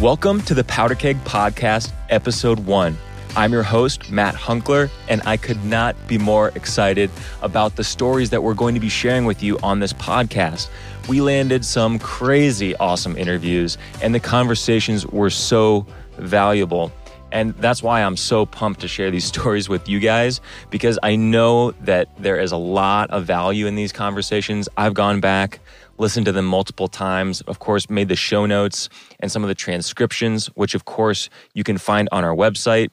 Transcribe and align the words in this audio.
Welcome 0.00 0.42
to 0.42 0.54
the 0.54 0.62
Powder 0.62 0.94
Keg 0.94 1.16
Podcast, 1.24 1.90
Episode 2.08 2.60
1. 2.60 2.96
I'm 3.34 3.50
your 3.50 3.64
host, 3.64 4.12
Matt 4.12 4.36
Hunckler, 4.36 4.90
and 5.08 5.20
I 5.26 5.36
could 5.36 5.64
not 5.64 5.96
be 6.06 6.18
more 6.18 6.50
excited 6.54 7.10
about 7.42 7.74
the 7.74 7.82
stories 7.82 8.30
that 8.30 8.40
we're 8.40 8.54
going 8.54 8.74
to 8.74 8.80
be 8.80 8.88
sharing 8.88 9.24
with 9.24 9.42
you 9.42 9.58
on 9.58 9.80
this 9.80 9.92
podcast. 9.92 10.68
We 11.08 11.20
landed 11.20 11.64
some 11.64 11.98
crazy 11.98 12.76
awesome 12.76 13.16
interviews, 13.16 13.76
and 14.00 14.14
the 14.14 14.20
conversations 14.20 15.04
were 15.04 15.30
so 15.30 15.84
valuable. 16.16 16.92
And 17.32 17.56
that's 17.56 17.82
why 17.82 18.04
I'm 18.04 18.16
so 18.16 18.46
pumped 18.46 18.82
to 18.82 18.88
share 18.88 19.10
these 19.10 19.24
stories 19.34 19.68
with 19.68 19.88
you 19.88 19.98
guys 19.98 20.40
because 20.70 20.96
I 21.02 21.16
know 21.16 21.72
that 21.72 22.08
there 22.18 22.38
is 22.38 22.52
a 22.52 22.56
lot 22.56 23.10
of 23.10 23.24
value 23.24 23.66
in 23.66 23.74
these 23.74 23.92
conversations. 23.92 24.68
I've 24.76 24.94
gone 24.94 25.18
back 25.18 25.58
listened 25.98 26.26
to 26.26 26.32
them 26.32 26.44
multiple 26.44 26.88
times. 26.88 27.40
Of 27.42 27.58
course, 27.58 27.90
made 27.90 28.08
the 28.08 28.16
show 28.16 28.46
notes 28.46 28.88
and 29.20 29.30
some 29.30 29.42
of 29.42 29.48
the 29.48 29.54
transcriptions, 29.54 30.46
which 30.48 30.74
of 30.74 30.84
course 30.84 31.28
you 31.54 31.64
can 31.64 31.78
find 31.78 32.08
on 32.12 32.24
our 32.24 32.34
website. 32.34 32.90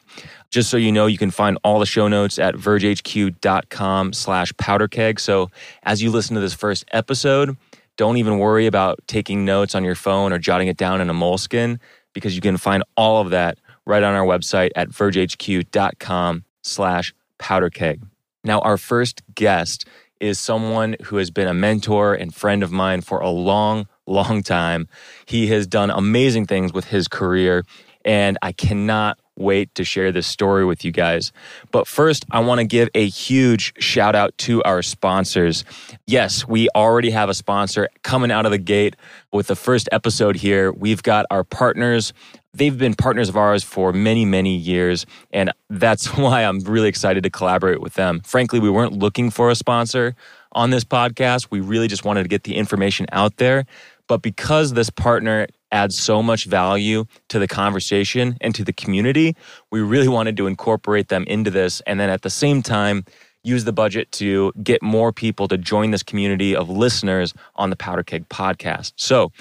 Just 0.50 0.70
so 0.70 0.78
you 0.78 0.92
know, 0.92 1.06
you 1.06 1.18
can 1.18 1.32
find 1.32 1.58
all 1.64 1.80
the 1.80 1.86
show 1.86 2.08
notes 2.08 2.40
at 2.40 2.56
vergehq.com 2.56 4.14
slash 4.14 4.54
powderkeg. 4.54 5.20
So 5.20 5.50
as 5.84 6.02
you 6.02 6.12
listen 6.12 6.36
to 6.36 6.42
this 6.42 6.54
first 6.54 6.86
episode, 6.92 7.58
don't 7.98 8.18
even 8.18 8.40
worry 8.40 8.66
about 8.66 9.00
taking 9.08 9.46
notes 9.46 9.76
on 9.76 9.84
your 9.84 9.96
phone 9.96 10.34
or 10.34 10.40
jotting 10.40 10.68
it 10.68 10.78
down 10.78 11.02
in 11.02 11.10
a 11.10 11.14
moleskin 11.14 11.80
because 12.14 12.36
you 12.36 12.42
can 12.42 12.58
find 12.58 12.84
all 12.98 13.22
of 13.22 13.30
that 13.30 13.60
right 13.86 14.04
on 14.04 14.14
our 14.14 14.26
website 14.26 14.72
at 14.76 14.90
vergehq.com 14.90 16.44
slash 16.64 17.14
powderkeg. 17.40 18.02
Now, 18.44 18.60
our 18.60 18.78
first 18.78 19.24
guest 19.34 19.86
is 20.20 20.40
someone 20.40 20.96
who 21.04 21.18
has 21.18 21.32
been 21.32 21.48
a 21.48 21.54
mentor 21.54 22.14
and 22.14 22.34
friend 22.34 22.64
of 22.64 22.72
mine 22.72 23.02
for 23.02 23.20
a 23.20 23.30
long, 23.30 23.88
long 24.06 24.44
time. 24.44 24.88
He 25.26 25.48
has 25.48 25.68
done 25.68 25.90
amazing 25.90 26.46
things 26.46 26.74
with 26.74 26.86
his 26.86 27.08
career, 27.08 27.64
and 28.04 28.38
I 28.42 28.52
cannot 28.52 29.20
wait 29.38 29.74
to 29.76 29.84
share 29.84 30.12
this 30.12 30.28
story 30.28 30.66
with 30.66 30.86
you 30.86 30.92
guys. 30.92 31.32
But 31.72 31.88
first, 31.88 32.26
I 32.32 32.40
want 32.40 32.60
to 32.60 32.66
give 32.66 32.90
a 32.96 33.08
huge 33.08 33.74
shout 33.82 34.16
out 34.16 34.38
to 34.40 34.64
our 34.64 34.82
sponsors. 34.82 35.66
Yes, 36.08 36.48
we 36.48 36.70
already 36.76 37.10
have 37.10 37.30
a 37.30 37.34
sponsor 37.34 37.90
coming 38.04 38.32
out 38.32 38.46
of 38.46 38.52
the 38.52 38.58
gate 38.58 38.96
with 39.34 39.48
the 39.48 39.56
first 39.56 39.90
episode 39.92 40.38
here. 40.38 40.72
We've 40.72 41.04
got 41.04 41.26
our 41.30 41.44
partners 41.44 42.14
they've 42.56 42.78
been 42.78 42.94
partners 42.94 43.30
of 43.30 43.38
ours 43.38 43.64
for 43.64 43.92
many, 43.92 44.26
many 44.26 44.56
years. 44.56 45.06
And 45.32 45.52
that's 45.70 46.08
why 46.18 46.44
I'm 46.44 46.60
really 46.60 46.90
excited 46.90 47.24
to 47.24 47.30
collaborate 47.30 47.82
with 47.82 47.94
them. 47.96 48.22
Frankly, 48.26 48.60
we 48.60 48.70
weren't 48.70 48.94
looking 48.94 49.30
for 49.30 49.50
a 49.50 49.56
sponsor 49.56 50.16
on 50.54 50.70
this 50.70 50.84
podcast. 50.84 51.48
We 51.52 51.60
really 51.60 51.88
just 51.88 52.06
wanted 52.06 52.24
to 52.24 52.30
get 52.30 52.44
the 52.44 52.56
information 52.56 53.06
out 53.12 53.38
there. 53.38 53.66
But 54.08 54.22
because 54.22 54.74
this 54.74 54.90
partner 54.90 55.48
adds 55.72 55.98
so 55.98 56.22
much 56.22 56.46
value 56.46 57.06
to 57.30 57.40
the 57.40 57.48
conversation 57.48 58.38
and 58.40 58.54
to 58.56 58.64
the 58.64 58.72
community, 58.72 59.36
we 59.72 59.82
really 59.82 60.08
wanted 60.08 60.38
to 60.38 60.48
incorporate 60.48 61.10
them 61.10 61.26
into 61.28 61.52
this. 61.52 61.82
And 61.82 62.00
then 62.00 62.10
at 62.10 62.22
the 62.22 62.30
same 62.30 62.62
time, 62.62 63.04
use 63.44 63.64
the 63.64 63.74
budget 63.74 64.12
to 64.12 64.52
get 64.64 64.82
more 64.82 65.12
people 65.12 65.48
to 65.48 65.58
join 65.58 65.92
this 65.92 66.04
community 66.04 66.56
of 66.56 66.70
listeners 66.70 67.34
on 67.56 67.70
the 67.70 67.76
Powder 67.76 68.04
Keg 68.04 68.28
podcast. 68.30 68.94
So, 68.96 69.32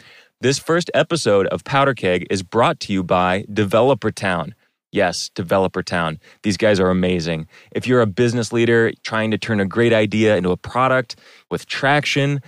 this 0.45 0.59
first 0.59 0.91
episode 0.93 1.47
of 1.47 1.65
Powder 1.65 1.95
Keg 1.95 2.27
is 2.29 2.43
brought 2.43 2.79
to 2.81 2.93
you 2.93 3.03
by 3.03 3.47
Developer 3.51 4.11
Town. 4.11 4.55
Yes, 4.93 5.31
Developer 5.35 5.83
Town. 5.83 6.21
These 6.43 6.59
guys 6.59 6.79
are 6.79 6.91
amazing. 6.91 7.49
If 7.75 7.87
you're 7.87 8.03
a 8.03 8.07
business 8.07 8.53
leader 8.53 8.93
trying 9.05 9.31
to 9.31 9.39
turn 9.39 9.59
a 9.59 9.65
great 9.65 9.95
idea 9.95 10.37
into 10.37 10.51
a 10.51 10.59
product 10.59 11.17
with 11.51 11.65
traction, 11.65 12.43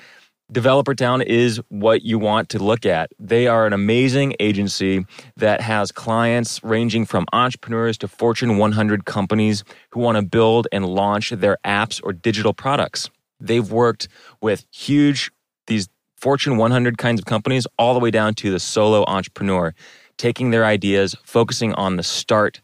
Developer 0.53 0.95
Town 0.95 1.23
is 1.23 1.59
what 1.71 2.03
you 2.03 2.19
want 2.19 2.51
to 2.51 2.59
look 2.59 2.85
at. 2.85 3.13
They 3.19 3.47
are 3.47 3.67
an 3.67 3.73
amazing 3.73 4.35
agency 4.41 5.07
that 5.39 5.63
has 5.63 5.91
clients 5.91 6.63
ranging 6.63 7.07
from 7.07 7.25
entrepreneurs 7.33 7.97
to 7.97 8.09
Fortune 8.09 8.59
100 8.59 9.07
companies 9.07 9.65
who 9.93 10.01
want 10.01 10.17
to 10.17 10.23
build 10.23 10.69
and 10.71 10.85
launch 10.85 11.31
their 11.31 11.57
apps 11.65 12.03
or 12.05 12.13
digital 12.13 12.53
products. 12.53 13.09
They've 13.41 13.71
worked 13.71 14.09
with 14.43 14.67
huge 14.71 15.31
Fortune 16.27 16.57
100 16.57 16.99
kinds 16.99 17.21
of 17.21 17.25
companies 17.25 17.69
all 17.79 17.95
the 17.95 18.01
way 18.01 18.11
down 18.11 18.35
to 18.35 18.51
the 18.51 18.59
solo 18.59 19.05
entrepreneur, 19.07 19.73
taking 20.17 20.51
their 20.51 20.65
ideas, 20.65 21.15
focusing 21.23 21.73
on 21.75 21.95
the 21.95 22.03
start 22.03 22.61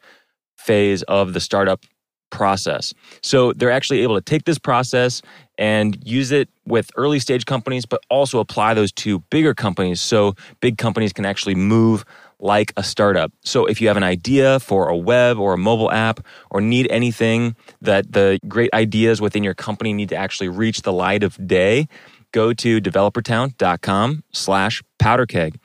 phase 0.56 1.04
of 1.04 1.32
the 1.32 1.38
startup 1.38 1.84
process. 2.30 2.92
So 3.22 3.52
they're 3.52 3.70
actually 3.70 4.00
able 4.00 4.16
to 4.16 4.20
take 4.20 4.46
this 4.46 4.58
process 4.58 5.22
and 5.58 5.96
use 6.04 6.32
it 6.32 6.48
with 6.66 6.90
early 6.96 7.20
stage 7.20 7.46
companies, 7.46 7.86
but 7.86 8.02
also 8.10 8.40
apply 8.40 8.74
those 8.74 8.90
to 8.94 9.20
bigger 9.30 9.54
companies 9.54 10.00
so 10.00 10.34
big 10.60 10.76
companies 10.76 11.12
can 11.12 11.24
actually 11.24 11.54
move 11.54 12.04
like 12.40 12.72
a 12.76 12.82
startup. 12.82 13.30
So 13.44 13.66
if 13.66 13.80
you 13.80 13.86
have 13.86 13.96
an 13.96 14.02
idea 14.02 14.58
for 14.58 14.88
a 14.88 14.96
web 14.96 15.38
or 15.38 15.52
a 15.52 15.58
mobile 15.58 15.92
app 15.92 16.26
or 16.50 16.60
need 16.60 16.90
anything 16.90 17.54
that 17.80 18.12
the 18.12 18.40
great 18.48 18.74
ideas 18.74 19.20
within 19.20 19.44
your 19.44 19.54
company 19.54 19.92
need 19.92 20.08
to 20.08 20.16
actually 20.16 20.48
reach 20.48 20.82
the 20.82 20.92
light 20.92 21.22
of 21.22 21.38
day, 21.46 21.86
go 22.32 22.52
to 22.52 22.80
developertown.com 22.80 24.24
slash 24.32 24.82
powderkeg. 24.98 25.56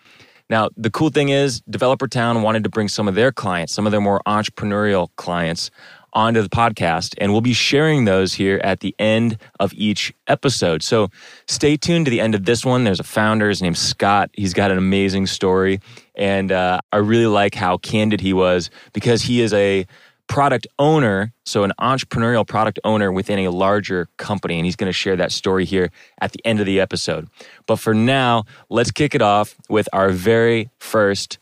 Now, 0.50 0.69
the 0.78 0.89
cool 0.89 1.09
thing 1.09 1.29
is, 1.29 1.61
Developer 1.69 2.07
Town 2.07 2.41
wanted 2.41 2.63
to 2.63 2.69
bring 2.69 2.88
some 2.88 3.07
of 3.07 3.16
their 3.16 3.33
clients, 3.33 3.73
some 3.73 3.85
of 3.85 3.91
their 3.91 4.00
more 4.00 4.22
entrepreneurial 4.25 5.09
clients, 5.17 5.72
onto 6.13 6.41
the 6.41 6.50
podcast, 6.50 7.13
and 7.19 7.31
we'll 7.31 7.41
be 7.41 7.53
sharing 7.53 8.05
those 8.05 8.33
here 8.33 8.59
at 8.63 8.79
the 8.79 8.95
end 8.97 9.38
of 9.59 9.72
each 9.75 10.11
episode. 10.28 10.81
So 10.81 11.09
stay 11.47 11.78
tuned 11.78 12.05
to 12.05 12.09
the 12.09 12.22
end 12.22 12.33
of 12.33 12.45
this 12.45 12.66
one. 12.66 12.85
There's 12.85 12.99
a 12.99 13.03
founder, 13.03 13.49
his 13.49 13.61
name's 13.61 13.79
Scott. 13.79 14.31
He's 14.34 14.53
got 14.53 14.72
an 14.72 14.79
amazing 14.79 15.28
story, 15.28 15.79
and 16.16 16.51
uh, 16.51 16.79
I 16.91 16.97
really 16.97 17.28
like 17.28 17.53
how 17.53 17.78
candid 17.78 18.22
he 18.22 18.34
was 18.34 18.72
because 18.94 19.22
he 19.22 19.41
is 19.41 19.53
a 19.53 19.85
product 20.27 20.67
owner, 20.77 21.33
so 21.45 21.63
an 21.63 21.71
entrepreneurial 21.79 22.45
product 22.47 22.79
owner 22.83 23.11
within 23.11 23.39
a 23.39 23.49
larger 23.49 24.07
company. 24.17 24.57
And 24.57 24.65
he's 24.65 24.75
going 24.75 24.89
to 24.89 24.93
share 24.93 25.15
that 25.15 25.31
story 25.31 25.65
here 25.65 25.89
at 26.19 26.31
the 26.31 26.45
end 26.45 26.59
of 26.59 26.65
the 26.65 26.79
episode. 26.79 27.27
But 27.65 27.77
for 27.77 27.93
now, 27.93 28.45
let's 28.69 28.91
kick 28.91 29.16
it 29.16 29.21
off 29.21 29.55
with 29.69 29.87
our 29.93 30.09
very 30.09 30.69
first 30.79 31.39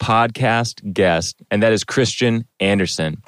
podcast 0.00 0.92
guest, 0.92 1.42
and 1.50 1.62
that 1.62 1.72
is 1.72 1.84
Christian 1.84 2.44
Anderson. 2.60 3.22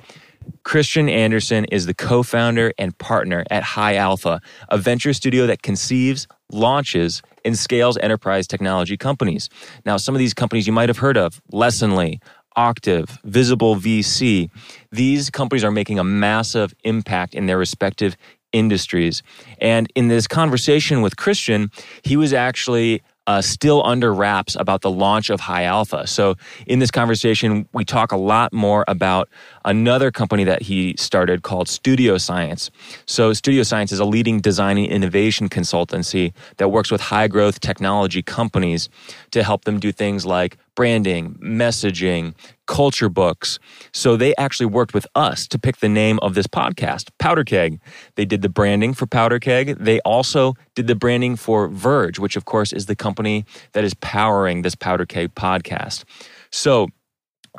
Christian 0.62 1.08
Anderson 1.08 1.64
is 1.66 1.86
the 1.86 1.94
co 1.94 2.22
founder 2.22 2.72
and 2.78 2.96
partner 2.98 3.44
at 3.50 3.62
High 3.62 3.96
Alpha, 3.96 4.40
a 4.68 4.78
venture 4.78 5.12
studio 5.12 5.46
that 5.46 5.62
conceives, 5.62 6.26
launches, 6.50 7.22
and 7.44 7.56
scales 7.56 7.96
enterprise 7.98 8.46
technology 8.46 8.96
companies. 8.96 9.48
Now, 9.84 9.96
some 9.96 10.14
of 10.14 10.18
these 10.18 10.34
companies 10.34 10.66
you 10.66 10.72
might 10.72 10.88
have 10.88 10.98
heard 10.98 11.16
of 11.16 11.40
Lessonly, 11.52 12.20
Octiv, 12.56 13.18
Visible 13.24 13.76
VC, 13.76 14.50
these 14.90 15.30
companies 15.30 15.64
are 15.64 15.70
making 15.70 15.98
a 15.98 16.04
massive 16.04 16.74
impact 16.84 17.34
in 17.34 17.46
their 17.46 17.58
respective 17.58 18.16
industries. 18.52 19.22
And 19.60 19.90
in 19.94 20.08
this 20.08 20.26
conversation 20.26 21.02
with 21.02 21.16
Christian, 21.16 21.70
he 22.02 22.16
was 22.16 22.32
actually 22.32 23.02
uh, 23.26 23.42
still 23.42 23.84
under 23.84 24.14
wraps 24.14 24.56
about 24.58 24.82
the 24.82 24.90
launch 24.90 25.30
of 25.30 25.40
High 25.40 25.64
Alpha. 25.64 26.06
So, 26.06 26.36
in 26.66 26.78
this 26.78 26.90
conversation, 26.90 27.68
we 27.72 27.84
talk 27.84 28.12
a 28.12 28.16
lot 28.16 28.52
more 28.52 28.84
about 28.86 29.28
another 29.66 30.10
company 30.10 30.44
that 30.44 30.62
he 30.62 30.94
started 30.96 31.42
called 31.42 31.68
Studio 31.68 32.16
Science. 32.16 32.70
So, 33.04 33.34
Studio 33.34 33.62
Science 33.62 33.92
is 33.92 33.98
a 33.98 34.04
leading 34.04 34.40
design 34.40 34.78
and 34.78 34.86
innovation 34.86 35.48
consultancy 35.48 36.32
that 36.56 36.68
works 36.70 36.90
with 36.90 37.00
high 37.00 37.28
growth 37.28 37.60
technology 37.60 38.22
companies 38.22 38.88
to 39.32 39.42
help 39.42 39.64
them 39.64 39.78
do 39.78 39.92
things 39.92 40.24
like 40.24 40.56
branding, 40.76 41.34
messaging, 41.42 42.34
culture 42.66 43.08
books. 43.08 43.58
So 43.92 44.16
they 44.16 44.34
actually 44.36 44.66
worked 44.66 44.94
with 44.94 45.06
us 45.14 45.48
to 45.48 45.58
pick 45.58 45.78
the 45.78 45.88
name 45.88 46.18
of 46.20 46.34
this 46.34 46.46
podcast, 46.46 47.10
Powder 47.18 47.44
Keg. 47.44 47.80
They 48.14 48.24
did 48.24 48.42
the 48.42 48.48
branding 48.48 48.92
for 48.92 49.06
Powder 49.06 49.40
Keg. 49.40 49.78
They 49.78 50.00
also 50.00 50.54
did 50.74 50.86
the 50.86 50.94
branding 50.94 51.36
for 51.36 51.68
Verge, 51.68 52.18
which 52.18 52.36
of 52.36 52.44
course 52.44 52.72
is 52.72 52.86
the 52.86 52.94
company 52.94 53.44
that 53.72 53.84
is 53.84 53.94
powering 53.94 54.62
this 54.62 54.74
Powder 54.74 55.06
Keg 55.06 55.34
podcast. 55.34 56.04
So 56.50 56.88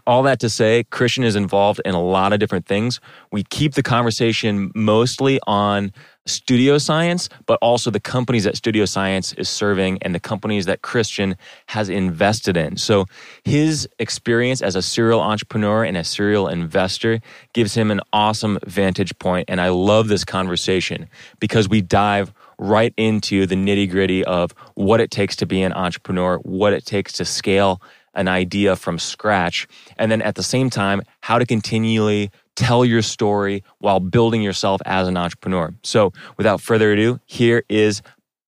all 0.07 0.24
that 0.24 0.39
to 0.39 0.50
say, 0.50 0.86
Christian 0.86 1.24
is 1.25 1.36
involved 1.36 1.81
in 1.86 1.94
a 1.94 2.01
lot 2.01 2.31
of 2.33 2.39
different 2.39 2.65
things. 2.65 3.00
We 3.31 3.44
keep 3.44 3.74
the 3.74 3.83
conversation 3.83 4.71
mostly 4.74 5.39
on 5.45 5.92
Studio 6.25 6.77
Science, 6.77 7.30
but 7.45 7.59
also 7.62 7.92
the 7.92 8.00
companies 8.00 8.45
that 8.45 8.56
Studio 8.57 8.86
Science 8.86 9.33
is 9.33 9.50
serving 9.50 10.00
and 10.01 10.15
the 10.15 10.19
companies 10.19 10.65
that 10.65 10.81
Christian 10.81 11.36
has 11.68 11.89
invested 11.89 12.57
in. 12.57 12.77
So 12.77 13.06
his 13.44 13.88
experience 14.00 14.62
as 14.62 14.75
a 14.75 14.81
serial 14.81 15.21
entrepreneur 15.21 15.83
and 15.83 15.98
a 15.98 16.04
serial 16.04 16.48
investor 16.48 17.19
gives 17.54 17.75
him 17.75 17.92
an 17.92 18.01
awesome 18.13 18.59
vantage 18.65 19.18
point. 19.19 19.50
And 19.50 19.59
I 19.59 19.69
love 19.69 20.07
this 20.07 20.24
conversation 20.24 21.07
because 21.39 21.68
we 21.68 21.81
dive 21.81 22.33
right 22.59 22.94
into 22.98 23.45
the 23.45 23.56
nitty 23.56 23.89
gritty 23.89 24.24
of 24.25 24.54
what 24.75 25.00
it 25.00 25.12
takes 25.12 25.36
to 25.38 25.45
be 25.45 25.62
an 25.62 25.74
entrepreneur, 25.74 26.38
what 26.39 26.74
it 26.74 26.86
takes 26.86 27.13
to 27.13 27.25
scale 27.25 27.81
an 28.18 28.28
idea 28.28 28.75
from 28.75 29.00
scratch. 29.00 29.68
And 29.98 30.12
then 30.12 30.22
at 30.22 30.36
the 30.36 30.44
same 30.44 30.69
time, 30.69 31.02
how 31.22 31.40
to 31.40 31.46
continually 31.46 32.31
tell 32.58 32.84
your 32.84 33.02
story 33.04 33.64
while 33.78 34.00
building 34.00 34.42
yourself 34.42 34.81
as 34.86 35.08
an 35.08 35.16
entrepreneur. 35.16 35.74
So 35.84 36.12
without 36.36 36.60
further 36.60 36.92
ado, 36.92 37.19
here 37.25 37.64
is 37.69 38.02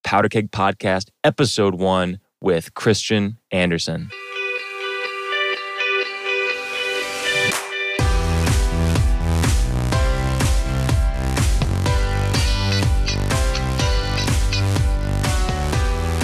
Powder 0.04 0.27
Keg 0.27 0.51
Podcast, 0.51 1.10
Episode 1.24 1.75
One 1.75 2.19
with 2.42 2.74
Christian 2.74 3.38
Anderson. 3.51 4.10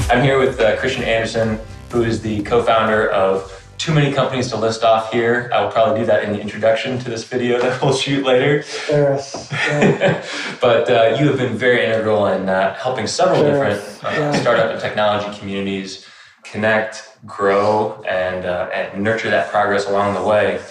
I'm 0.09 0.23
here 0.23 0.39
with 0.39 0.59
uh, 0.59 0.77
Christian 0.77 1.03
Anderson 1.03 1.59
who 1.95 2.03
is 2.03 2.21
the 2.21 2.43
co 2.43 2.61
founder 2.61 3.09
of 3.09 3.49
too 3.77 3.93
many 3.93 4.11
companies 4.11 4.49
to 4.49 4.57
list 4.57 4.83
off 4.83 5.13
here. 5.13 5.49
I 5.53 5.63
will 5.63 5.71
probably 5.71 6.01
do 6.01 6.05
that 6.07 6.25
in 6.25 6.33
the 6.33 6.41
introduction 6.41 6.99
to 6.99 7.09
this 7.09 7.23
video 7.23 7.59
that 7.61 7.81
we'll 7.81 7.93
shoot 7.93 8.25
later. 8.25 8.65
Yeah. 8.89 10.25
but 10.61 10.89
uh, 10.89 11.15
you 11.17 11.27
have 11.27 11.37
been 11.37 11.57
very 11.57 11.85
integral 11.85 12.27
in 12.27 12.49
uh, 12.49 12.75
helping 12.75 13.07
several 13.07 13.41
different 13.43 13.79
uh, 14.03 14.09
yeah. 14.09 14.41
startup 14.41 14.71
and 14.71 14.81
technology 14.81 15.37
communities 15.39 16.05
connect, 16.43 17.17
grow, 17.25 18.03
and, 18.03 18.45
uh, 18.45 18.69
and 18.73 19.01
nurture 19.01 19.29
that 19.29 19.49
progress 19.49 19.87
along 19.87 20.15
the 20.15 20.23
way. 20.23 20.61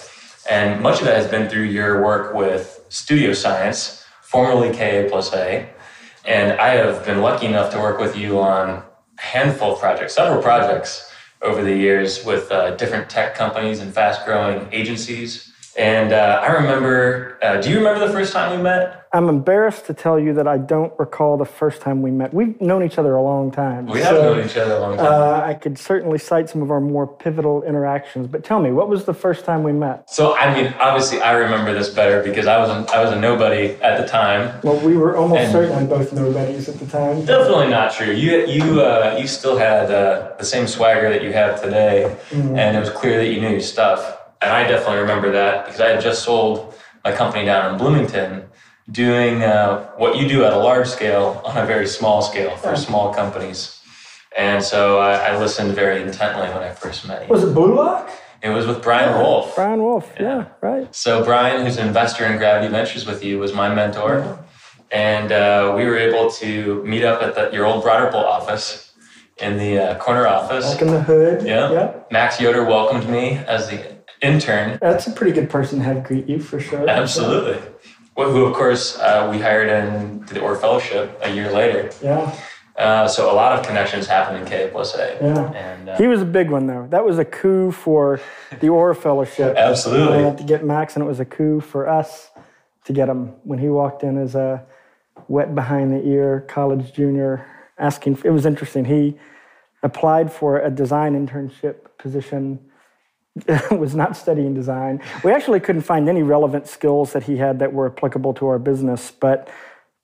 And 0.47 0.79
much 0.81 0.99
of 0.99 1.05
that 1.05 1.17
has 1.17 1.27
been 1.27 1.49
through 1.49 1.63
your 1.63 2.03
work 2.03 2.35
with 2.35 2.85
Studio 2.89 3.33
Science, 3.33 4.05
formerly 4.21 4.69
KA 4.71 5.09
plus 5.09 5.33
A. 5.33 5.67
And 6.23 6.59
I 6.59 6.75
have 6.75 7.03
been 7.03 7.21
lucky 7.21 7.47
enough 7.47 7.71
to 7.73 7.79
work 7.79 7.99
with 7.99 8.15
you 8.15 8.39
on 8.39 8.69
a 8.69 9.21
handful 9.21 9.73
of 9.73 9.79
projects, 9.79 10.13
several 10.13 10.41
projects 10.41 11.11
over 11.45 11.63
the 11.63 11.75
years 11.75 12.25
with 12.25 12.51
uh, 12.51 12.75
different 12.75 13.09
tech 13.09 13.35
companies 13.35 13.79
and 13.79 13.93
fast 13.93 14.25
growing 14.25 14.67
agencies. 14.71 15.53
And 15.77 16.11
uh, 16.11 16.41
I 16.43 16.47
remember, 16.53 17.37
uh, 17.41 17.61
do 17.61 17.69
you 17.69 17.77
remember 17.77 18.05
the 18.05 18.11
first 18.11 18.33
time 18.33 18.57
we 18.57 18.63
met? 18.63 19.04
I'm 19.15 19.29
embarrassed 19.29 19.85
to 19.85 19.93
tell 19.93 20.19
you 20.19 20.33
that 20.33 20.45
I 20.45 20.57
don't 20.57 20.91
recall 20.99 21.37
the 21.37 21.45
first 21.45 21.79
time 21.81 22.01
we 22.01 22.11
met. 22.11 22.33
We've 22.33 22.59
known 22.59 22.83
each 22.83 22.97
other 22.97 23.15
a 23.15 23.21
long 23.23 23.49
time. 23.49 23.85
We 23.85 24.01
have 24.01 24.13
known 24.15 24.45
each 24.45 24.57
other 24.57 24.73
a 24.73 24.79
long 24.79 24.97
time. 24.97 25.05
Uh, 25.05 25.41
I 25.45 25.53
could 25.53 25.79
certainly 25.79 26.17
cite 26.17 26.49
some 26.49 26.61
of 26.61 26.69
our 26.69 26.81
more 26.81 27.07
pivotal 27.07 27.63
interactions, 27.63 28.27
but 28.27 28.43
tell 28.43 28.59
me, 28.59 28.73
what 28.73 28.89
was 28.89 29.05
the 29.05 29.13
first 29.13 29.45
time 29.45 29.63
we 29.63 29.71
met? 29.71 30.09
So 30.09 30.35
I 30.35 30.53
mean, 30.53 30.73
obviously, 30.81 31.21
I 31.21 31.31
remember 31.31 31.73
this 31.73 31.87
better 31.89 32.21
because 32.23 32.45
I 32.45 32.57
was 32.57 32.69
a, 32.69 32.93
I 32.93 33.01
was 33.01 33.13
a 33.13 33.15
nobody 33.17 33.75
at 33.81 34.01
the 34.01 34.05
time. 34.05 34.59
Well, 34.65 34.85
we 34.85 34.97
were 34.97 35.15
almost 35.15 35.39
And- 35.43 35.51
certainly 35.53 35.85
both 35.87 36.11
nobodies 36.11 36.67
at 36.67 36.77
the 36.77 36.85
time. 36.85 37.23
Definitely 37.23 37.69
not 37.69 37.93
true. 37.93 38.11
You 38.11 38.45
you 38.47 38.81
uh, 38.81 39.15
you 39.17 39.27
still 39.27 39.57
had 39.57 39.89
uh, 39.91 40.33
the 40.37 40.43
same 40.43 40.67
swagger 40.67 41.09
that 41.09 41.23
you 41.23 41.31
have 41.31 41.61
today, 41.61 42.17
and 42.33 42.75
it 42.75 42.79
was 42.81 42.89
clear 42.89 43.15
that 43.17 43.27
you 43.31 43.39
knew 43.39 43.51
your 43.51 43.61
stuff. 43.61 44.17
And 44.41 44.51
I 44.51 44.67
definitely 44.67 44.97
remember 44.97 45.31
that 45.31 45.65
because 45.67 45.79
I 45.79 45.87
had 45.91 46.01
just 46.01 46.23
sold 46.23 46.73
my 47.05 47.13
company 47.13 47.45
down 47.45 47.71
in 47.71 47.77
Bloomington, 47.77 48.44
doing 48.91 49.41
uh, 49.43 49.89
what 49.97 50.17
you 50.17 50.27
do 50.27 50.43
at 50.45 50.53
a 50.53 50.57
large 50.57 50.87
scale 50.87 51.41
on 51.45 51.57
a 51.57 51.65
very 51.65 51.87
small 51.87 52.21
scale 52.21 52.55
for 52.57 52.69
Yeah. 52.69 52.75
small 52.75 53.13
companies. 53.13 53.79
And 54.37 54.63
so 54.63 54.99
I, 54.99 55.13
I 55.29 55.37
listened 55.37 55.73
very 55.73 56.01
intently 56.01 56.47
when 56.49 56.61
I 56.61 56.71
first 56.71 57.07
met 57.07 57.23
you. 57.23 57.29
Was 57.29 57.43
it 57.43 57.53
Blue 57.53 57.79
It 58.43 58.49
was 58.49 58.67
with 58.67 58.83
Brian 58.83 59.17
Wolf. 59.17 59.55
Brian 59.55 59.81
Wolf. 59.81 60.11
Yeah, 60.19 60.45
right. 60.61 60.93
So 60.93 61.23
Brian, 61.23 61.65
who's 61.65 61.77
an 61.77 61.87
investor 61.87 62.25
in 62.25 62.37
Gravity 62.37 62.69
Ventures 62.69 63.05
with 63.05 63.23
you, 63.23 63.39
was 63.39 63.53
my 63.53 63.73
mentor, 63.73 64.37
and 64.91 65.31
uh, 65.31 65.73
we 65.75 65.85
were 65.85 65.97
able 65.97 66.29
to 66.31 66.83
meet 66.83 67.03
up 67.03 67.23
at 67.23 67.33
the, 67.33 67.49
your 67.55 67.65
old 67.65 67.83
Broderpool 67.83 68.15
office 68.23 68.91
in 69.37 69.57
the 69.57 69.79
uh, 69.79 69.99
corner 69.99 70.27
office. 70.27 70.73
Back 70.73 70.81
in 70.81 70.87
the 70.91 71.01
hood. 71.01 71.45
Yeah. 71.45 71.71
Yep. 71.71 72.11
Max 72.11 72.39
Yoder 72.39 72.65
welcomed 72.65 73.09
me 73.09 73.37
as 73.47 73.69
the 73.69 73.95
intern. 74.21 74.77
That's 74.81 75.07
a 75.07 75.11
pretty 75.11 75.31
good 75.31 75.49
person 75.49 75.79
to 75.79 75.85
have 75.85 76.03
greet 76.03 76.27
you 76.27 76.39
for 76.39 76.59
sure. 76.59 76.87
Absolutely. 76.89 77.61
Well, 78.15 78.31
who, 78.31 78.45
of 78.45 78.53
course, 78.53 78.97
uh, 78.97 79.27
we 79.29 79.39
hired 79.39 79.67
in 79.67 80.23
to 80.25 80.33
the 80.33 80.39
Orr 80.39 80.55
Fellowship 80.55 81.19
a 81.21 81.33
year 81.33 81.51
later. 81.51 81.91
Yeah. 82.01 82.33
Uh, 82.77 83.07
so 83.07 83.31
a 83.31 83.35
lot 83.35 83.57
of 83.57 83.65
connections 83.65 84.07
happened 84.07 84.39
in 84.39 84.45
K 84.45 84.69
plus 84.71 84.95
A. 84.95 85.17
Yeah. 85.21 85.51
And 85.51 85.89
uh, 85.89 85.97
He 85.97 86.07
was 86.07 86.21
a 86.21 86.25
big 86.25 86.49
one, 86.49 86.67
though. 86.67 86.87
That 86.89 87.05
was 87.05 87.19
a 87.19 87.25
coup 87.25 87.71
for 87.71 88.19
the 88.59 88.69
Orr 88.69 88.93
Fellowship. 88.93 89.55
absolutely. 89.57 90.23
uh, 90.25 90.33
to 90.35 90.43
get 90.43 90.63
Max, 90.65 90.95
and 90.95 91.03
it 91.03 91.07
was 91.07 91.19
a 91.19 91.25
coup 91.25 91.59
for 91.59 91.87
us 91.89 92.29
to 92.85 92.93
get 92.93 93.09
him 93.09 93.33
when 93.43 93.59
he 93.59 93.67
walked 93.69 94.03
in 94.03 94.17
as 94.17 94.35
a 94.35 94.65
wet 95.27 95.53
behind 95.55 95.91
the 95.91 96.05
ear 96.07 96.45
college 96.47 96.93
junior. 96.93 97.45
Asking, 97.77 98.17
it 98.23 98.29
was 98.29 98.45
interesting. 98.45 98.85
He 98.85 99.17
applied 99.83 100.31
for 100.31 100.59
a 100.59 100.69
design 100.69 101.13
internship 101.13 101.75
position. 101.97 102.59
was 103.71 103.95
not 103.95 104.15
studying 104.15 104.53
design. 104.53 105.01
We 105.23 105.31
actually 105.31 105.59
couldn't 105.59 105.81
find 105.81 106.07
any 106.07 106.23
relevant 106.23 106.67
skills 106.67 107.13
that 107.13 107.23
he 107.23 107.37
had 107.37 107.59
that 107.59 107.73
were 107.73 107.87
applicable 107.87 108.33
to 108.35 108.47
our 108.47 108.59
business. 108.59 109.11
But 109.11 109.49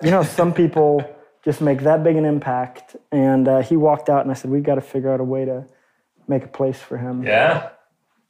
you 0.04 0.12
know, 0.12 0.24
some 0.24 0.54
people 0.54 1.04
just 1.45 1.62
make 1.62 1.81
that 1.81 2.04
big 2.04 2.16
an 2.18 2.25
impact. 2.25 2.95
And 3.12 3.48
uh, 3.48 3.62
he 3.62 3.78
walked 3.78 4.10
out, 4.10 4.22
and 4.22 4.31
I 4.31 4.33
said, 4.33 4.51
"We've 4.51 4.63
got 4.63 4.75
to 4.75 4.81
figure 4.81 5.12
out 5.13 5.19
a 5.19 5.24
way 5.24 5.45
to 5.45 5.66
make 6.28 6.44
a 6.44 6.48
place 6.48 6.80
for 6.80 6.98
him." 6.98 7.24
yeah. 7.24 7.69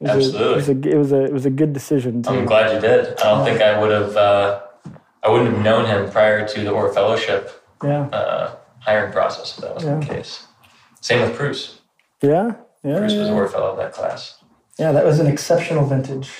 It 0.00 0.16
was 0.16 0.34
a- 0.34 0.38
Absolutely. 0.38 0.52
it, 0.52 0.56
was 0.56 0.68
a, 0.68 0.90
it 0.90 0.96
was 0.98 1.12
a 1.12 1.24
it 1.24 1.32
was 1.32 1.46
a 1.46 1.50
good 1.50 1.72
decision. 1.72 2.24
I'm 2.26 2.44
glad 2.44 2.74
you 2.74 2.80
did. 2.80 3.18
I 3.20 3.22
don't 3.22 3.44
think 3.44 3.60
I 3.60 3.80
would 3.80 3.90
have. 3.92 4.16
Uh, 4.16 4.60
I 5.22 5.30
wouldn't 5.30 5.54
have 5.54 5.64
known 5.64 5.84
him 5.86 6.10
prior 6.10 6.46
to 6.46 6.60
the 6.64 6.70
Orr 6.70 6.92
Fellowship 6.92 7.64
Yeah, 7.84 8.06
uh, 8.06 8.56
hiring 8.80 9.12
process. 9.12 9.56
If 9.56 9.62
that 9.64 9.74
was 9.76 9.84
the 9.84 10.00
case. 10.04 10.46
Same 11.00 11.20
with 11.22 11.36
Bruce. 11.36 11.80
yeah, 12.20 12.54
yeah, 12.82 12.98
Bruce 12.98 13.14
was 13.14 13.28
a 13.28 13.32
Orr 13.32 13.46
Fellow 13.48 13.70
of 13.70 13.76
that 13.76 13.92
class. 13.92 14.41
Yeah, 14.78 14.92
that 14.92 15.04
was 15.04 15.18
an 15.18 15.26
exceptional 15.26 15.84
vintage. 15.84 16.30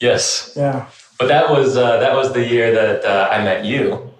Yes, 0.00 0.52
Yeah, 0.56 0.88
but 1.18 1.28
that 1.28 1.50
was 1.50 1.76
uh, 1.76 1.98
that 1.98 2.14
was 2.14 2.32
the 2.32 2.46
year 2.46 2.72
that 2.72 3.04
uh, 3.04 3.28
I 3.30 3.42
met 3.42 3.64
you, 3.64 4.12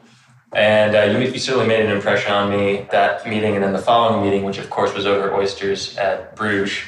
and 0.52 0.96
uh, 0.96 1.02
you, 1.02 1.30
you 1.30 1.38
certainly 1.38 1.68
made 1.68 1.84
an 1.84 1.90
impression 1.90 2.32
on 2.32 2.50
me 2.50 2.86
that 2.90 3.28
meeting, 3.28 3.54
and 3.54 3.62
then 3.62 3.72
the 3.72 3.78
following 3.78 4.24
meeting, 4.24 4.44
which 4.44 4.58
of 4.58 4.70
course 4.70 4.94
was 4.94 5.06
over 5.06 5.34
oysters 5.34 5.96
at 5.98 6.34
Bruges, 6.34 6.78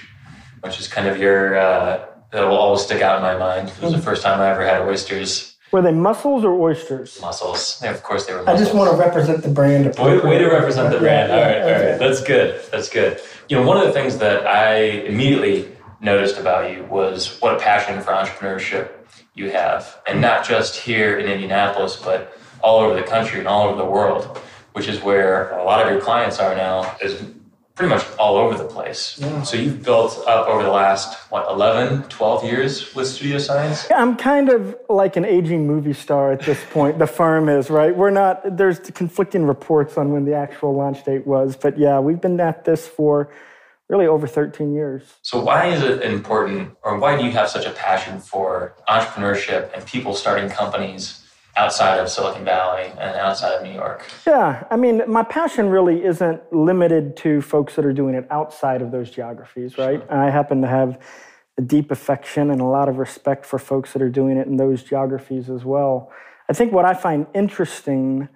which 0.63 0.81
is 0.81 0.89
kind 0.89 1.07
of 1.07 1.19
your. 1.19 1.59
Uh, 1.59 2.07
that 2.33 2.47
will 2.47 2.57
always 2.57 2.83
stick 2.83 3.03
out 3.03 3.17
in 3.17 3.23
my 3.23 3.37
mind. 3.37 3.69
It 3.71 3.83
was 3.83 3.93
the 3.93 3.99
first 3.99 4.23
time 4.23 4.41
I 4.41 4.51
ever 4.51 4.65
had 4.65 4.83
oysters 4.83 5.51
were 5.73 5.83
they 5.83 5.93
mussels 5.93 6.45
or 6.45 6.61
oysters? 6.61 7.21
mussels. 7.21 7.81
Yeah, 7.83 7.93
of 7.93 8.03
course 8.03 8.27
they 8.27 8.35
were. 8.35 8.49
I 8.49 8.57
just 8.57 8.75
want 8.75 8.91
to 8.91 8.97
represent 8.97 9.43
the 9.43 9.49
brand. 9.49 9.97
Way, 9.99 10.19
way 10.19 10.39
to 10.39 10.49
represent 10.49 10.93
the 10.93 10.99
brand. 10.99 11.29
Yeah, 11.29 11.35
all 11.35 11.41
yeah, 11.41 11.47
right, 11.47 11.63
all 11.63 11.69
okay. 11.69 11.99
That's 11.99 12.23
good. 12.23 12.61
That's 12.73 12.89
good. 12.89 13.21
You 13.49 13.57
know, 13.57 13.63
one 13.67 13.77
of 13.77 13.85
the 13.85 13.93
things 13.93 14.19
that 14.19 14.47
I 14.47 14.77
immediately 15.07 15.71
noticed 16.01 16.39
about 16.39 16.73
you 16.73 16.85
was 16.85 17.41
what 17.41 17.55
a 17.55 17.59
passion 17.59 18.01
for 18.01 18.13
entrepreneurship 18.13 18.91
you 19.35 19.51
have, 19.51 20.01
and 20.07 20.21
not 20.21 20.47
just 20.47 20.77
here 20.77 21.19
in 21.19 21.27
Indianapolis, 21.27 21.97
but 21.97 22.37
all 22.63 22.81
over 22.81 22.95
the 22.95 23.03
country 23.03 23.39
and 23.39 23.49
all 23.49 23.69
over 23.69 23.77
the 23.77 23.89
world, 23.89 24.39
which 24.73 24.89
is 24.89 25.01
where 25.01 25.51
a 25.59 25.65
lot 25.65 25.85
of 25.85 25.91
your 25.91 26.01
clients 26.01 26.39
are 26.39 26.55
now. 26.55 26.97
Is 27.01 27.23
pretty 27.81 27.95
much 27.95 28.05
all 28.19 28.37
over 28.37 28.59
the 28.59 28.69
place. 28.69 29.19
Yeah. 29.19 29.43
So 29.43 29.57
you've 29.57 29.83
built 29.83 30.23
up 30.27 30.47
over 30.49 30.63
the 30.63 30.71
last 30.71 31.17
what 31.31 31.51
11, 31.51 32.03
12 32.11 32.45
years 32.45 32.95
with 32.95 33.07
Studio 33.07 33.39
Science. 33.39 33.87
Yeah, 33.89 34.03
I'm 34.03 34.17
kind 34.17 34.51
of 34.51 34.77
like 34.91 35.17
an 35.17 35.25
aging 35.25 35.67
movie 35.67 35.95
star 35.95 36.31
at 36.33 36.43
this 36.43 36.63
point. 36.73 36.99
The 36.99 37.07
firm 37.07 37.49
is 37.49 37.71
right. 37.71 37.97
We're 37.97 38.11
not. 38.11 38.59
There's 38.59 38.81
conflicting 38.81 39.47
reports 39.47 39.97
on 39.97 40.13
when 40.13 40.27
the 40.27 40.35
actual 40.35 40.75
launch 40.75 41.05
date 41.05 41.27
was, 41.27 41.57
but 41.57 41.79
yeah, 41.79 41.99
we've 42.01 42.21
been 42.21 42.39
at 42.39 42.65
this 42.65 42.87
for 42.87 43.31
really 43.91 44.07
over 44.07 44.27
13 44.27 44.73
years. 44.73 45.03
So 45.23 45.43
why 45.43 45.67
is 45.67 45.83
it 45.83 46.03
important, 46.03 46.77
or 46.83 46.97
why 46.99 47.17
do 47.17 47.25
you 47.25 47.33
have 47.33 47.49
such 47.49 47.67
a 47.67 47.71
passion 47.73 48.21
for 48.21 48.77
entrepreneurship 48.89 49.75
and 49.75 49.85
people 49.85 50.15
starting 50.15 50.49
companies 50.49 51.27
outside 51.57 51.99
of 51.99 52.09
Silicon 52.09 52.45
Valley 52.45 52.85
and 52.85 53.17
outside 53.17 53.53
of 53.55 53.65
New 53.65 53.73
York? 53.73 54.09
Yeah, 54.25 54.65
I 54.71 54.77
mean, 54.77 55.03
my 55.09 55.25
passion 55.25 55.69
really 55.69 56.05
isn't 56.05 56.41
limited 56.53 57.17
to 57.19 57.43
folks 57.43 57.75
that 57.75 57.85
are 57.85 57.93
doing 57.93 58.15
it 58.15 58.29
outside 58.31 58.81
of 58.81 58.93
those 58.93 59.11
geographies, 59.11 59.77
right? 59.77 60.09
I 60.09 60.31
happen 60.31 60.63
to 60.63 60.69
have 60.69 61.01
a 61.59 61.63
deep 61.63 61.91
affection 61.91 62.51
and 62.51 62.61
a 62.61 62.65
lot 62.65 62.89
of 62.89 62.99
respect 62.99 63.45
for 63.45 63.59
folks 63.59 63.93
that 63.93 64.01
are 64.03 64.09
doing 64.09 64.37
it 64.37 64.47
in 64.47 64.57
those 64.57 64.85
geographies 64.85 65.51
as 65.51 65.65
well. 65.65 66.13
I 66.49 66.53
think 66.53 66.73
what 66.73 66.85
I 66.85 66.95
find 66.95 67.27
interesting 67.35 68.29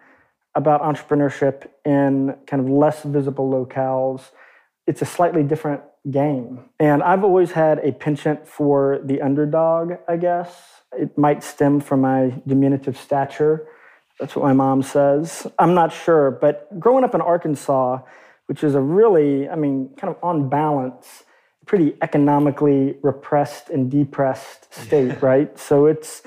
about 0.56 0.82
entrepreneurship 0.82 1.68
in 1.84 2.36
kind 2.48 2.60
of 2.60 2.68
less 2.68 3.04
visible 3.04 3.48
locales, 3.48 4.30
it's 4.86 5.02
a 5.02 5.06
slightly 5.06 5.42
different 5.42 5.82
game. 6.10 6.60
And 6.78 7.02
I've 7.02 7.24
always 7.24 7.52
had 7.52 7.78
a 7.78 7.92
penchant 7.92 8.46
for 8.46 9.00
the 9.04 9.22
underdog, 9.22 9.94
I 10.08 10.16
guess. 10.16 10.82
It 10.92 11.16
might 11.16 11.42
stem 11.42 11.80
from 11.80 12.02
my 12.02 12.34
diminutive 12.46 12.96
stature. 12.96 13.66
That's 14.20 14.36
what 14.36 14.44
my 14.44 14.52
mom 14.52 14.82
says. 14.82 15.46
I'm 15.58 15.74
not 15.74 15.92
sure, 15.92 16.30
but 16.30 16.78
growing 16.78 17.04
up 17.04 17.14
in 17.14 17.20
Arkansas, 17.20 17.98
which 18.46 18.62
is 18.62 18.74
a 18.74 18.80
really, 18.80 19.48
I 19.48 19.56
mean, 19.56 19.90
kind 19.96 20.14
of 20.14 20.22
on 20.22 20.48
balance, 20.48 21.24
pretty 21.66 21.96
economically 22.02 22.96
repressed 23.02 23.70
and 23.70 23.90
depressed 23.90 24.72
state, 24.82 25.20
right? 25.22 25.58
So 25.58 25.86
it's 25.86 26.22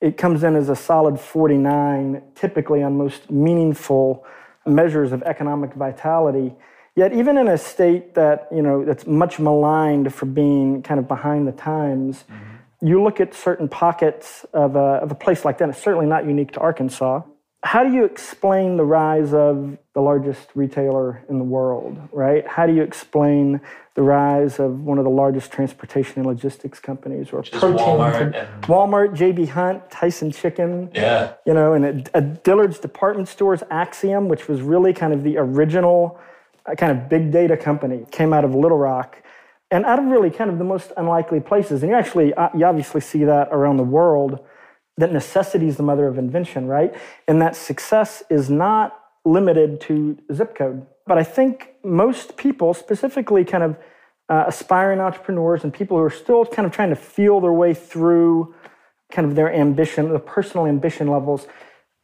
it 0.00 0.16
comes 0.16 0.42
in 0.42 0.56
as 0.56 0.68
a 0.68 0.74
solid 0.74 1.18
49, 1.20 2.22
typically 2.34 2.82
on 2.82 2.98
most 2.98 3.30
meaningful 3.30 4.26
measures 4.66 5.12
of 5.12 5.22
economic 5.22 5.74
vitality. 5.74 6.54
Yet 6.94 7.14
even 7.14 7.38
in 7.38 7.48
a 7.48 7.56
state 7.56 8.14
that, 8.14 8.48
you 8.52 8.60
know, 8.60 8.84
that's 8.84 9.06
much 9.06 9.38
maligned 9.38 10.14
for 10.14 10.26
being 10.26 10.82
kind 10.82 11.00
of 11.00 11.08
behind 11.08 11.48
the 11.48 11.52
times, 11.52 12.24
mm-hmm. 12.30 12.86
you 12.86 13.02
look 13.02 13.18
at 13.18 13.34
certain 13.34 13.68
pockets 13.68 14.44
of 14.52 14.76
a, 14.76 15.00
of 15.00 15.10
a 15.10 15.14
place 15.14 15.44
like 15.44 15.58
that, 15.58 15.70
it's 15.70 15.82
certainly 15.82 16.06
not 16.06 16.26
unique 16.26 16.52
to 16.52 16.60
Arkansas. 16.60 17.22
How 17.64 17.84
do 17.84 17.92
you 17.92 18.04
explain 18.04 18.76
the 18.76 18.84
rise 18.84 19.32
of 19.32 19.78
the 19.94 20.00
largest 20.00 20.48
retailer 20.54 21.24
in 21.28 21.38
the 21.38 21.44
world, 21.44 21.96
right? 22.10 22.46
How 22.46 22.66
do 22.66 22.74
you 22.74 22.82
explain 22.82 23.60
the 23.94 24.02
rise 24.02 24.58
of 24.58 24.80
one 24.80 24.98
of 24.98 25.04
the 25.04 25.10
largest 25.10 25.52
transportation 25.52 26.14
and 26.16 26.26
logistics 26.26 26.80
companies 26.80 27.32
or 27.32 27.42
is 27.42 27.50
Walmart 27.50 28.20
and- 28.20 28.64
Walmart, 28.64 29.16
JB 29.16 29.50
Hunt, 29.50 29.90
Tyson 29.90 30.32
Chicken, 30.32 30.90
Yeah. 30.92 31.34
you 31.46 31.54
know, 31.54 31.72
and 31.72 31.84
a, 31.84 32.18
a 32.18 32.20
Dillard's 32.20 32.80
department 32.80 33.28
stores, 33.28 33.62
Acxiom, 33.70 34.26
which 34.26 34.48
was 34.48 34.60
really 34.60 34.92
kind 34.92 35.12
of 35.12 35.22
the 35.22 35.38
original 35.38 36.18
a 36.66 36.76
kind 36.76 36.92
of 36.92 37.08
big 37.08 37.30
data 37.30 37.56
company, 37.56 38.04
came 38.10 38.32
out 38.32 38.44
of 38.44 38.54
Little 38.54 38.78
Rock, 38.78 39.22
and 39.70 39.84
out 39.84 39.98
of 39.98 40.04
really 40.06 40.30
kind 40.30 40.50
of 40.50 40.58
the 40.58 40.64
most 40.64 40.92
unlikely 40.96 41.40
places. 41.40 41.82
And 41.82 41.90
you 41.90 41.96
actually, 41.96 42.34
uh, 42.34 42.50
you 42.54 42.64
obviously 42.64 43.00
see 43.00 43.24
that 43.24 43.48
around 43.50 43.78
the 43.78 43.84
world, 43.84 44.38
that 44.98 45.12
necessity 45.12 45.66
is 45.66 45.76
the 45.76 45.82
mother 45.82 46.06
of 46.06 46.18
invention, 46.18 46.66
right? 46.66 46.94
And 47.26 47.40
that 47.40 47.56
success 47.56 48.22
is 48.28 48.50
not 48.50 48.98
limited 49.24 49.80
to 49.82 50.18
zip 50.32 50.54
code. 50.54 50.86
But 51.06 51.18
I 51.18 51.24
think 51.24 51.70
most 51.82 52.36
people, 52.36 52.74
specifically 52.74 53.44
kind 53.44 53.64
of 53.64 53.76
uh, 54.28 54.44
aspiring 54.46 55.00
entrepreneurs 55.00 55.64
and 55.64 55.72
people 55.72 55.96
who 55.96 56.04
are 56.04 56.10
still 56.10 56.44
kind 56.44 56.66
of 56.66 56.72
trying 56.72 56.90
to 56.90 56.96
feel 56.96 57.40
their 57.40 57.52
way 57.52 57.74
through 57.74 58.54
kind 59.10 59.26
of 59.26 59.34
their 59.34 59.52
ambition, 59.52 60.10
the 60.10 60.18
personal 60.18 60.66
ambition 60.66 61.08
levels, 61.08 61.46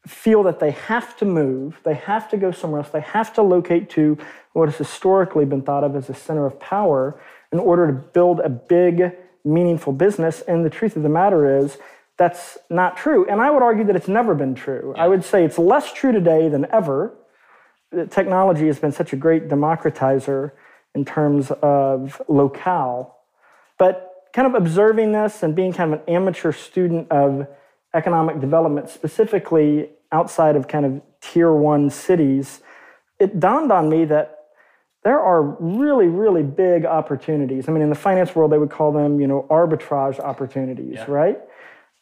feel 0.09 0.43
that 0.43 0.59
they 0.59 0.71
have 0.71 1.17
to 1.19 1.25
move, 1.25 1.81
they 1.85 1.95
have 1.95 2.29
to 2.31 2.37
go 2.37 2.51
somewhere 2.51 2.81
else, 2.81 2.91
they 2.91 3.01
have 3.01 3.33
to 3.35 3.43
locate 3.43 3.91
to 3.91 4.17
what 4.53 4.69
has 4.69 4.79
historically 4.79 5.45
been 5.45 5.63
thought 5.63 5.85
of 5.85 5.95
as 5.95 6.09
a 6.09 6.15
center 6.15 6.47
of 6.47 6.59
power 6.59 7.21
in 7.53 7.59
order 7.59 7.87
to 7.87 7.93
build 7.93 8.41
a 8.41 8.49
big, 8.49 9.13
meaningful 9.45 9.93
business. 9.93 10.41
And 10.43 10.65
the 10.65 10.71
truth 10.71 10.97
of 10.97 11.03
the 11.03 11.09
matter 11.09 11.59
is, 11.59 11.79
that's 12.17 12.59
not 12.69 12.97
true. 12.97 13.27
And 13.27 13.41
I 13.41 13.51
would 13.51 13.63
argue 13.63 13.85
that 13.85 13.95
it's 13.95 14.09
never 14.09 14.35
been 14.35 14.55
true. 14.55 14.93
I 14.97 15.07
would 15.07 15.25
say 15.25 15.45
it's 15.45 15.59
less 15.59 15.93
true 15.93 16.11
today 16.11 16.49
than 16.49 16.67
ever. 16.73 17.15
Technology 18.11 18.67
has 18.67 18.79
been 18.79 18.93
such 18.93 19.13
a 19.13 19.17
great 19.17 19.49
democratizer 19.49 20.51
in 20.95 21.05
terms 21.05 21.53
of 21.63 22.21
locale. 22.29 23.17
But 23.79 24.25
kind 24.33 24.49
of 24.49 24.55
observing 24.61 25.13
this 25.13 25.43
and 25.43 25.55
being 25.55 25.73
kind 25.73 25.95
of 25.95 26.01
an 26.01 26.09
amateur 26.09 26.53
student 26.53 27.11
of 27.11 27.47
economic 27.95 28.41
development, 28.41 28.91
specifically 28.91 29.91
outside 30.13 30.57
of 30.57 30.69
kind 30.69 30.87
of 30.87 31.03
tier 31.21 31.53
one 31.53 31.91
cities, 31.91 32.61
it 33.19 33.41
dawned 33.41 33.73
on 33.73 33.89
me 33.89 34.05
that 34.07 34.39
there 35.05 35.21
are 35.21 35.43
really, 35.43 36.07
really 36.07 36.43
big 36.43 36.85
opportunities. 36.85 37.69
I 37.69 37.73
mean, 37.73 37.83
in 37.83 37.89
the 37.89 37.95
finance 37.95 38.35
world, 38.35 38.53
they 38.53 38.59
would 38.59 38.71
call 38.71 38.93
them, 38.93 39.21
you 39.21 39.27
know, 39.27 39.47
arbitrage 39.51 40.19
opportunities, 40.19 40.95
yeah. 40.95 41.05
right? 41.09 41.39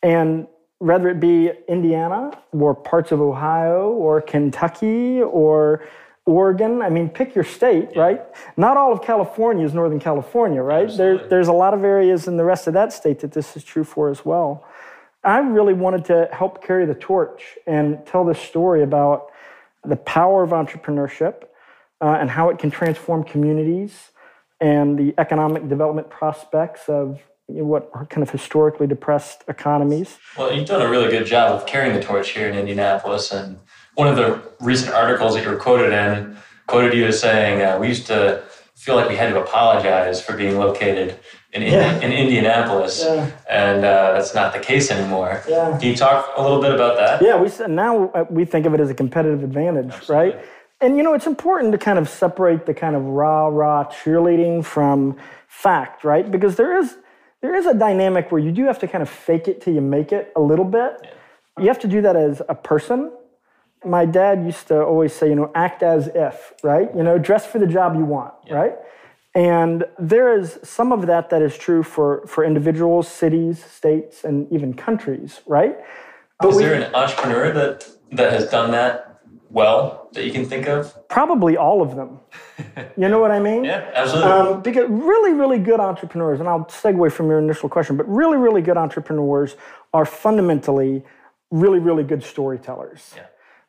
And 0.03 0.47
whether 0.79 1.09
it 1.09 1.21
be 1.21 1.51
Indiana 1.69 2.33
or 2.53 2.75
parts 2.75 3.13
of 3.13 3.21
Ohio 3.21 3.91
or 3.91 4.21
Kentucky 4.21 5.23
or 5.23 5.87
Oregon, 6.27 6.83
I 6.83 6.91
mean, 6.91 7.09
pick 7.09 7.35
your 7.35 7.45
state, 7.45 7.91
yeah. 7.95 8.03
right? 8.03 8.23
Not 8.57 8.77
all 8.77 8.93
of 8.93 9.03
California 9.03 9.65
is 9.65 9.73
Northern 9.73 10.01
California, 10.01 10.61
right? 10.61 10.91
There, 10.97 11.29
there's 11.29 11.49
a 11.49 11.53
lot 11.53 11.73
of 11.73 11.85
areas 11.85 12.27
in 12.27 12.37
the 12.37 12.45
rest 12.45 12.67
of 12.67 12.75
that 12.75 12.93
state 12.93 13.21
that 13.21 13.33
this 13.33 13.57
is 13.57 13.63
true 13.63 13.85
for 13.85 14.11
as 14.11 14.25
well. 14.25 14.67
I 15.27 15.39
really 15.39 15.75
wanted 15.75 16.05
to 16.05 16.29
help 16.33 16.63
carry 16.63 16.87
the 16.87 16.95
torch 16.95 17.59
and 17.67 18.07
tell 18.07 18.25
this 18.25 18.39
story 18.39 18.85
about 18.85 19.27
the 19.85 19.97
power 19.97 20.45
of 20.45 20.51
entrepreneurship 20.51 21.43
uh, 22.01 22.17
and 22.21 22.31
how 22.31 22.49
it 22.49 22.61
can 22.61 22.71
transform 22.71 23.25
communities 23.25 24.13
and 24.61 24.97
the 24.97 25.15
economic 25.19 25.69
development 25.69 26.11
prospects 26.11 26.89
of 26.89 27.21
you 27.49 27.57
know, 27.57 27.65
what 27.65 27.91
are 27.93 28.07
kind 28.07 28.23
of 28.23 28.31
historically 28.31 28.87
depressed 28.87 29.43
economies. 29.49 30.17
Well, 30.39 30.53
you've 30.53 30.69
done 30.69 30.81
a 30.81 30.89
really 30.89 31.11
good 31.11 31.27
job 31.27 31.53
of 31.53 31.67
carrying 31.67 31.95
the 31.95 32.03
torch 32.03 32.31
here 32.31 32.49
in 32.49 32.57
Indianapolis. 32.57 33.33
And 33.33 33.59
one 33.95 34.07
of 34.07 34.15
the 34.15 34.41
recent 34.61 34.95
articles 34.95 35.35
that 35.35 35.43
you 35.43 35.51
were 35.51 35.57
quoted 35.57 35.93
in 35.93 36.37
quoted 36.69 36.95
you 36.95 37.05
as 37.05 37.21
saying, 37.21 37.63
uh, 37.63 37.79
We 37.81 37.89
used 37.89 38.07
to 38.07 38.45
feel 38.77 38.95
like 38.95 39.09
we 39.09 39.17
had 39.17 39.31
to 39.31 39.41
apologize 39.41 40.23
for 40.23 40.37
being 40.37 40.57
located 40.57 41.19
in, 41.53 41.63
yeah. 41.63 42.01
in 42.01 42.13
Indianapolis, 42.13 43.03
yeah. 43.05 43.31
and 43.49 43.85
uh, 43.85 44.13
that's 44.13 44.35
not 44.35 44.53
the 44.53 44.59
case 44.59 44.91
anymore. 44.91 45.43
Yeah. 45.49 45.77
Can 45.79 45.89
you 45.89 45.97
talk 45.97 46.33
a 46.37 46.43
little 46.43 46.61
bit 46.61 46.73
about 46.73 46.97
that? 46.97 47.23
Yeah, 47.23 47.41
we 47.41 47.51
now 47.73 48.09
uh, 48.11 48.25
we 48.29 48.45
think 48.45 48.67
of 48.67 48.75
it 48.75 48.81
as 48.81 48.91
a 48.91 48.95
competitive 48.95 49.43
advantage, 49.43 49.93
Absolutely. 49.93 50.15
right? 50.17 50.45
And 50.81 50.97
you 50.97 51.03
know, 51.03 51.15
it's 51.15 51.27
important 51.27 51.73
to 51.73 51.79
kind 51.79 51.99
of 51.99 52.09
separate 52.09 52.67
the 52.67 52.75
kind 52.75 52.95
of 52.97 53.03
rah 53.05 53.47
rah 53.47 53.85
cheerleading 53.85 54.65
from 54.65 55.17
fact, 55.49 56.05
right? 56.05 56.31
Because 56.31 56.57
there 56.57 56.79
is 56.79 56.97
there 57.41 57.55
is 57.55 57.67
a 57.67 57.75
dynamic 57.75 58.33
where 58.33 58.41
you 58.41 58.53
do 58.53 58.65
have 58.65 58.79
to 58.81 58.89
kind 58.89 59.03
of 59.03 59.09
fake 59.09 59.49
it 59.49 59.61
till 59.61 59.75
you 59.75 59.81
make 59.81 60.13
it 60.13 60.33
a 60.37 60.41
little 60.41 60.65
bit. 60.65 60.99
Yeah. 61.03 61.11
You 61.59 61.69
have 61.69 61.79
to 61.81 61.89
do 61.89 62.03
that 62.03 62.17
as 62.17 62.43
a 62.49 62.55
person. 62.55 63.13
My 63.85 64.05
dad 64.05 64.45
used 64.45 64.69
to 64.69 64.83
always 64.83 65.15
say, 65.15 65.29
you 65.29 65.37
know, 65.37 65.51
act 65.55 65.83
as 65.83 66.09
if, 66.09 66.53
right? 66.63 66.95
You 66.95 67.03
know, 67.03 67.19
dress 67.19 67.47
for 67.47 67.59
the 67.59 67.67
job 67.67 67.95
you 67.95 68.05
want, 68.05 68.35
yeah. 68.47 68.55
right? 68.55 68.73
And 69.37 69.85
there 69.99 70.35
is 70.35 70.59
some 70.63 70.93
of 70.93 71.07
that 71.09 71.29
that 71.29 71.43
is 71.43 71.59
true 71.59 71.83
for, 71.83 72.27
for 72.27 72.43
individuals, 72.43 73.07
cities, 73.07 73.63
states, 73.63 74.25
and 74.25 74.51
even 74.51 74.73
countries, 74.73 75.43
right? 75.47 75.77
But 76.41 76.49
is 76.49 76.57
we, 76.57 76.63
there 76.63 76.73
an 76.73 76.95
entrepreneur 76.95 77.53
that, 77.53 77.87
that 78.13 78.33
has 78.33 78.49
done 78.49 78.71
that 78.71 79.21
well 79.51 80.09
that 80.15 80.25
you 80.25 80.33
can 80.33 80.47
think 80.47 80.67
of? 80.67 81.07
Probably 81.11 81.55
all 81.55 81.83
of 81.83 81.97
them. 81.97 82.21
you 82.97 83.11
know 83.11 83.19
what 83.19 83.31
I 83.31 83.39
mean? 83.39 83.65
Yeah, 83.65 83.91
absolutely. 83.95 84.33
Um, 84.33 84.63
because 84.63 84.89
really, 84.89 85.35
really 85.35 85.59
good 85.59 85.81
entrepreneurs, 85.81 86.41
and 86.41 86.49
I'll 86.49 86.65
segue 86.65 87.13
from 87.13 87.29
your 87.29 87.39
initial 87.39 87.69
question, 87.69 87.99
but 87.99 88.09
really, 88.09 88.39
really 88.39 88.63
good 88.63 88.79
entrepreneurs 88.79 89.57
are 89.93 90.07
fundamentally 90.07 91.05
really, 91.51 91.79
really 91.79 92.05
good 92.05 92.25
storytellers. 92.25 93.13
Yeah. 93.15 93.27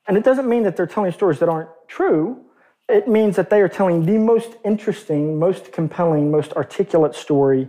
And 0.07 0.15
it 0.15 0.23
doesn't 0.23 0.47
mean 0.47 0.63
that 0.63 0.77
they're 0.77 0.87
telling 0.87 1.11
stories 1.11 1.39
that 1.39 1.49
aren't 1.49 1.69
true. 1.89 2.45
It 2.89 3.07
means 3.07 3.35
that 3.35 3.49
they 3.49 3.61
are 3.61 3.67
telling 3.67 4.05
the 4.05 4.17
most 4.17 4.55
interesting, 4.63 5.37
most 5.37 5.71
compelling, 5.71 6.31
most 6.31 6.53
articulate 6.53 7.15
story 7.15 7.67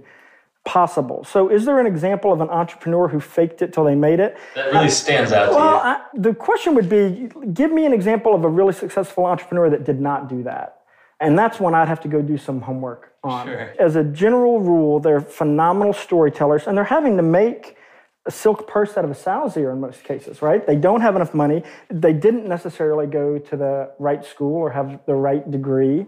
possible. 0.65 1.25
So, 1.25 1.49
is 1.49 1.65
there 1.65 1.81
an 1.81 1.87
example 1.87 2.31
of 2.33 2.41
an 2.41 2.51
entrepreneur 2.51 3.09
who 3.09 3.21
faked 3.21 3.63
it 3.63 3.73
till 3.73 3.85
they 3.85 3.95
made 3.95 4.21
it? 4.21 4.37
That 4.55 4.73
really 4.73 4.91
stands 4.91 5.33
out 5.33 5.51
well, 5.51 5.79
I, 5.79 6.03
the 6.15 6.35
question 6.35 6.75
would 6.75 6.91
be 6.91 7.31
give 7.55 7.73
me 7.73 7.87
an 7.87 7.95
example 7.95 8.35
of 8.35 8.45
a 8.45 8.49
really 8.49 8.75
successful 8.75 9.25
entrepreneur 9.25 9.71
that 9.71 9.85
did 9.85 9.99
not 10.01 10.29
do 10.29 10.43
that. 10.43 10.83
And 11.21 11.39
that's 11.39 11.59
one 11.59 11.75
I'd 11.75 11.89
have 11.89 12.01
to 12.03 12.09
go 12.09 12.21
do 12.21 12.37
some 12.37 12.61
homework 12.61 13.15
on. 13.25 13.47
Sure. 13.47 13.75
As 13.81 13.97
a 13.97 14.05
general 14.05 14.61
rule, 14.61 15.01
they're 15.01 15.23
phenomenal 15.23 15.95
storytellers 15.95 16.67
and 16.67 16.77
they're 16.77 16.85
having 16.85 17.17
to 17.17 17.23
make 17.23 17.78
a 18.29 18.31
silk 18.31 18.69
purse 18.69 18.97
out 18.99 19.05
of 19.05 19.11
a 19.11 19.15
sow's 19.15 19.57
ear 19.57 19.71
in 19.73 19.81
most 19.81 20.05
cases, 20.05 20.43
right? 20.43 20.65
They 20.65 20.77
don't 20.77 21.01
have 21.01 21.17
enough 21.17 21.33
money. 21.33 21.65
They 21.91 22.13
didn't 22.13 22.47
necessarily 22.47 23.07
go 23.07 23.39
to 23.39 23.57
the 23.57 23.91
right 23.99 24.25
school 24.25 24.55
or 24.55 24.71
have 24.71 25.01
the 25.07 25.15
right 25.15 25.51
degree. 25.51 26.07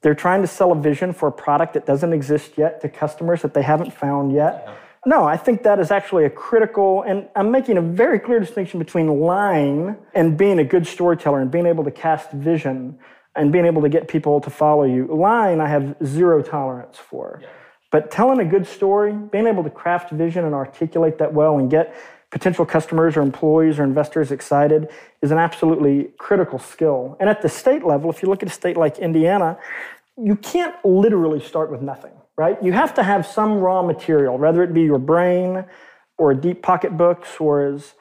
They're 0.00 0.14
trying 0.14 0.42
to 0.42 0.46
sell 0.46 0.70
a 0.70 0.80
vision 0.80 1.12
for 1.12 1.26
a 1.28 1.32
product 1.32 1.74
that 1.74 1.84
doesn't 1.84 2.12
exist 2.12 2.52
yet 2.56 2.80
to 2.82 2.88
customers 2.88 3.42
that 3.42 3.52
they 3.52 3.62
haven't 3.62 3.92
found 3.92 4.32
yet. 4.32 4.62
Yeah. 4.64 4.74
No, 5.06 5.24
I 5.24 5.36
think 5.36 5.64
that 5.64 5.78
is 5.80 5.90
actually 5.90 6.24
a 6.24 6.30
critical, 6.30 7.02
and 7.02 7.28
I'm 7.34 7.50
making 7.50 7.78
a 7.78 7.82
very 7.82 8.18
clear 8.18 8.40
distinction 8.40 8.78
between 8.78 9.20
lying 9.20 9.96
and 10.14 10.36
being 10.36 10.58
a 10.60 10.64
good 10.64 10.86
storyteller 10.86 11.40
and 11.40 11.50
being 11.50 11.66
able 11.66 11.84
to 11.84 11.90
cast 11.90 12.30
vision 12.30 12.98
and 13.34 13.52
being 13.52 13.66
able 13.66 13.82
to 13.82 13.88
get 13.88 14.08
people 14.08 14.40
to 14.40 14.50
follow 14.50 14.84
you. 14.84 15.06
Lying, 15.06 15.60
I 15.60 15.68
have 15.68 15.96
zero 16.04 16.42
tolerance 16.42 16.96
for. 16.96 17.40
Yeah. 17.42 17.48
But 17.90 18.10
telling 18.10 18.40
a 18.40 18.44
good 18.44 18.66
story, 18.66 19.12
being 19.12 19.46
able 19.46 19.62
to 19.64 19.70
craft 19.70 20.10
vision 20.10 20.44
and 20.44 20.54
articulate 20.54 21.18
that 21.18 21.32
well 21.32 21.58
and 21.58 21.70
get 21.70 21.94
potential 22.30 22.66
customers 22.66 23.16
or 23.16 23.22
employees 23.22 23.78
or 23.78 23.84
investors 23.84 24.32
excited 24.32 24.88
is 25.22 25.30
an 25.30 25.38
absolutely 25.38 26.10
critical 26.18 26.58
skill. 26.58 27.16
And 27.20 27.30
at 27.30 27.42
the 27.42 27.48
state 27.48 27.84
level, 27.84 28.10
if 28.10 28.22
you 28.22 28.28
look 28.28 28.42
at 28.42 28.48
a 28.48 28.52
state 28.52 28.76
like 28.76 28.98
Indiana, 28.98 29.58
you 30.16 30.36
can't 30.36 30.74
literally 30.84 31.40
start 31.40 31.70
with 31.70 31.82
nothing, 31.82 32.12
right? 32.36 32.60
You 32.62 32.72
have 32.72 32.94
to 32.94 33.02
have 33.02 33.26
some 33.26 33.58
raw 33.58 33.82
material, 33.82 34.36
whether 34.36 34.62
it 34.62 34.74
be 34.74 34.82
your 34.82 34.98
brain 34.98 35.64
or 36.18 36.34
deep 36.34 36.62
pocketbooks, 36.62 37.38
or 37.38 37.66
as 37.66 37.94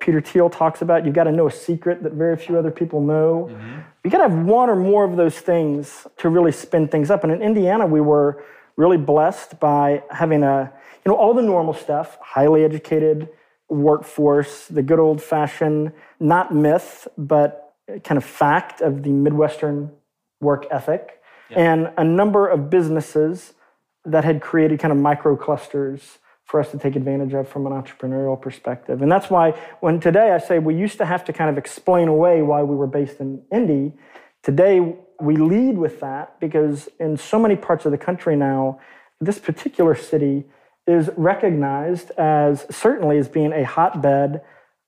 Peter 0.00 0.20
Thiel 0.20 0.48
talks 0.48 0.80
about, 0.80 1.04
you've 1.04 1.14
got 1.14 1.24
to 1.24 1.32
know 1.32 1.46
a 1.46 1.52
secret 1.52 2.02
that 2.02 2.12
very 2.12 2.36
few 2.36 2.58
other 2.58 2.70
people 2.70 3.00
know. 3.00 3.48
Mm-hmm. 3.50 3.80
You 4.04 4.10
got 4.10 4.18
to 4.18 4.28
have 4.34 4.46
one 4.46 4.70
or 4.70 4.76
more 4.76 5.04
of 5.04 5.16
those 5.16 5.38
things 5.38 6.06
to 6.18 6.28
really 6.28 6.52
spin 6.52 6.88
things 6.88 7.10
up. 7.10 7.24
And 7.24 7.32
in 7.32 7.42
Indiana, 7.42 7.86
we 7.86 8.00
were 8.00 8.42
really 8.78 8.96
blessed 8.96 9.58
by 9.58 10.02
having 10.08 10.44
a, 10.44 10.72
you 11.04 11.10
know, 11.10 11.16
all 11.16 11.34
the 11.34 11.42
normal 11.42 11.74
stuff, 11.74 12.16
highly 12.22 12.64
educated, 12.64 13.28
workforce, 13.68 14.66
the 14.68 14.82
good 14.82 15.00
old 15.00 15.20
fashioned, 15.20 15.92
not 16.20 16.54
myth, 16.54 17.08
but 17.18 17.74
kind 18.04 18.16
of 18.16 18.24
fact 18.24 18.80
of 18.80 19.02
the 19.02 19.10
Midwestern 19.10 19.90
work 20.40 20.64
ethic, 20.70 21.20
yeah. 21.50 21.58
and 21.58 21.92
a 21.98 22.04
number 22.04 22.46
of 22.46 22.70
businesses 22.70 23.52
that 24.04 24.24
had 24.24 24.40
created 24.40 24.78
kind 24.78 24.92
of 24.92 24.98
micro 24.98 25.36
clusters 25.36 26.18
for 26.44 26.60
us 26.60 26.70
to 26.70 26.78
take 26.78 26.94
advantage 26.94 27.34
of 27.34 27.48
from 27.48 27.66
an 27.66 27.72
entrepreneurial 27.72 28.40
perspective. 28.40 29.02
And 29.02 29.10
that's 29.10 29.28
why 29.28 29.50
when 29.80 29.98
today 29.98 30.30
I 30.30 30.38
say 30.38 30.60
we 30.60 30.76
used 30.76 30.98
to 30.98 31.04
have 31.04 31.24
to 31.24 31.32
kind 31.32 31.50
of 31.50 31.58
explain 31.58 32.06
away 32.06 32.42
why 32.42 32.62
we 32.62 32.76
were 32.76 32.86
based 32.86 33.18
in 33.18 33.42
Indy, 33.52 33.92
today 34.42 34.96
we 35.20 35.36
lead 35.36 35.78
with 35.78 36.00
that 36.00 36.38
because 36.40 36.88
in 37.00 37.16
so 37.16 37.38
many 37.38 37.56
parts 37.56 37.84
of 37.84 37.92
the 37.92 37.98
country 37.98 38.36
now, 38.36 38.80
this 39.20 39.38
particular 39.38 39.94
city 39.94 40.44
is 40.86 41.10
recognized 41.16 42.10
as 42.12 42.66
certainly 42.70 43.18
as 43.18 43.28
being 43.28 43.52
a 43.52 43.64
hotbed 43.64 44.42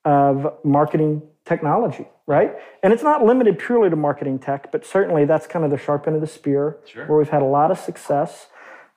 of 0.04 0.54
marketing 0.64 1.22
technology, 1.44 2.06
right? 2.26 2.54
And 2.82 2.92
it's 2.92 3.02
not 3.02 3.24
limited 3.24 3.58
purely 3.58 3.90
to 3.90 3.96
marketing 3.96 4.38
tech, 4.38 4.70
but 4.72 4.86
certainly 4.86 5.24
that's 5.24 5.46
kind 5.46 5.64
of 5.64 5.70
the 5.70 5.76
sharp 5.76 6.06
end 6.06 6.14
of 6.14 6.22
the 6.22 6.28
spear 6.28 6.78
sure. 6.86 7.06
where 7.06 7.18
we've 7.18 7.28
had 7.28 7.42
a 7.42 7.46
lot 7.46 7.70
of 7.70 7.78
success. 7.78 8.46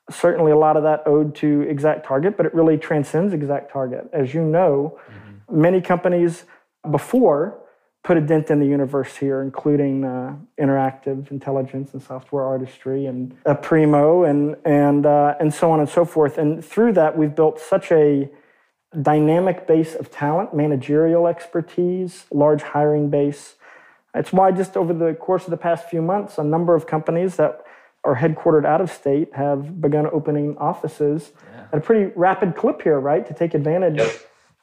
Certainly 0.10 0.52
a 0.52 0.58
lot 0.58 0.78
of 0.78 0.84
that 0.84 1.04
owed 1.06 1.36
to 1.38 1.66
ExactTarget, 1.70 2.38
but 2.38 2.46
it 2.46 2.54
really 2.54 2.78
transcends 2.78 3.34
ExactTarget. 3.34 4.10
As 4.14 4.34
you 4.34 4.44
know, 4.44 5.00
mm-hmm. 5.10 5.62
many 5.62 5.82
companies 5.82 6.44
before 6.90 7.63
put 8.04 8.18
a 8.18 8.22
dent 8.22 8.50
in 8.50 8.60
the 8.60 8.66
universe 8.66 9.16
here, 9.16 9.42
including 9.42 10.04
uh, 10.04 10.36
interactive 10.60 11.32
intelligence 11.32 11.94
and 11.94 12.04
software 12.04 12.44
artistry 12.44 13.06
and 13.06 13.42
Aprimo 13.46 14.30
and 14.30 14.56
and 14.66 15.06
uh, 15.06 15.36
and 15.40 15.54
so 15.54 15.72
on 15.72 15.80
and 15.80 15.90
so 15.90 16.06
forth. 16.06 16.38
And 16.38 16.64
through 16.64 16.94
that, 16.94 17.18
we've 17.18 17.34
built 17.34 17.60
such 17.60 17.92
a 17.92 18.30
dynamic 19.02 19.66
base 19.66 19.96
of 19.96 20.12
talent, 20.12 20.54
managerial 20.54 21.28
expertise, 21.28 22.26
large 22.32 22.62
hiring 22.62 23.10
base. 23.10 23.56
It's 24.14 24.32
why 24.32 24.52
just 24.52 24.78
over 24.78 24.94
the 24.94 25.16
course 25.16 25.46
of 25.46 25.50
the 25.50 25.58
past 25.58 25.90
few 25.90 26.02
months, 26.02 26.38
a 26.38 26.44
number 26.44 26.76
of 26.76 26.86
companies 26.86 27.38
that 27.38 27.66
are 28.04 28.16
headquartered 28.16 28.66
out 28.66 28.82
of 28.82 28.92
state 28.92 29.34
have 29.34 29.82
begun 29.82 30.08
opening 30.12 30.58
offices 30.58 31.32
yeah. 31.56 31.66
at 31.72 31.80
a 31.80 31.82
pretty 31.82 32.12
rapid 32.16 32.56
clip 32.56 32.82
here, 32.82 33.00
right, 33.00 33.26
to 33.26 33.34
take 33.34 33.54
advantage 33.54 33.98
yep. 33.98 34.12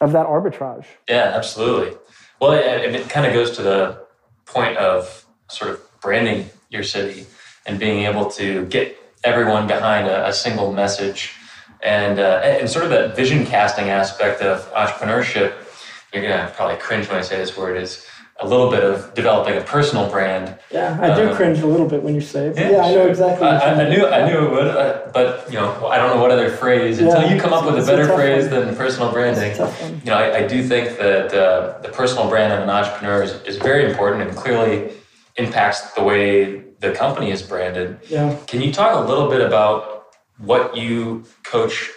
of 0.01 0.13
that 0.13 0.27
arbitrage. 0.27 0.85
Yeah, 1.09 1.33
absolutely. 1.35 1.97
Well, 2.41 2.53
it, 2.53 2.95
it 2.95 3.09
kind 3.11 3.27
of 3.27 3.35
goes 3.35 3.51
to 3.57 3.63
the 3.63 4.07
point 4.47 4.79
of 4.79 5.27
sort 5.51 5.73
of 5.73 6.01
branding 6.01 6.49
your 6.71 6.83
city 6.83 7.27
and 7.67 7.79
being 7.79 8.07
able 8.07 8.31
to 8.31 8.65
get 8.67 8.97
everyone 9.23 9.67
behind 9.67 10.09
a, 10.09 10.29
a 10.29 10.33
single 10.33 10.73
message 10.73 11.35
and, 11.83 12.19
uh, 12.19 12.41
and 12.43 12.69
sort 12.69 12.85
of 12.85 12.91
that 12.91 13.15
vision 13.15 13.45
casting 13.45 13.91
aspect 13.91 14.41
of 14.41 14.73
entrepreneurship. 14.73 15.53
You're 16.15 16.23
going 16.23 16.47
to 16.47 16.53
probably 16.55 16.77
cringe 16.79 17.09
when 17.09 17.19
I 17.19 17.21
say 17.21 17.37
this 17.37 17.57
word 17.57 17.77
is 17.77 18.07
a 18.41 18.47
little 18.47 18.71
bit 18.71 18.83
of 18.83 19.13
developing 19.15 19.57
a 19.57 19.61
personal 19.61 20.09
brand. 20.09 20.59
Yeah, 20.71 20.99
I 21.01 21.15
do 21.15 21.29
um, 21.29 21.37
cringe 21.37 21.59
a 21.61 21.67
little 21.67 21.87
bit 21.87 22.03
when 22.03 22.15
you 22.15 22.23
say 22.23 22.47
it. 22.47 22.57
Yeah, 22.57 22.71
yeah, 22.71 22.83
I 22.85 22.95
know 22.95 23.07
exactly. 23.07 23.47
I, 23.47 23.75
I, 23.75 23.89
knew 23.89 24.07
I 24.07 24.27
knew 24.27 24.47
it 24.47 24.51
would, 24.51 24.67
uh, 24.67 25.11
but 25.13 25.47
you 25.49 25.59
know, 25.59 25.87
I 25.89 25.99
don't 25.99 26.17
know 26.17 26.23
what 26.23 26.31
other 26.31 26.51
phrase 26.51 26.99
until 27.01 27.31
you 27.31 27.41
come 27.41 27.53
up 27.53 27.67
with 27.67 27.83
a 27.83 27.87
better 27.87 28.11
a 28.11 28.15
phrase 28.15 28.51
one. 28.51 28.67
than 28.67 28.77
personal 28.77 29.13
branding. 29.13 29.53
You 30.05 30.07
know, 30.07 30.15
I, 30.15 30.39
I, 30.39 30.47
do 30.47 30.63
think 30.63 30.97
that 30.99 31.35
uh, 31.35 31.81
the 31.83 31.89
personal 31.89 32.29
brand 32.29 32.53
of 32.53 32.61
an 32.61 32.71
entrepreneur 32.71 33.23
is, 33.23 33.33
is 33.43 33.57
very 33.59 33.85
important 33.91 34.27
and 34.27 34.37
clearly 34.37 34.93
impacts 35.37 35.93
the 35.93 36.03
way 36.03 36.65
the 36.81 36.93
company 36.93 37.31
is 37.31 37.43
branded. 37.43 37.99
Yeah. 38.09 38.39
Can 38.47 38.63
you 38.63 38.73
talk 38.73 38.97
a 38.97 39.07
little 39.07 39.29
bit 39.29 39.43
about 39.43 40.15
what 40.39 40.77
you 40.77 41.25
coach 41.43 41.91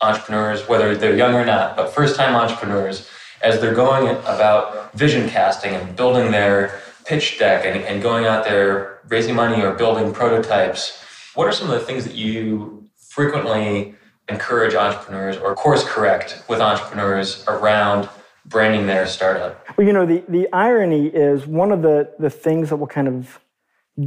entrepreneurs, 0.00 0.66
whether 0.68 0.96
they're 0.96 1.16
young 1.16 1.34
or 1.34 1.44
not, 1.44 1.76
but 1.76 1.92
first 1.92 2.16
time 2.16 2.34
entrepreneurs? 2.34 3.10
As 3.42 3.60
they're 3.60 3.74
going 3.74 4.08
about 4.18 4.92
vision 4.94 5.28
casting 5.28 5.74
and 5.74 5.96
building 5.96 6.30
their 6.30 6.80
pitch 7.04 7.38
deck 7.38 7.64
and, 7.64 7.84
and 7.84 8.02
going 8.02 8.26
out 8.26 8.44
there 8.44 9.00
raising 9.08 9.34
money 9.34 9.62
or 9.62 9.72
building 9.74 10.12
prototypes, 10.12 11.02
what 11.34 11.46
are 11.46 11.52
some 11.52 11.70
of 11.70 11.78
the 11.78 11.86
things 11.86 12.04
that 12.04 12.14
you 12.14 12.88
frequently 12.96 13.94
encourage 14.28 14.74
entrepreneurs 14.74 15.36
or 15.36 15.54
course 15.54 15.84
correct 15.84 16.42
with 16.48 16.60
entrepreneurs 16.60 17.44
around 17.46 18.08
branding 18.44 18.86
their 18.86 19.06
startup? 19.06 19.64
Well, 19.76 19.86
you 19.86 19.92
know, 19.92 20.06
the, 20.06 20.24
the 20.28 20.48
irony 20.52 21.06
is 21.06 21.46
one 21.46 21.72
of 21.72 21.82
the, 21.82 22.12
the 22.18 22.30
things 22.30 22.70
that 22.70 22.76
will 22.76 22.86
kind 22.86 23.08
of 23.08 23.40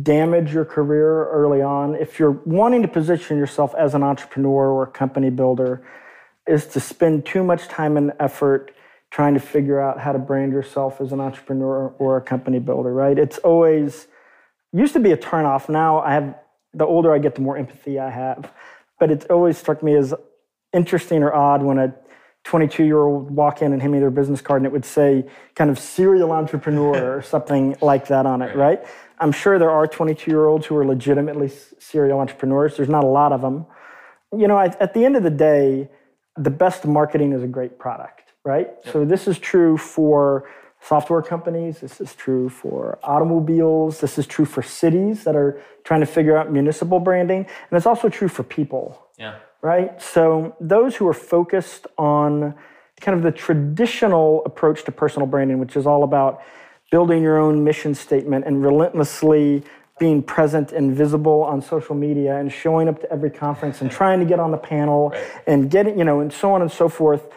damage 0.03 0.53
your 0.53 0.65
career 0.65 1.25
early 1.29 1.62
on, 1.62 1.95
if 1.95 2.19
you're 2.19 2.31
wanting 2.45 2.81
to 2.83 2.88
position 2.88 3.38
yourself 3.38 3.74
as 3.75 3.95
an 3.95 4.03
entrepreneur 4.03 4.69
or 4.69 4.83
a 4.83 4.88
company 4.88 5.29
builder, 5.29 5.81
is 6.48 6.67
to 6.67 6.79
spend 6.79 7.25
too 7.25 7.43
much 7.43 7.67
time 7.67 7.98
and 7.98 8.12
effort 8.19 8.71
trying 9.11 9.33
to 9.33 9.39
figure 9.39 9.81
out 9.81 9.99
how 9.99 10.11
to 10.11 10.19
brand 10.19 10.51
yourself 10.51 11.01
as 11.01 11.11
an 11.11 11.19
entrepreneur 11.19 11.93
or 11.97 12.17
a 12.17 12.21
company 12.21 12.59
builder, 12.59 12.93
right? 12.93 13.17
It's 13.17 13.39
always 13.39 14.07
used 14.71 14.93
to 14.93 14.99
be 14.99 15.11
a 15.11 15.17
turnoff. 15.17 15.67
Now 15.67 15.99
I 15.99 16.13
have 16.13 16.35
the 16.73 16.85
older 16.85 17.13
I 17.13 17.17
get, 17.17 17.35
the 17.35 17.41
more 17.41 17.57
empathy 17.57 17.99
I 17.99 18.09
have. 18.09 18.51
But 18.99 19.09
it's 19.11 19.25
always 19.25 19.57
struck 19.57 19.81
me 19.81 19.95
as 19.95 20.13
interesting 20.73 21.23
or 21.23 21.34
odd 21.34 21.63
when 21.63 21.79
a 21.79 21.95
22 22.43 22.84
year 22.84 22.99
old 22.99 23.31
walk 23.31 23.62
in 23.62 23.73
and 23.73 23.81
hand 23.81 23.93
me 23.93 23.99
their 23.99 24.12
business 24.12 24.41
card 24.41 24.62
and 24.62 24.67
it 24.67 24.71
would 24.71 24.86
say 24.86 25.25
kind 25.55 25.69
of 25.69 25.79
serial 25.79 26.31
entrepreneur 26.31 27.17
or 27.17 27.21
something 27.34 27.75
like 27.81 28.07
that 28.07 28.25
on 28.25 28.41
it, 28.41 28.55
right? 28.55 28.86
I'm 29.19 29.31
sure 29.31 29.57
there 29.57 29.71
are 29.71 29.88
22 29.88 30.29
year 30.29 30.45
olds 30.45 30.67
who 30.67 30.77
are 30.77 30.86
legitimately 30.86 31.51
serial 31.79 32.19
entrepreneurs. 32.19 32.77
There's 32.77 32.89
not 32.89 33.03
a 33.03 33.07
lot 33.07 33.34
of 33.34 33.41
them. 33.41 33.65
You 34.31 34.47
know, 34.47 34.60
at 34.60 34.93
the 34.93 35.03
end 35.03 35.15
of 35.15 35.23
the 35.23 35.31
day, 35.31 35.89
the 36.38 36.51
best 36.51 36.86
marketing 36.86 37.34
is 37.34 37.41
a 37.41 37.47
great 37.47 37.79
product 37.79 38.28
right? 38.43 38.67
Yep. 38.86 38.93
So 38.93 39.06
this 39.06 39.28
is 39.28 39.39
true 39.39 39.78
for 39.78 40.49
software 40.82 41.21
companies, 41.21 41.80
this 41.80 41.99
is 41.99 42.15
true 42.15 42.49
for 42.49 42.99
automobiles, 43.04 43.99
this 43.99 44.17
is 44.17 44.25
true 44.25 44.45
for 44.45 44.62
cities 44.62 45.23
that 45.25 45.36
are 45.36 45.62
trying 45.84 45.99
to 45.99 46.06
figure 46.06 46.38
out 46.38 46.52
municipal 46.52 46.99
branding, 46.99 47.39
and 47.39 47.78
it's 47.78 47.86
also 47.86 48.10
true 48.10 48.30
for 48.30 48.43
people. 48.43 49.08
Yeah. 49.17 49.36
Right? 49.62 50.02
So 50.02 50.56
those 50.62 50.95
who 50.95 51.08
are 51.08 51.13
focused 51.13 51.86
on 51.97 52.56
kind 53.02 53.17
of 53.17 53.23
the 53.23 53.32
traditional 53.32 54.43
approach 54.45 54.86
to 54.86 54.91
personal 54.91 55.28
branding, 55.28 55.60
which 55.60 55.75
is 55.75 55.86
all 55.86 56.04
about 56.04 56.41
building 56.91 57.21
your 57.21 57.38
own 57.38 57.63
mission 57.63 57.93
statement 57.93 58.45
and 58.45 58.63
relentlessly 58.63 59.63
being 59.99 60.23
present 60.23 60.71
and 60.71 60.95
visible 60.95 61.43
on 61.43 61.62
social 61.62 61.93
media 61.93 62.38
and 62.38 62.52
showing 62.52 62.88
up 62.88 63.02
to 63.02 63.12
every 63.12 63.30
conference 63.30 63.82
and 63.82 63.91
trying 63.99 64.19
to 64.19 64.25
get 64.25 64.39
on 64.39 64.52
the 64.52 64.58
panel 64.58 65.10
right. 65.10 65.23
and 65.45 65.69
getting, 65.69 65.99
you 65.99 66.06
know, 66.06 66.21
and 66.21 66.32
so 66.32 66.54
on 66.54 66.62
and 66.62 66.71
so 66.71 66.88
forth 66.88 67.28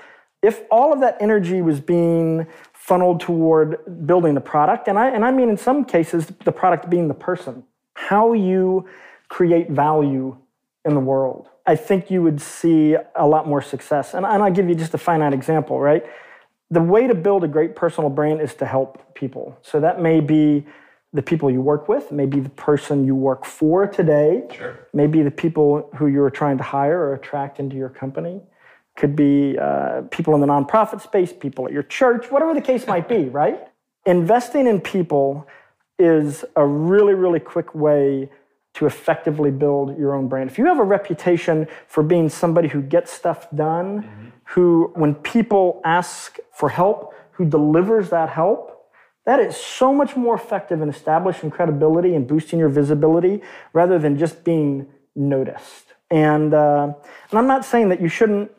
if 0.43 0.63
all 0.71 0.93
of 0.93 1.01
that 1.01 1.17
energy 1.21 1.63
was 1.63 1.81
being 1.81 2.47
funneled 2.73 3.21
toward 3.21 4.07
building 4.07 4.35
the 4.35 4.41
product, 4.41 4.89
and 4.89 4.99
I, 4.99 5.09
and 5.09 5.25
I 5.25 5.31
mean 5.31 5.49
in 5.49 5.57
some 5.57 5.85
cases, 5.85 6.27
the 6.45 6.53
product 6.53 6.91
being 6.91 7.09
the 7.09 7.15
person, 7.15 7.63
how 7.95 8.33
you 8.33 8.89
create 9.29 9.71
value 9.71 10.37
in 10.85 10.95
the 10.95 11.01
world, 11.01 11.49
I 11.65 11.77
think 11.77 12.11
you 12.11 12.23
would 12.23 12.41
see 12.41 12.97
a 13.15 13.27
lot 13.27 13.47
more 13.47 13.63
success. 13.63 14.15
And, 14.15 14.27
and 14.27 14.43
I'll 14.43 14.51
give 14.51 14.69
you 14.69 14.75
just 14.75 14.95
a 14.95 14.99
finite 14.99 15.33
example, 15.33 15.79
right? 15.79 16.05
The 16.73 16.83
way 16.83 17.07
to 17.07 17.15
build 17.15 17.45
a 17.45 17.49
great 17.49 17.77
personal 17.77 18.11
brand 18.11 18.41
is 18.41 18.55
to 18.55 18.67
help 18.67 19.15
people. 19.15 19.57
So 19.63 19.79
that 19.79 20.01
may 20.01 20.19
be 20.19 20.67
the 21.13 21.23
people 21.23 21.51
you 21.51 21.61
work 21.61 21.89
with, 21.89 22.11
maybe 22.11 22.41
the 22.41 22.49
person 22.51 23.05
you 23.05 23.15
work 23.15 23.45
for 23.45 23.87
today, 23.87 24.45
sure. 24.53 24.89
maybe 24.93 25.23
the 25.23 25.31
people 25.31 25.91
who 25.97 26.07
you're 26.07 26.31
trying 26.31 26.57
to 26.57 26.65
hire 26.65 26.99
or 26.99 27.15
attract 27.15 27.61
into 27.61 27.77
your 27.77 27.91
company 27.91 28.41
could 28.97 29.17
be 29.17 29.59
uh, 29.59 30.03
people 30.11 30.35
in 30.35 30.41
the 30.41 30.47
nonprofit 30.47 31.01
space, 31.01 31.33
people 31.33 31.67
at 31.67 31.73
your 31.73 31.83
church, 31.83 32.31
whatever 32.31 32.55
the 32.55 32.61
case 32.61 32.87
might 32.87 33.09
be, 33.09 33.25
right? 33.29 33.61
Investing 34.07 34.67
in 34.67 34.81
people 34.81 35.47
is 35.99 36.45
a 36.57 36.67
really, 36.67 37.15
really 37.15 37.41
quick 37.41 37.75
way 37.75 38.29
to 38.75 38.87
effectively 38.87 39.51
build 39.51 39.99
your 39.99 40.15
own 40.15 40.29
brand. 40.29 40.51
If 40.51 40.59
you 40.59 40.67
have 40.67 40.79
a 40.79 40.85
reputation 40.85 41.69
for 41.87 42.03
being 42.03 42.29
somebody 42.29 42.69
who 42.69 42.81
gets 42.81 43.13
stuff 43.13 43.51
done, 43.51 44.03
mm-hmm. 44.03 44.29
who, 44.45 44.91
when 44.95 45.15
people 45.15 45.81
ask 45.85 46.39
for 46.53 46.71
help, 46.71 47.15
who 47.33 47.45
delivers 47.45 48.11
that 48.11 48.31
help, 48.31 48.73
that 49.27 49.39
is 49.39 49.57
so 49.57 49.93
much 49.93 50.17
more 50.17 50.35
effective 50.35 50.81
in 50.81 50.89
establishing 50.89 51.51
credibility 51.51 52.15
and 52.15 52.27
boosting 52.27 52.59
your 52.59 52.69
visibility 52.69 53.43
rather 53.73 53.99
than 53.99 54.19
just 54.19 54.43
being 54.43 54.87
noticed. 55.15 55.93
And, 56.11 56.53
uh, 56.53 56.93
and 57.31 57.39
I'm 57.39 57.47
not 57.47 57.65
saying 57.65 57.91
that 57.91 58.01
you 58.01 58.09
shouldn't 58.09 58.51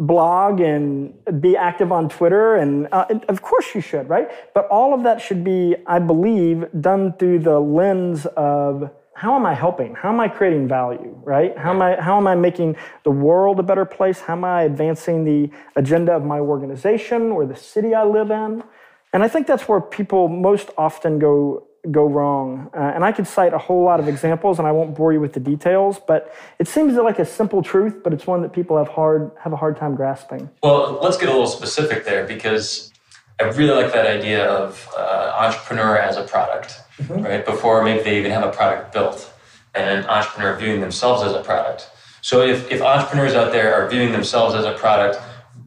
blog 0.00 0.60
and 0.60 1.14
be 1.40 1.56
active 1.56 1.92
on 1.92 2.08
Twitter. 2.08 2.56
And, 2.56 2.88
uh, 2.90 3.04
of 3.28 3.42
course 3.42 3.74
you 3.74 3.80
should, 3.80 4.08
right? 4.08 4.30
But 4.54 4.66
all 4.68 4.94
of 4.94 5.02
that 5.04 5.20
should 5.20 5.44
be, 5.44 5.76
I 5.86 5.98
believe, 5.98 6.66
done 6.80 7.12
through 7.18 7.40
the 7.40 7.60
lens 7.60 8.26
of 8.36 8.90
how 9.12 9.36
am 9.36 9.44
I 9.44 9.52
helping? 9.52 9.94
How 9.94 10.08
am 10.08 10.18
I 10.18 10.28
creating 10.28 10.66
value, 10.66 11.14
right? 11.22 11.56
How 11.58 11.70
am 11.72 11.82
I, 11.82 12.00
how 12.00 12.16
am 12.16 12.26
I 12.26 12.34
making 12.34 12.76
the 13.04 13.10
world 13.10 13.60
a 13.60 13.62
better 13.62 13.84
place? 13.84 14.20
How 14.20 14.32
am 14.32 14.44
I 14.44 14.62
advancing 14.62 15.24
the 15.24 15.50
agenda 15.76 16.12
of 16.12 16.24
my 16.24 16.40
organization 16.40 17.30
or 17.30 17.44
the 17.44 17.54
city 17.54 17.94
I 17.94 18.04
live 18.04 18.30
in? 18.30 18.64
And 19.12 19.22
I 19.22 19.28
think 19.28 19.46
that's 19.46 19.68
where 19.68 19.80
people 19.80 20.28
most 20.28 20.70
often 20.78 21.18
go 21.18 21.66
go 21.90 22.06
wrong. 22.06 22.70
Uh, 22.74 22.92
and 22.94 23.04
I 23.04 23.12
could 23.12 23.26
cite 23.26 23.54
a 23.54 23.58
whole 23.58 23.84
lot 23.84 24.00
of 24.00 24.08
examples, 24.08 24.58
and 24.58 24.68
I 24.68 24.72
won't 24.72 24.94
bore 24.94 25.12
you 25.12 25.20
with 25.20 25.32
the 25.32 25.40
details. 25.40 25.98
But 26.06 26.34
it 26.58 26.68
seems 26.68 26.94
like 26.96 27.18
a 27.18 27.24
simple 27.24 27.62
truth, 27.62 28.02
but 28.02 28.12
it's 28.12 28.26
one 28.26 28.42
that 28.42 28.52
people 28.52 28.76
have 28.76 28.88
hard 28.88 29.30
have 29.40 29.52
a 29.52 29.56
hard 29.56 29.76
time 29.76 29.94
grasping. 29.94 30.50
Well, 30.62 30.98
let's 31.02 31.16
get 31.16 31.28
a 31.28 31.32
little 31.32 31.46
specific 31.46 32.04
there 32.04 32.26
because 32.26 32.92
I 33.40 33.44
really 33.44 33.82
like 33.82 33.92
that 33.92 34.06
idea 34.06 34.44
of 34.46 34.88
uh, 34.96 35.32
entrepreneur 35.38 35.96
as 35.96 36.16
a 36.16 36.24
product, 36.24 36.80
mm-hmm. 36.98 37.22
right? 37.22 37.44
Before 37.44 37.82
maybe 37.82 38.02
they 38.02 38.18
even 38.18 38.30
have 38.32 38.44
a 38.44 38.52
product 38.52 38.92
built, 38.92 39.32
and 39.74 40.00
an 40.00 40.06
entrepreneur 40.06 40.56
viewing 40.56 40.80
themselves 40.80 41.22
as 41.22 41.32
a 41.32 41.42
product. 41.42 41.90
So 42.22 42.42
if, 42.42 42.70
if 42.70 42.82
entrepreneurs 42.82 43.34
out 43.34 43.50
there 43.50 43.74
are 43.74 43.88
viewing 43.88 44.12
themselves 44.12 44.54
as 44.54 44.66
a 44.66 44.72
product, 44.72 45.16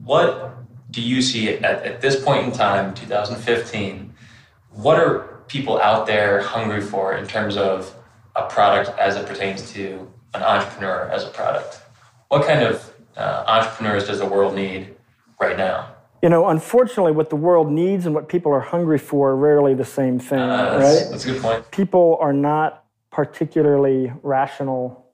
what 0.04 0.54
do 0.92 1.02
you 1.02 1.22
see 1.22 1.50
at, 1.50 1.64
at 1.64 2.02
this 2.02 2.24
point 2.24 2.46
in 2.46 2.52
time, 2.52 2.94
2015? 2.94 4.14
What 4.70 5.00
are 5.00 5.33
people 5.48 5.80
out 5.82 6.06
there 6.06 6.42
hungry 6.42 6.82
for 6.82 7.16
in 7.16 7.28
terms 7.28 7.58
of 7.58 7.96
a 8.36 8.44
product 8.48 8.98
as 8.98 9.16
it 9.16 9.26
pertains 9.26 9.72
to 9.74 10.12
an 10.34 10.44
entrepreneur 10.44 11.10
as 11.12 11.24
a 11.24 11.30
product? 11.30 11.82
What 12.30 12.46
kind 12.46 12.64
of 12.64 12.94
uh, 13.16 13.44
entrepreneurs 13.48 14.08
does 14.08 14.20
the 14.20 14.26
world 14.26 14.56
need 14.56 14.96
right 15.40 15.58
now? 15.58 15.90
You 16.22 16.30
know, 16.30 16.48
unfortunately, 16.48 17.12
what 17.12 17.30
the 17.30 17.36
world 17.36 17.70
needs 17.70 18.06
and 18.06 18.16
what 18.16 18.30
people 18.30 18.54
are 18.54 18.62
hungry 18.62 18.98
for 18.98 19.32
are 19.32 19.36
rarely 19.36 19.74
the 19.74 19.86
same 19.86 20.20
thing, 20.20 20.40
uh, 20.40 20.80
that's, 20.80 21.02
right? 21.02 21.12
That's 21.12 21.26
a 21.26 21.32
good 21.34 21.42
point. 21.42 21.72
People 21.72 22.18
are 22.22 22.32
not 22.32 22.86
particularly 23.12 24.12
rational, 24.24 25.06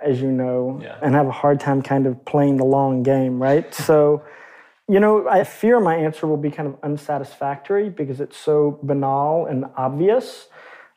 as 0.00 0.22
you 0.22 0.30
know, 0.30 0.80
yeah. 0.80 0.98
and 1.02 1.14
have 1.14 1.26
a 1.26 1.32
hard 1.32 1.58
time 1.58 1.82
kind 1.82 2.06
of 2.06 2.24
playing 2.24 2.58
the 2.58 2.64
long 2.64 3.02
game, 3.02 3.42
right? 3.42 3.74
So, 3.74 4.22
You 4.92 5.00
know, 5.00 5.26
I 5.26 5.44
fear 5.44 5.80
my 5.80 5.96
answer 5.96 6.26
will 6.26 6.36
be 6.36 6.50
kind 6.50 6.68
of 6.68 6.76
unsatisfactory 6.82 7.88
because 7.88 8.20
it's 8.20 8.36
so 8.36 8.78
banal 8.82 9.46
and 9.46 9.64
obvious. 9.74 10.48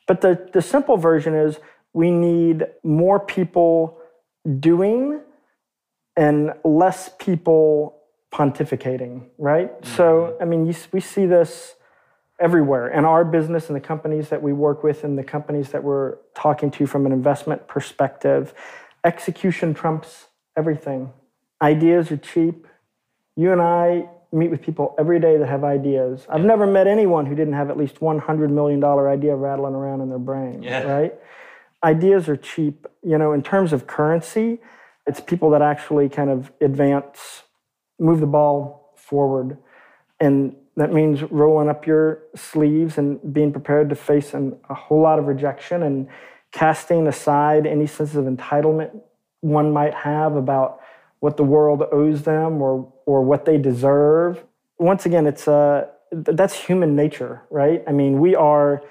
But 0.06 0.20
the, 0.20 0.50
the 0.52 0.62
simple 0.62 0.98
version 0.98 1.34
is 1.34 1.60
we 1.94 2.12
need 2.12 2.66
more 2.84 3.22
people 3.22 3.98
doing 4.60 5.22
and 6.18 6.52
less 6.66 7.10
people 7.20 8.02
pontificating, 8.34 9.28
right? 9.38 9.72
Mm-hmm. 9.72 9.96
So, 9.96 10.36
I 10.42 10.44
mean, 10.44 10.66
you, 10.66 10.76
we 10.92 11.00
see 11.00 11.26
this 11.26 11.76
everywhere 12.38 12.90
in 12.90 13.06
our 13.06 13.24
business 13.24 13.68
and 13.68 13.78
the 13.78 13.88
companies 13.88 14.28
that 14.28 14.42
we 14.42 14.52
work 14.52 14.84
with 14.84 15.06
and 15.06 15.18
the 15.18 15.24
companies 15.24 15.70
that 15.70 15.86
we're 15.86 16.18
talking 16.36 16.70
to 16.72 16.86
from 16.86 17.06
an 17.06 17.14
investment 17.14 17.70
perspective. 17.70 18.54
Execution 19.06 19.74
trumps 19.74 20.26
everything. 20.58 21.14
Ideas 21.62 22.12
are 22.12 22.18
cheap. 22.18 22.68
You 23.36 23.52
and 23.52 23.62
I 23.62 24.10
meet 24.32 24.52
with 24.52 24.62
people 24.62 24.96
every 25.00 25.20
day 25.20 25.38
that 25.38 25.48
have 25.48 25.64
ideas. 25.64 26.26
I've 26.30 26.44
never 26.44 26.68
met 26.68 26.88
anyone 26.88 27.26
who 27.26 27.36
didn't 27.36 27.54
have 27.54 27.70
at 27.70 27.78
least 27.78 28.00
$100 28.00 28.50
million 28.50 28.84
idea 28.84 29.36
rattling 29.36 29.74
around 29.74 30.02
in 30.02 30.10
their 30.10 30.20
brain, 30.20 30.62
yeah. 30.62 30.84
right? 30.84 31.14
Ideas 31.84 32.28
are 32.28 32.36
cheap. 32.36 32.86
You 33.04 33.18
know, 33.18 33.34
in 33.34 33.44
terms 33.44 33.72
of 33.72 33.88
currency, 33.88 34.60
it's 35.08 35.20
people 35.20 35.50
that 35.52 35.62
actually 35.62 36.10
kind 36.10 36.30
of 36.30 36.52
advance, 36.60 37.44
move 38.00 38.20
the 38.20 38.28
ball 38.28 38.94
forward. 38.96 39.58
And 40.20 40.56
that 40.78 40.92
means 40.92 41.24
rolling 41.24 41.70
up 41.70 41.88
your 41.88 42.24
sleeves 42.36 42.98
and 42.98 43.34
being 43.34 43.52
prepared 43.52 43.90
to 43.90 43.96
face 43.96 44.34
an, 44.34 44.58
a 44.70 44.74
whole 44.74 45.02
lot 45.02 45.20
of 45.20 45.28
rejection 45.28 45.84
and 45.84 46.08
casting 46.52 47.08
aside 47.08 47.66
any 47.66 47.88
sense 47.88 48.16
of 48.16 48.26
entitlement 48.26 49.02
one 49.42 49.72
might 49.72 49.94
have 49.94 50.36
about 50.36 50.80
what 51.26 51.38
the 51.38 51.44
world 51.44 51.82
owes 51.92 52.22
them 52.22 52.62
or, 52.62 52.94
or 53.08 53.24
what 53.24 53.46
they 53.46 53.58
deserve. 53.58 54.44
Once 54.78 55.08
again, 55.08 55.26
it's 55.26 55.48
uh, 55.48 55.88
that's 56.12 56.54
human 56.54 56.96
nature, 56.96 57.42
right? 57.50 57.84
I 57.88 57.94
mean, 57.94 58.20
we 58.20 58.36
are 58.36 58.84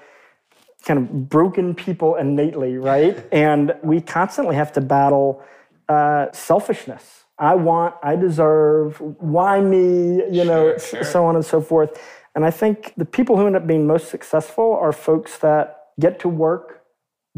kind 0.83 0.99
of 0.99 1.29
broken 1.29 1.73
people 1.73 2.15
innately, 2.15 2.77
right? 2.77 3.25
and 3.31 3.73
we 3.81 4.01
constantly 4.01 4.55
have 4.55 4.73
to 4.73 4.81
battle 4.81 5.41
uh, 5.87 6.25
selfishness. 6.33 7.23
I 7.39 7.55
want, 7.55 7.95
I 8.03 8.17
deserve, 8.17 8.99
why 8.99 9.61
me, 9.61 10.21
you 10.29 10.43
know, 10.43 10.77
sure, 10.77 10.79
sure. 10.79 11.03
so 11.05 11.25
on 11.25 11.35
and 11.37 11.45
so 11.45 11.61
forth. 11.61 11.97
And 12.35 12.43
I 12.43 12.51
think 12.51 12.93
the 12.97 13.05
people 13.05 13.37
who 13.37 13.47
end 13.47 13.55
up 13.55 13.65
being 13.65 13.87
most 13.87 14.09
successful 14.09 14.73
are 14.73 14.91
folks 14.91 15.37
that 15.37 15.85
get 16.01 16.19
to 16.19 16.27
work 16.27 16.74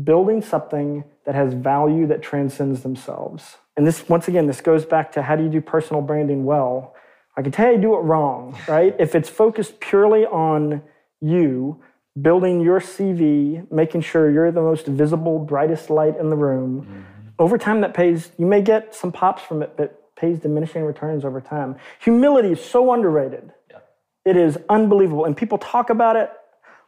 building 0.01 0.41
something 0.41 1.03
that 1.25 1.35
has 1.35 1.53
value 1.53 2.07
that 2.07 2.21
transcends 2.21 2.83
themselves. 2.83 3.57
And 3.75 3.85
this, 3.85 4.07
once 4.07 4.27
again, 4.27 4.47
this 4.47 4.61
goes 4.61 4.85
back 4.85 5.11
to 5.13 5.21
how 5.21 5.35
do 5.35 5.43
you 5.43 5.49
do 5.49 5.61
personal 5.61 6.01
branding 6.01 6.45
well? 6.45 6.95
I 7.35 7.41
can 7.41 7.51
tell 7.51 7.71
you 7.71 7.77
do 7.77 7.95
it 7.95 7.99
wrong, 7.99 8.57
right? 8.67 8.95
if 8.99 9.15
it's 9.15 9.29
focused 9.29 9.79
purely 9.79 10.25
on 10.25 10.81
you, 11.21 11.81
building 12.19 12.61
your 12.61 12.79
CV, 12.79 13.69
making 13.71 14.01
sure 14.01 14.31
you're 14.31 14.51
the 14.51 14.61
most 14.61 14.87
visible, 14.87 15.39
brightest 15.39 15.89
light 15.89 16.17
in 16.17 16.29
the 16.29 16.35
room, 16.35 16.81
mm-hmm. 16.81 17.01
over 17.39 17.57
time 17.57 17.81
that 17.81 17.93
pays, 17.93 18.31
you 18.37 18.45
may 18.45 18.61
get 18.61 18.95
some 18.95 19.11
pops 19.11 19.43
from 19.43 19.61
it, 19.61 19.73
but 19.77 20.15
pays 20.15 20.39
diminishing 20.39 20.83
returns 20.83 21.23
over 21.23 21.39
time. 21.39 21.75
Humility 21.99 22.51
is 22.51 22.63
so 22.63 22.91
underrated. 22.91 23.51
Yeah. 23.69 23.77
It 24.25 24.35
is 24.35 24.57
unbelievable. 24.67 25.25
And 25.25 25.37
people 25.37 25.59
talk 25.59 25.91
about 25.91 26.15
it 26.15 26.31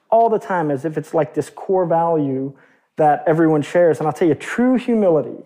all 0.09 0.29
the 0.29 0.39
time 0.39 0.71
as 0.71 0.83
if 0.83 0.97
it's 0.97 1.13
like 1.13 1.35
this 1.35 1.51
core 1.51 1.85
value 1.85 2.55
that 2.99 3.23
everyone 3.25 3.62
shares. 3.63 3.97
And 3.99 4.07
I'll 4.07 4.13
tell 4.13 4.27
you, 4.27 4.35
true 4.35 4.75
humility 4.75 5.43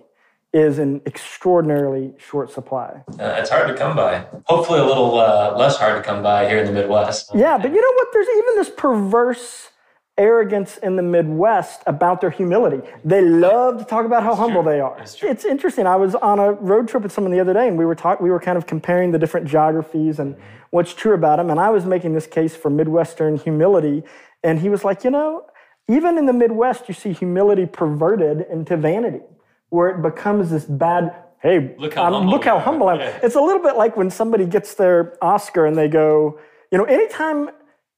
is 0.54 0.78
in 0.78 1.02
extraordinarily 1.06 2.13
short 2.18 2.52
supply. 2.52 3.02
Uh, 3.20 3.38
it's 3.39 3.50
hard 3.50 3.68
to 3.68 3.74
come 3.76 3.96
by. 3.96 4.26
Hopefully, 4.46 4.80
a 4.80 4.86
little 4.86 5.20
uh, 5.20 5.56
less 5.58 5.78
hard 5.78 5.96
to 5.96 6.08
come 6.08 6.22
by 6.22 6.48
here 6.48 6.60
in 6.60 6.66
the 6.66 6.72
Midwest. 6.72 7.32
Yeah, 7.34 7.58
but 7.58 7.72
you 7.72 7.82
know 7.82 7.94
what? 7.96 8.08
There's 8.13 8.28
even 8.38 8.56
this 8.58 8.70
perverse 8.70 9.70
arrogance 10.16 10.78
in 10.78 10.96
the 10.96 11.02
Midwest 11.02 11.82
about 11.88 12.22
their 12.22 12.30
humility. 12.30 12.88
They 13.04 13.22
love 13.22 13.80
to 13.80 13.86
talk 13.86 14.06
about 14.06 14.22
how 14.22 14.36
humble 14.36 14.62
true. 14.62 14.74
they 14.74 14.80
are. 14.80 14.96
It's 15.24 15.44
interesting. 15.44 15.88
I 15.88 15.96
was 15.96 16.13
on 16.13 16.38
a 16.38 16.52
road 16.52 16.88
trip 16.88 17.02
with 17.02 17.12
someone 17.12 17.32
the 17.32 17.39
other 17.39 17.54
day, 17.54 17.68
and 17.68 17.78
we 17.80 17.86
were 17.86 17.96
talk- 17.96 18.22
we 18.22 18.30
were 18.30 18.39
kind 18.39 18.58
of 18.58 18.68
comparing 18.68 19.12
the 19.12 19.18
different 19.18 19.48
geographies 19.48 20.20
and 20.20 20.36
what's 20.70 20.94
true 20.94 21.16
about 21.16 21.38
them. 21.38 21.50
And 21.50 21.60
I 21.60 21.70
was 21.72 21.86
making 21.86 22.13
this 22.13 22.28
case 22.28 22.56
for 22.56 22.70
Midwestern 22.70 23.38
humility, 23.38 24.04
and 24.44 24.60
he 24.60 24.70
was 24.70 24.84
like, 24.84 25.04
you 25.04 25.10
know, 25.10 25.46
even 25.88 26.17
in 26.17 26.26
the 26.26 26.34
Midwest, 26.34 26.88
you 26.88 26.93
see 26.93 27.13
humility 27.13 27.65
perverted 27.65 28.46
into 28.50 28.78
vanity 28.78 29.22
where 29.69 29.89
it 29.89 30.02
becomes 30.02 30.52
this 30.52 30.65
bad 30.65 31.15
hey 31.43 31.76
look 31.78 31.93
how, 31.93 32.06
um, 32.06 32.13
humble, 32.13 32.32
look 32.32 32.46
how 32.46 32.58
humble 32.58 32.88
I 32.88 32.93
am. 32.93 33.00
Yeah. 33.00 33.19
It's 33.22 33.36
a 33.36 33.41
little 33.41 33.62
bit 33.62 33.76
like 33.76 33.98
when 33.98 34.10
somebody 34.10 34.46
gets 34.46 34.76
their 34.76 35.17
Oscar 35.22 35.65
and 35.65 35.78
they 35.78 35.89
go, 35.89 36.39
you 36.72 36.78
know, 36.78 36.86
anytime 36.86 37.50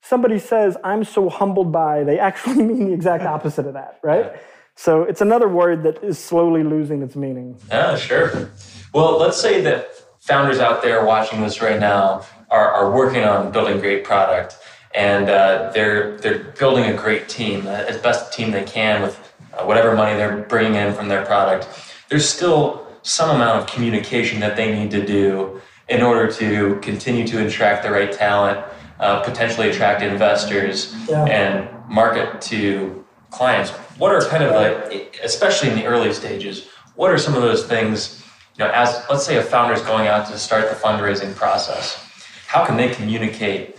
somebody 0.02 0.40
says 0.40 0.76
I'm 0.84 1.04
so 1.04 1.30
humbled 1.30 1.72
by, 1.72 2.04
they 2.04 2.20
actually 2.20 2.56
mean 2.64 2.88
the 2.88 2.94
exact 2.94 3.24
opposite 3.24 3.68
of 3.68 3.74
that, 3.76 4.00
right? 4.04 4.26
Yeah. 4.26 4.40
So 4.76 5.04
it's 5.04 5.22
another 5.22 5.48
word 5.48 5.84
that 5.84 6.04
is 6.04 6.20
slowly 6.20 6.64
losing 6.64 7.02
its 7.02 7.16
meaning. 7.16 7.58
Yeah, 7.70 7.96
sure. 7.96 8.52
Well, 8.94 9.18
let's 9.18 9.40
say 9.40 9.62
that 9.62 9.90
founders 10.20 10.60
out 10.60 10.82
there 10.82 11.06
watching 11.06 11.42
this 11.42 11.62
right 11.62 11.80
now 11.80 12.26
are, 12.50 12.72
are 12.72 12.92
working 12.92 13.24
on 13.24 13.52
building 13.52 13.80
great 13.80 14.04
product 14.04 14.58
and 14.96 15.30
uh, 15.30 15.72
they're 15.74 16.18
they're 16.18 16.40
building 16.58 16.86
a 16.86 16.94
great 16.94 17.28
team, 17.28 17.68
as 17.68 17.98
best 17.98 18.34
team 18.34 18.52
they 18.52 18.64
can 18.64 19.02
with 19.02 19.20
uh, 19.54 19.64
whatever 19.66 19.96
money 19.96 20.16
they're 20.16 20.44
bringing 20.44 20.76
in 20.76 20.94
from 20.94 21.08
their 21.08 21.26
product, 21.26 21.68
there's 22.10 22.28
still 22.28 22.88
some 23.02 23.30
amount 23.30 23.62
of 23.62 23.68
communication 23.68 24.40
that 24.40 24.56
they 24.56 24.74
need 24.74 24.90
to 24.92 25.06
do 25.06 25.62
in 25.90 26.02
order 26.02 26.32
to 26.32 26.80
continue 26.82 27.28
to 27.28 27.46
attract 27.46 27.84
the 27.84 27.92
right 27.92 28.12
talent, 28.12 28.66
uh, 29.00 29.22
potentially 29.22 29.70
attract 29.70 30.02
investors, 30.02 30.96
yeah. 31.08 31.24
and 31.26 31.70
market 31.88 32.42
to 32.42 33.06
clients. 33.30 33.70
What 34.00 34.12
are 34.12 34.22
kind 34.28 34.44
of 34.44 34.52
like, 34.56 35.20
especially 35.24 35.70
in 35.70 35.76
the 35.76 35.86
early 35.86 36.12
stages, 36.14 36.68
what 36.96 37.12
are 37.12 37.18
some 37.18 37.36
of 37.36 37.42
those 37.42 37.68
things? 37.68 38.24
You 38.58 38.64
know, 38.64 38.72
as 38.72 39.04
let's 39.10 39.26
say 39.26 39.38
a 39.38 39.44
founder 39.44 39.74
is 39.74 39.82
going 39.82 40.08
out 40.08 40.26
to 40.28 40.38
start 40.40 40.70
the 40.70 40.76
fundraising 40.76 41.36
process, 41.36 42.02
how 42.48 42.66
can 42.66 42.78
they 42.78 42.90
communicate 42.90 43.78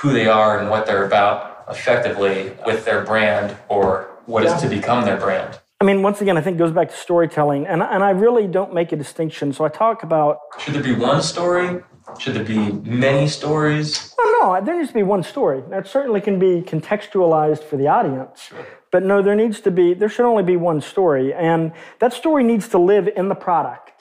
who 0.00 0.12
they 0.12 0.26
are 0.26 0.58
and 0.58 0.70
what 0.70 0.86
they're 0.86 1.04
about 1.04 1.64
effectively 1.68 2.52
with 2.64 2.84
their 2.84 3.04
brand 3.04 3.56
or 3.68 4.08
what 4.26 4.44
yeah. 4.44 4.54
is 4.54 4.62
to 4.62 4.68
become 4.68 5.04
their 5.04 5.16
brand. 5.16 5.58
I 5.80 5.84
mean, 5.84 6.02
once 6.02 6.20
again, 6.20 6.36
I 6.36 6.40
think 6.40 6.56
it 6.56 6.58
goes 6.58 6.72
back 6.72 6.88
to 6.88 6.96
storytelling, 6.96 7.66
and, 7.66 7.82
and 7.82 8.02
I 8.02 8.10
really 8.10 8.48
don't 8.48 8.74
make 8.74 8.90
a 8.90 8.96
distinction. 8.96 9.52
So 9.52 9.64
I 9.64 9.68
talk 9.68 10.02
about. 10.02 10.38
Should 10.58 10.74
there 10.74 10.82
be 10.82 10.94
one 10.94 11.22
story? 11.22 11.82
Should 12.18 12.34
there 12.34 12.44
be 12.44 12.72
many 12.88 13.28
stories? 13.28 14.14
Well, 14.18 14.58
no, 14.58 14.64
there 14.64 14.76
needs 14.76 14.88
to 14.88 14.94
be 14.94 15.02
one 15.02 15.22
story. 15.22 15.62
That 15.70 15.86
certainly 15.86 16.20
can 16.20 16.38
be 16.38 16.62
contextualized 16.62 17.62
for 17.62 17.76
the 17.76 17.86
audience. 17.86 18.44
Sure. 18.44 18.66
But 18.90 19.02
no, 19.04 19.22
there 19.22 19.36
needs 19.36 19.60
to 19.60 19.70
be, 19.70 19.94
there 19.94 20.08
should 20.08 20.26
only 20.26 20.42
be 20.42 20.56
one 20.56 20.80
story. 20.80 21.34
And 21.34 21.72
that 22.00 22.12
story 22.12 22.42
needs 22.42 22.68
to 22.68 22.78
live 22.78 23.08
in 23.14 23.28
the 23.28 23.34
product. 23.34 23.92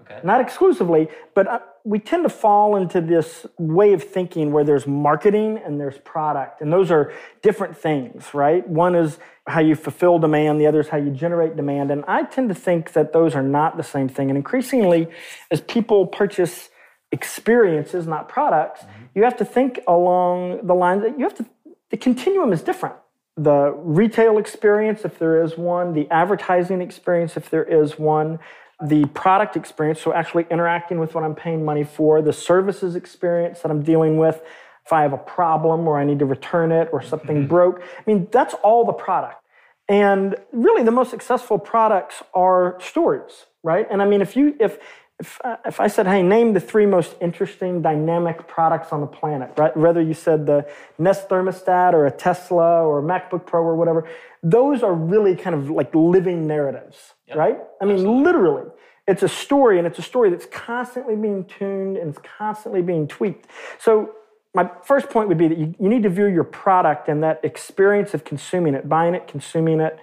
Okay. 0.00 0.20
Not 0.22 0.40
exclusively, 0.40 1.08
but 1.34 1.48
uh, 1.48 1.58
we 1.86 2.00
tend 2.00 2.24
to 2.24 2.28
fall 2.28 2.74
into 2.74 3.00
this 3.00 3.46
way 3.58 3.92
of 3.92 4.02
thinking 4.02 4.50
where 4.50 4.64
there's 4.64 4.88
marketing 4.88 5.60
and 5.64 5.78
there's 5.78 5.96
product. 5.98 6.60
And 6.60 6.72
those 6.72 6.90
are 6.90 7.12
different 7.42 7.78
things, 7.78 8.34
right? 8.34 8.68
One 8.68 8.96
is 8.96 9.18
how 9.46 9.60
you 9.60 9.76
fulfill 9.76 10.18
demand, 10.18 10.60
the 10.60 10.66
other 10.66 10.80
is 10.80 10.88
how 10.88 10.96
you 10.96 11.12
generate 11.12 11.54
demand. 11.54 11.92
And 11.92 12.04
I 12.08 12.24
tend 12.24 12.48
to 12.48 12.56
think 12.56 12.92
that 12.94 13.12
those 13.12 13.36
are 13.36 13.42
not 13.42 13.76
the 13.76 13.84
same 13.84 14.08
thing. 14.08 14.30
And 14.30 14.36
increasingly, 14.36 15.06
as 15.52 15.60
people 15.60 16.08
purchase 16.08 16.70
experiences, 17.12 18.04
not 18.04 18.28
products, 18.28 18.80
mm-hmm. 18.80 19.04
you 19.14 19.22
have 19.22 19.36
to 19.36 19.44
think 19.44 19.78
along 19.86 20.66
the 20.66 20.74
lines 20.74 21.02
that 21.02 21.16
you 21.16 21.22
have 21.22 21.36
to, 21.36 21.46
the 21.90 21.96
continuum 21.96 22.52
is 22.52 22.62
different. 22.62 22.96
The 23.36 23.72
retail 23.76 24.38
experience, 24.38 25.04
if 25.04 25.20
there 25.20 25.40
is 25.40 25.56
one, 25.56 25.92
the 25.92 26.10
advertising 26.10 26.80
experience, 26.80 27.36
if 27.36 27.48
there 27.48 27.62
is 27.62 27.96
one, 27.96 28.40
the 28.82 29.06
product 29.06 29.56
experience, 29.56 30.00
so 30.00 30.12
actually 30.12 30.46
interacting 30.50 30.98
with 30.98 31.14
what 31.14 31.24
I'm 31.24 31.34
paying 31.34 31.64
money 31.64 31.84
for, 31.84 32.20
the 32.20 32.32
services 32.32 32.94
experience 32.94 33.60
that 33.60 33.70
I'm 33.70 33.82
dealing 33.82 34.18
with, 34.18 34.42
if 34.84 34.92
I 34.92 35.02
have 35.02 35.12
a 35.12 35.18
problem 35.18 35.88
or 35.88 35.98
I 35.98 36.04
need 36.04 36.18
to 36.20 36.26
return 36.26 36.70
it 36.70 36.88
or 36.92 37.02
something 37.02 37.38
mm-hmm. 37.38 37.48
broke. 37.48 37.82
I 37.82 38.02
mean, 38.06 38.28
that's 38.30 38.54
all 38.62 38.84
the 38.84 38.92
product. 38.92 39.42
And 39.88 40.36
really, 40.52 40.82
the 40.82 40.90
most 40.90 41.10
successful 41.10 41.58
products 41.58 42.22
are 42.34 42.76
stories, 42.80 43.46
right? 43.62 43.86
And 43.90 44.02
I 44.02 44.04
mean, 44.04 44.20
if 44.20 44.36
you 44.36 44.56
if 44.60 44.78
if, 45.18 45.40
uh, 45.44 45.56
if 45.64 45.80
I 45.80 45.86
said, 45.86 46.06
hey, 46.06 46.22
name 46.22 46.52
the 46.52 46.60
three 46.60 46.84
most 46.84 47.14
interesting 47.20 47.80
dynamic 47.80 48.46
products 48.46 48.92
on 48.92 49.00
the 49.00 49.06
planet, 49.06 49.50
right? 49.56 49.74
Whether 49.76 50.02
you 50.02 50.12
said 50.12 50.44
the 50.44 50.66
Nest 50.98 51.28
thermostat 51.28 51.94
or 51.94 52.06
a 52.06 52.10
Tesla 52.10 52.84
or 52.84 52.98
a 52.98 53.02
MacBook 53.02 53.46
Pro 53.46 53.62
or 53.62 53.76
whatever, 53.76 54.06
those 54.42 54.82
are 54.82 54.92
really 54.92 55.34
kind 55.34 55.56
of 55.56 55.70
like 55.70 55.94
living 55.94 56.46
narratives, 56.46 57.14
yep. 57.26 57.36
right? 57.38 57.58
I 57.80 57.86
mean, 57.86 57.96
Absolutely. 57.96 58.24
literally, 58.24 58.70
it's 59.08 59.22
a 59.22 59.28
story 59.28 59.78
and 59.78 59.86
it's 59.86 59.98
a 59.98 60.02
story 60.02 60.28
that's 60.30 60.46
constantly 60.46 61.16
being 61.16 61.44
tuned 61.44 61.96
and 61.96 62.10
it's 62.10 62.20
constantly 62.38 62.82
being 62.82 63.08
tweaked. 63.08 63.46
So, 63.78 64.12
my 64.54 64.70
first 64.82 65.10
point 65.10 65.28
would 65.28 65.36
be 65.36 65.48
that 65.48 65.58
you, 65.58 65.74
you 65.78 65.88
need 65.88 66.02
to 66.04 66.08
view 66.08 66.26
your 66.26 66.44
product 66.44 67.08
and 67.08 67.22
that 67.22 67.40
experience 67.42 68.14
of 68.14 68.24
consuming 68.24 68.74
it, 68.74 68.88
buying 68.88 69.14
it, 69.14 69.28
consuming 69.28 69.80
it, 69.80 69.98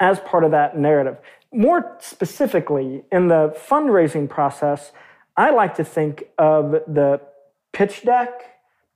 as 0.00 0.20
part 0.20 0.44
of 0.44 0.50
that 0.50 0.76
narrative. 0.76 1.16
More 1.56 1.96
specifically, 2.00 3.02
in 3.10 3.28
the 3.28 3.56
fundraising 3.68 4.28
process, 4.28 4.92
I 5.38 5.50
like 5.50 5.74
to 5.76 5.84
think 5.84 6.24
of 6.36 6.72
the 6.86 7.20
pitch 7.72 8.02
deck, 8.04 8.30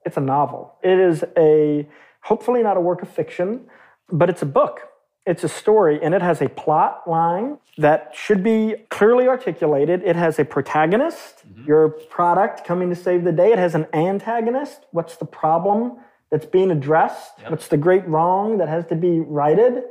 it's 0.05 0.19
a 0.19 0.21
novel. 0.21 0.75
It 0.83 0.99
is 0.99 1.25
a, 1.39 1.89
hopefully 2.21 2.63
not 2.63 2.77
a 2.77 2.81
work 2.81 3.01
of 3.01 3.09
fiction, 3.09 3.67
but 4.11 4.29
it's 4.29 4.43
a 4.43 4.47
book. 4.47 4.83
It's 5.27 5.43
a 5.43 5.49
story, 5.49 6.01
and 6.03 6.15
it 6.15 6.23
has 6.23 6.43
a 6.43 6.49
plot 6.49 7.09
line 7.09 7.59
that 7.79 8.13
should 8.15 8.43
be 8.43 8.77
clearly 8.91 9.27
articulated. 9.27 10.03
It 10.03 10.17
has 10.17 10.39
a 10.39 10.45
protagonist, 10.45 11.47
mm-hmm. 11.47 11.67
your 11.67 11.89
product 11.89 12.65
coming 12.67 12.91
to 12.91 12.97
save 12.97 13.25
the 13.25 13.33
day. 13.33 13.53
It 13.53 13.59
has 13.59 13.75
an 13.75 13.87
antagonist. 13.95 14.87
What's 14.93 15.17
the 15.17 15.27
problem 15.27 15.97
that's 16.31 16.47
being 16.47 16.71
addressed? 16.71 17.33
Yep. 17.41 17.51
What's 17.51 17.69
the 17.69 17.77
great 17.77 18.07
wrong 18.07 18.59
that 18.59 18.69
has 18.69 18.87
to 18.87 18.95
be 18.95 19.21
righted? 19.21 19.83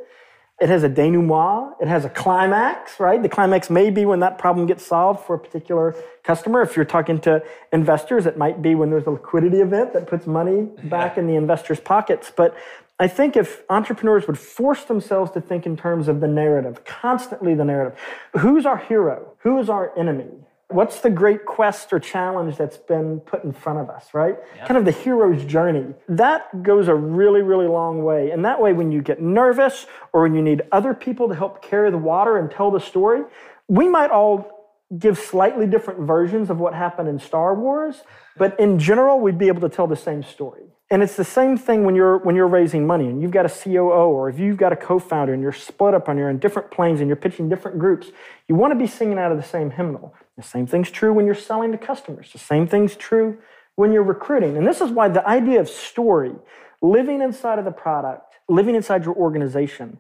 It 0.62 0.68
has 0.68 0.84
a 0.84 0.90
denouement. 0.90 1.76
It 1.80 1.88
has 1.88 2.04
a 2.04 2.10
climax, 2.10 3.00
right? 3.00 3.22
The 3.22 3.30
climax 3.30 3.70
may 3.70 3.90
be 3.90 4.06
when 4.06 4.20
that 4.20 4.38
problem 4.38 4.68
gets 4.68 4.86
solved 4.86 5.26
for 5.26 5.36
a 5.36 5.40
particular 5.40 5.96
customer. 6.24 6.62
If 6.62 6.76
you're 6.76 6.86
talking 6.86 7.20
to 7.22 7.42
investors, 7.72 8.26
it 8.26 8.38
might 8.38 8.62
be 8.62 8.76
when 8.76 8.90
there's 8.90 9.08
a 9.08 9.12
liquidity 9.12 9.62
event 9.62 9.94
that 9.94 10.08
puts 10.08 10.28
money 10.28 10.68
back 10.84 11.18
in 11.18 11.28
the 11.28 11.36
investors' 11.36 11.80
pockets. 11.80 12.32
But 12.36 12.58
I 13.00 13.08
think 13.08 13.38
if 13.38 13.64
entrepreneurs 13.70 14.28
would 14.28 14.38
force 14.38 14.84
themselves 14.84 15.32
to 15.32 15.40
think 15.40 15.66
in 15.66 15.78
terms 15.78 16.10
of 16.10 16.20
the 16.20 16.28
narrative, 16.28 16.84
constantly 16.84 17.56
the 17.56 17.64
narrative, 17.64 17.98
who's 18.38 18.66
our 18.66 18.78
hero? 18.78 19.34
Who 19.40 19.58
is 19.60 19.70
our 19.70 19.98
enemy? 19.98 20.30
What's 20.70 21.00
the 21.02 21.10
great 21.10 21.46
quest 21.46 21.92
or 21.92 22.00
challenge 22.00 22.56
that's 22.56 22.78
been 22.78 23.22
put 23.22 23.44
in 23.44 23.54
front 23.54 23.80
of 23.80 23.90
us, 23.90 24.14
right? 24.14 24.38
Yeah. 24.56 24.68
Kind 24.68 24.78
of 24.78 24.86
the 24.86 24.92
hero's 24.92 25.44
journey. 25.44 25.96
That 26.08 26.64
goes 26.64 26.88
a 26.88 26.96
really, 26.96 27.42
really 27.42 27.68
long 27.68 28.04
way. 28.04 28.30
And 28.32 28.46
that 28.46 28.62
way, 28.62 28.74
when 28.74 28.92
you 28.92 29.02
get 29.02 29.20
nervous 29.20 29.88
or 30.14 30.22
when 30.22 30.36
you 30.36 30.44
need 30.44 30.62
other 30.72 30.94
people 30.94 31.28
to 31.30 31.36
help 31.36 31.64
carry 31.64 31.90
the 31.90 31.98
water 31.98 32.38
and 32.38 32.52
tell 32.52 32.70
the 32.70 32.80
story, 32.80 33.24
we 33.68 33.90
might 33.90 34.12
all 34.12 34.60
give 34.98 35.18
slightly 35.20 35.68
different 35.68 36.02
versions 36.02 36.50
of 36.50 36.60
what 36.60 36.74
happened 36.74 37.08
in 37.08 37.20
Star 37.20 37.54
Wars, 37.54 38.02
but 38.38 38.60
in 38.60 38.80
general, 38.80 39.20
we'd 39.20 39.38
be 39.38 39.48
able 39.48 39.62
to 39.62 39.70
tell 39.70 39.86
the 39.86 39.96
same 39.96 40.24
story. 40.24 40.64
And 40.92 41.04
it's 41.04 41.16
the 41.16 41.24
same 41.24 41.56
thing 41.56 41.84
when 41.84 41.94
you're 41.94 42.18
when 42.18 42.36
you're 42.36 42.48
raising 42.48 42.88
money 42.88 43.06
and 43.06 43.22
you've 43.22 43.30
got 43.30 43.46
a 43.46 43.50
COO 43.50 43.92
or 43.92 44.28
if 44.28 44.40
you've 44.40 44.58
got 44.58 44.74
a 44.74 44.76
co-founder 44.76 45.32
and 45.32 45.42
you're 45.44 45.52
split 45.52 45.94
up 45.94 46.08
and 46.08 46.18
you're 46.18 46.32
in 46.32 46.40
different 46.40 46.72
planes 46.72 47.00
and 47.00 47.08
you're 47.08 47.16
pitching 47.16 47.48
different 47.48 47.78
groups, 47.78 48.08
you 48.48 48.56
want 48.56 48.72
to 48.72 48.80
be 48.80 48.88
singing 48.88 49.20
out 49.20 49.32
of 49.32 49.38
the 49.38 49.44
same 49.44 49.70
hymnal. 49.70 50.16
The 50.40 50.48
same 50.48 50.68
thing's 50.68 50.90
true 50.90 51.12
when 51.12 51.26
you're 51.26 51.36
selling 51.36 51.74
to 51.74 51.78
customers. 51.78 52.32
The 52.32 52.40
same 52.40 52.66
thing's 52.66 52.96
true 52.96 53.40
when 53.76 53.92
you're 53.92 54.04
recruiting. 54.04 54.56
And 54.56 54.66
this 54.66 54.80
is 54.80 54.90
why 54.90 55.10
the 55.10 55.28
idea 55.28 55.60
of 55.60 55.68
story, 55.68 56.34
living 56.82 57.22
inside 57.22 57.60
of 57.60 57.66
the 57.66 57.74
product, 57.74 58.36
living 58.48 58.74
inside 58.74 59.04
your 59.04 59.16
organization, 59.16 60.00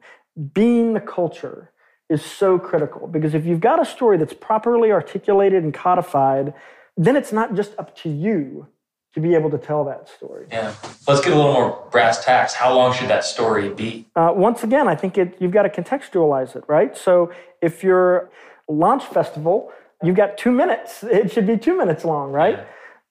being 0.54 0.93
the 0.93 1.02
culture 1.02 1.71
is 2.10 2.23
so 2.23 2.58
critical 2.58 3.06
because 3.06 3.34
if 3.34 3.45
you've 3.45 3.60
got 3.60 3.82
a 3.82 3.86
story 3.86 4.17
that's 4.17 4.34
properly 4.34 4.93
articulated 4.93 5.62
and 5.62 5.73
codified, 5.73 6.54
then 6.95 7.17
it's 7.17 7.34
not 7.34 7.54
just 7.54 7.78
up 7.78 7.93
to 7.97 8.10
you 8.10 8.67
to 9.13 9.19
be 9.19 9.36
able 9.36 9.49
to 9.49 9.58
tell 9.58 9.84
that 9.84 10.08
story. 10.08 10.47
Yeah. 10.49 10.73
Let's 11.06 11.19
get 11.19 11.34
a 11.34 11.36
little 11.36 11.52
more 11.52 11.86
brass 11.91 12.23
tacks. 12.23 12.54
How 12.54 12.73
long 12.73 12.93
should 12.93 13.10
that 13.10 13.25
story 13.25 13.67
be? 13.67 14.08
Uh, 14.15 14.32
once 14.34 14.63
again, 14.63 14.88
I 14.88 14.95
think 14.95 15.17
it, 15.17 15.36
you've 15.39 15.52
got 15.52 15.63
to 15.63 15.69
contextualize 15.69 16.56
it, 16.56 16.63
right? 16.69 16.95
So 16.97 17.34
if 17.62 17.84
your 17.84 18.30
launch 18.69 19.04
festival, 19.04 19.73
you've 20.03 20.15
got 20.15 20.38
two 20.38 20.51
minutes. 20.51 21.03
It 21.12 21.31
should 21.31 21.47
be 21.47 21.57
two 21.57 21.77
minutes 21.77 22.05
long, 22.05 22.31
right? 22.31 22.57
Yeah. 22.57 22.65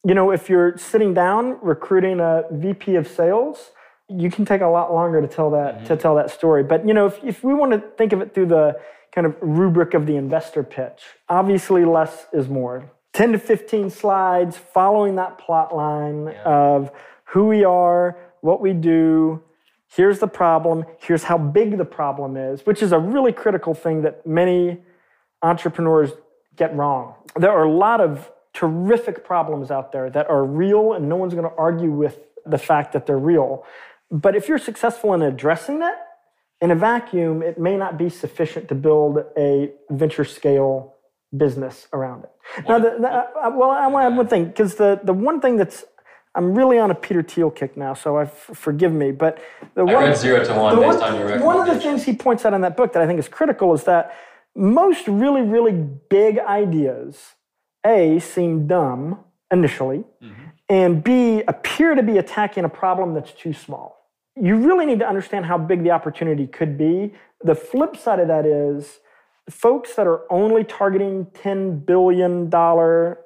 You 0.04 0.14
know, 0.14 0.30
if 0.30 0.48
you're 0.48 0.78
sitting 0.78 1.12
down 1.12 1.58
recruiting 1.60 2.20
a 2.20 2.44
VP 2.50 2.94
of 2.94 3.08
sales, 3.08 3.72
you 4.08 4.30
can 4.30 4.44
take 4.44 4.60
a 4.60 4.66
lot 4.66 4.92
longer 4.92 5.20
to 5.20 5.28
tell 5.28 5.50
that 5.50 5.76
mm-hmm. 5.76 5.86
to 5.86 5.96
tell 5.96 6.14
that 6.16 6.30
story. 6.30 6.62
But 6.62 6.86
you 6.86 6.94
know, 6.94 7.06
if, 7.06 7.22
if 7.22 7.44
we 7.44 7.52
want 7.52 7.72
to 7.72 7.80
think 7.96 8.12
of 8.12 8.20
it 8.20 8.34
through 8.34 8.46
the 8.46 8.80
kind 9.12 9.26
of 9.26 9.36
rubric 9.40 9.94
of 9.94 10.06
the 10.06 10.16
investor 10.16 10.62
pitch, 10.62 11.02
obviously 11.28 11.84
less 11.84 12.26
is 12.32 12.48
more 12.48 12.90
10 13.14 13.32
to 13.32 13.38
15 13.38 13.90
slides 13.90 14.56
following 14.56 15.16
that 15.16 15.38
plot 15.38 15.74
line 15.74 16.26
yeah. 16.26 16.42
of 16.44 16.90
who 17.24 17.46
we 17.46 17.64
are, 17.64 18.16
what 18.40 18.60
we 18.60 18.72
do, 18.72 19.42
here's 19.88 20.18
the 20.18 20.28
problem, 20.28 20.84
here's 21.00 21.24
how 21.24 21.38
big 21.38 21.78
the 21.78 21.84
problem 21.84 22.36
is, 22.36 22.64
which 22.64 22.82
is 22.82 22.92
a 22.92 22.98
really 22.98 23.32
critical 23.32 23.74
thing 23.74 24.02
that 24.02 24.26
many 24.26 24.78
entrepreneurs 25.42 26.12
get 26.58 26.74
wrong. 26.76 27.14
There 27.36 27.50
are 27.50 27.64
a 27.64 27.72
lot 27.72 28.00
of 28.00 28.30
terrific 28.52 29.24
problems 29.24 29.70
out 29.70 29.92
there 29.92 30.10
that 30.10 30.28
are 30.28 30.44
real, 30.44 30.92
and 30.92 31.08
no 31.08 31.16
one's 31.16 31.34
going 31.34 31.48
to 31.48 31.56
argue 31.56 31.90
with 31.90 32.18
the 32.44 32.58
fact 32.58 32.92
that 32.92 33.06
they're 33.06 33.18
real. 33.18 33.64
But 34.10 34.34
if 34.34 34.48
you're 34.48 34.58
successful 34.58 35.14
in 35.14 35.22
addressing 35.22 35.82
it 35.82 35.94
in 36.60 36.70
a 36.70 36.74
vacuum, 36.74 37.42
it 37.42 37.58
may 37.58 37.76
not 37.76 37.96
be 37.96 38.08
sufficient 38.08 38.68
to 38.68 38.74
build 38.74 39.18
a 39.36 39.70
venture 39.90 40.24
scale 40.24 40.94
business 41.36 41.86
around 41.92 42.24
it. 42.24 42.30
Now, 42.68 42.78
the, 42.78 42.96
the, 42.98 43.08
uh, 43.08 43.52
well, 43.54 43.70
I 43.70 43.86
want 43.86 44.04
to 44.04 44.12
add 44.12 44.16
one 44.16 44.28
thing 44.28 44.46
because 44.46 44.76
the 44.76 44.98
the 45.04 45.12
one 45.12 45.40
thing 45.40 45.56
that's 45.56 45.84
I'm 46.34 46.54
really 46.54 46.78
on 46.78 46.90
a 46.90 46.94
Peter 46.94 47.22
Thiel 47.22 47.50
kick 47.50 47.76
now, 47.76 47.94
so 47.94 48.16
I 48.16 48.22
f- 48.22 48.50
forgive 48.54 48.92
me. 48.92 49.12
But 49.12 49.38
the 49.74 49.82
I 49.82 49.94
one, 49.94 50.04
read 50.04 50.16
zero 50.16 50.44
to 50.44 50.54
one 50.54 50.76
based 50.76 51.00
one, 51.00 51.12
on 51.12 51.18
your 51.18 51.44
One 51.44 51.60
of 51.60 51.74
the 51.74 51.80
things 51.80 52.04
he 52.04 52.14
points 52.14 52.44
out 52.44 52.54
in 52.54 52.62
that 52.62 52.76
book 52.76 52.92
that 52.94 53.02
I 53.02 53.06
think 53.06 53.18
is 53.18 53.28
critical 53.28 53.74
is 53.74 53.84
that 53.84 54.16
most 54.56 55.06
really, 55.06 55.42
really 55.42 55.72
big 55.72 56.38
ideas, 56.38 57.34
A, 57.86 58.18
seem 58.18 58.66
dumb 58.66 59.20
initially, 59.52 60.04
mm-hmm. 60.22 60.44
and 60.68 61.02
B, 61.02 61.42
appear 61.46 61.94
to 61.94 62.02
be 62.02 62.18
attacking 62.18 62.64
a 62.64 62.68
problem 62.68 63.14
that's 63.14 63.32
too 63.32 63.52
small. 63.52 63.96
You 64.36 64.56
really 64.56 64.86
need 64.86 65.00
to 65.00 65.08
understand 65.08 65.46
how 65.46 65.58
big 65.58 65.82
the 65.82 65.90
opportunity 65.90 66.46
could 66.46 66.78
be. 66.78 67.14
The 67.42 67.54
flip 67.54 67.96
side 67.96 68.20
of 68.20 68.28
that 68.28 68.46
is 68.46 69.00
folks 69.50 69.94
that 69.94 70.06
are 70.06 70.30
only 70.30 70.64
targeting 70.64 71.26
$10 71.26 71.86
billion 71.86 72.48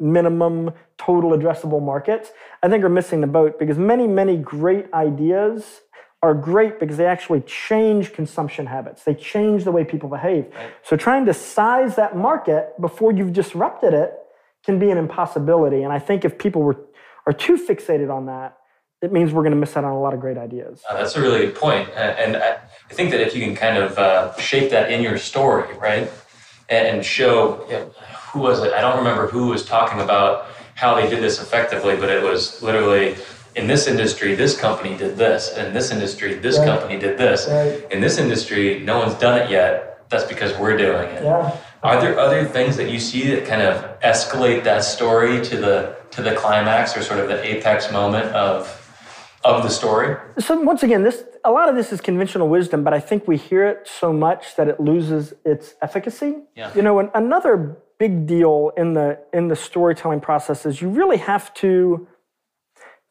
minimum 0.01 0.73
total 0.97 1.31
addressable 1.31 1.83
markets, 1.83 2.31
I 2.63 2.69
think 2.69 2.85
are 2.85 2.89
missing 2.89 3.21
the 3.21 3.27
boat 3.27 3.59
because 3.59 3.77
many, 3.77 4.07
many 4.07 4.37
great 4.37 4.93
ideas 4.95 5.81
are 6.23 6.35
great 6.35 6.79
because 6.79 6.97
they 6.97 7.07
actually 7.07 7.41
change 7.41 8.13
consumption 8.13 8.67
habits. 8.67 9.03
They 9.03 9.15
change 9.15 9.65
the 9.65 9.73
way 9.73 9.85
people 9.85 10.09
behave. 10.09 10.47
Right. 10.55 10.71
So 10.85 10.97
trying 10.97 11.27
to 11.27 11.35
size 11.35 11.97
that 11.97 12.17
market 12.17 12.81
before 12.81 13.13
you've 13.13 13.33
disrupted 13.33 13.93
it 13.93 14.13
can 14.65 14.79
be 14.79 14.91
an 14.91 14.99
impossibility. 14.99 15.83
And 15.83 15.93
I 15.93 15.99
think 15.99 16.25
if 16.25 16.39
people 16.39 16.63
were, 16.63 16.79
are 17.27 17.33
too 17.33 17.57
fixated 17.57 18.15
on 18.15 18.27
that, 18.27 18.57
it 19.03 19.13
means 19.13 19.33
we're 19.33 19.43
going 19.43 19.55
to 19.55 19.59
miss 19.59 19.77
out 19.77 19.83
on 19.83 19.91
a 19.91 20.01
lot 20.01 20.15
of 20.15 20.21
great 20.21 20.39
ideas. 20.39 20.81
Uh, 20.89 20.97
that's 20.97 21.17
a 21.17 21.21
really 21.21 21.47
good 21.47 21.57
point. 21.57 21.89
And 21.97 22.37
I 22.37 22.59
think 22.91 23.11
that 23.11 23.21
if 23.21 23.35
you 23.35 23.43
can 23.45 23.57
kind 23.57 23.77
of 23.77 23.99
uh, 23.99 24.37
shape 24.39 24.71
that 24.71 24.93
in 24.93 25.03
your 25.03 25.19
story, 25.19 25.77
right, 25.77 26.09
and 26.69 27.05
show 27.05 27.65
you 27.67 27.73
know, 27.73 27.91
who 28.33 28.39
was 28.39 28.63
it? 28.63 28.73
I 28.73 28.81
don't 28.81 28.99
remember 28.99 29.27
who 29.27 29.49
was 29.49 29.65
talking 29.65 30.01
about 30.01 30.47
how 30.77 30.95
they 30.95 31.11
did 31.11 31.21
this 31.21 31.43
effectively, 31.43 31.97
but 31.97 32.09
it 32.11 32.23
was 32.23 32.63
literally 32.63 33.17
in 33.55 33.67
this 33.67 33.87
industry, 33.87 34.35
this 34.35 34.59
company 34.59 34.97
did 34.97 35.17
this. 35.17 35.57
In 35.57 35.73
this 35.73 35.91
industry, 35.91 36.35
this 36.35 36.59
right. 36.59 36.67
company 36.67 36.99
did 36.99 37.19
this. 37.19 37.49
Right. 37.49 37.91
In 37.93 38.01
this 38.01 38.19
industry, 38.19 38.81
no 38.81 38.99
one's 38.99 39.15
done 39.15 39.41
it 39.41 39.51
yet. 39.51 40.09
That's 40.09 40.25
because 40.25 40.57
we're 40.59 40.77
doing 40.77 41.09
it. 41.11 41.25
Yeah. 41.25 41.57
Are 41.83 42.01
there 42.01 42.19
other 42.19 42.45
things 42.45 42.77
that 42.77 42.91
you 42.91 43.01
see 43.01 43.35
that 43.35 43.47
kind 43.47 43.62
of 43.62 44.01
escalate 44.01 44.65
that 44.65 44.85
story 44.85 45.43
to 45.45 45.57
the 45.57 45.97
to 46.12 46.23
the 46.23 46.35
climax 46.35 46.97
or 46.97 47.03
sort 47.03 47.19
of 47.19 47.29
the 47.29 47.43
apex 47.43 47.91
moment 47.91 48.27
of 48.27 48.79
of 49.45 49.62
the 49.62 49.69
story? 49.69 50.17
So 50.38 50.61
once 50.61 50.83
again, 50.83 51.03
this 51.03 51.25
a 51.45 51.51
lot 51.51 51.69
of 51.69 51.75
this 51.75 51.93
is 51.93 52.01
conventional 52.01 52.49
wisdom, 52.49 52.85
but 52.85 52.95
I 52.95 53.01
think 53.01 53.27
we 53.27 53.37
hear 53.37 53.67
it 53.67 53.88
so 53.88 54.12
much 54.12 54.55
that 54.57 54.69
it 54.69 54.79
loses 54.79 55.35
its 55.45 55.75
efficacy. 55.83 56.37
Yeah. 56.55 56.73
You 56.75 56.83
know, 56.83 57.11
another 57.15 57.77
big 57.99 58.27
deal 58.27 58.73
in 58.77 58.95
the 58.95 59.19
in 59.33 59.49
the 59.49 59.57
storytelling 59.57 60.21
process 60.21 60.67
is 60.67 60.81
you 60.81 60.88
really 60.88 61.19
have 61.19 61.53
to 61.55 62.07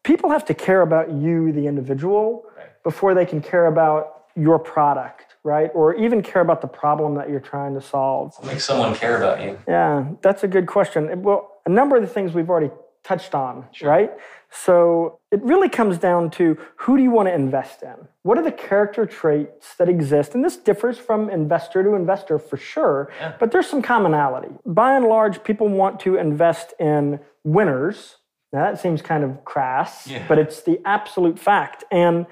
people 0.03 0.29
have 0.29 0.45
to 0.45 0.53
care 0.53 0.81
about 0.81 1.11
you, 1.11 1.51
the 1.51 1.67
individual, 1.67 2.43
right. 2.57 2.83
before 2.83 3.13
they 3.13 3.25
can 3.25 3.41
care 3.41 3.67
about 3.67 4.23
your 4.35 4.57
product, 4.59 5.35
right? 5.43 5.69
Or 5.73 5.95
even 5.95 6.21
care 6.21 6.41
about 6.41 6.61
the 6.61 6.67
problem 6.67 7.15
that 7.15 7.29
you're 7.29 7.39
trying 7.39 7.73
to 7.73 7.81
solve. 7.81 8.33
What 8.37 8.47
makes 8.47 8.65
someone 8.65 8.95
care 8.95 9.17
about 9.17 9.43
you? 9.43 9.59
Yeah, 9.67 10.05
that's 10.21 10.43
a 10.43 10.47
good 10.47 10.67
question. 10.67 11.21
Well, 11.21 11.59
a 11.65 11.69
number 11.69 11.95
of 11.95 12.01
the 12.01 12.07
things 12.07 12.33
we've 12.33 12.49
already 12.49 12.71
touched 13.03 13.33
on, 13.35 13.65
sure. 13.71 13.89
right? 13.89 14.11
So 14.51 15.19
it 15.31 15.41
really 15.43 15.69
comes 15.69 15.97
down 15.97 16.29
to 16.31 16.57
who 16.75 16.97
do 16.97 17.03
you 17.03 17.11
want 17.11 17.29
to 17.29 17.33
invest 17.33 17.83
in? 17.83 17.95
What 18.23 18.37
are 18.37 18.43
the 18.43 18.51
character 18.51 19.05
traits 19.05 19.75
that 19.75 19.89
exist? 19.89 20.35
And 20.35 20.43
this 20.43 20.57
differs 20.57 20.97
from 20.97 21.29
investor 21.29 21.83
to 21.83 21.95
investor 21.95 22.37
for 22.37 22.57
sure, 22.57 23.11
yeah. 23.19 23.33
but 23.39 23.51
there's 23.51 23.67
some 23.67 23.81
commonality. 23.81 24.49
By 24.65 24.95
and 24.95 25.05
large, 25.05 25.43
people 25.43 25.67
want 25.67 25.99
to 26.01 26.17
invest 26.17 26.73
in 26.79 27.19
winners. 27.43 28.17
Now 28.53 28.63
that 28.63 28.79
seems 28.79 29.01
kind 29.01 29.23
of 29.23 29.43
crass, 29.45 30.07
yeah. 30.07 30.25
but 30.27 30.37
it's 30.37 30.61
the 30.61 30.81
absolute 30.85 31.39
fact. 31.39 31.83
And 31.91 32.25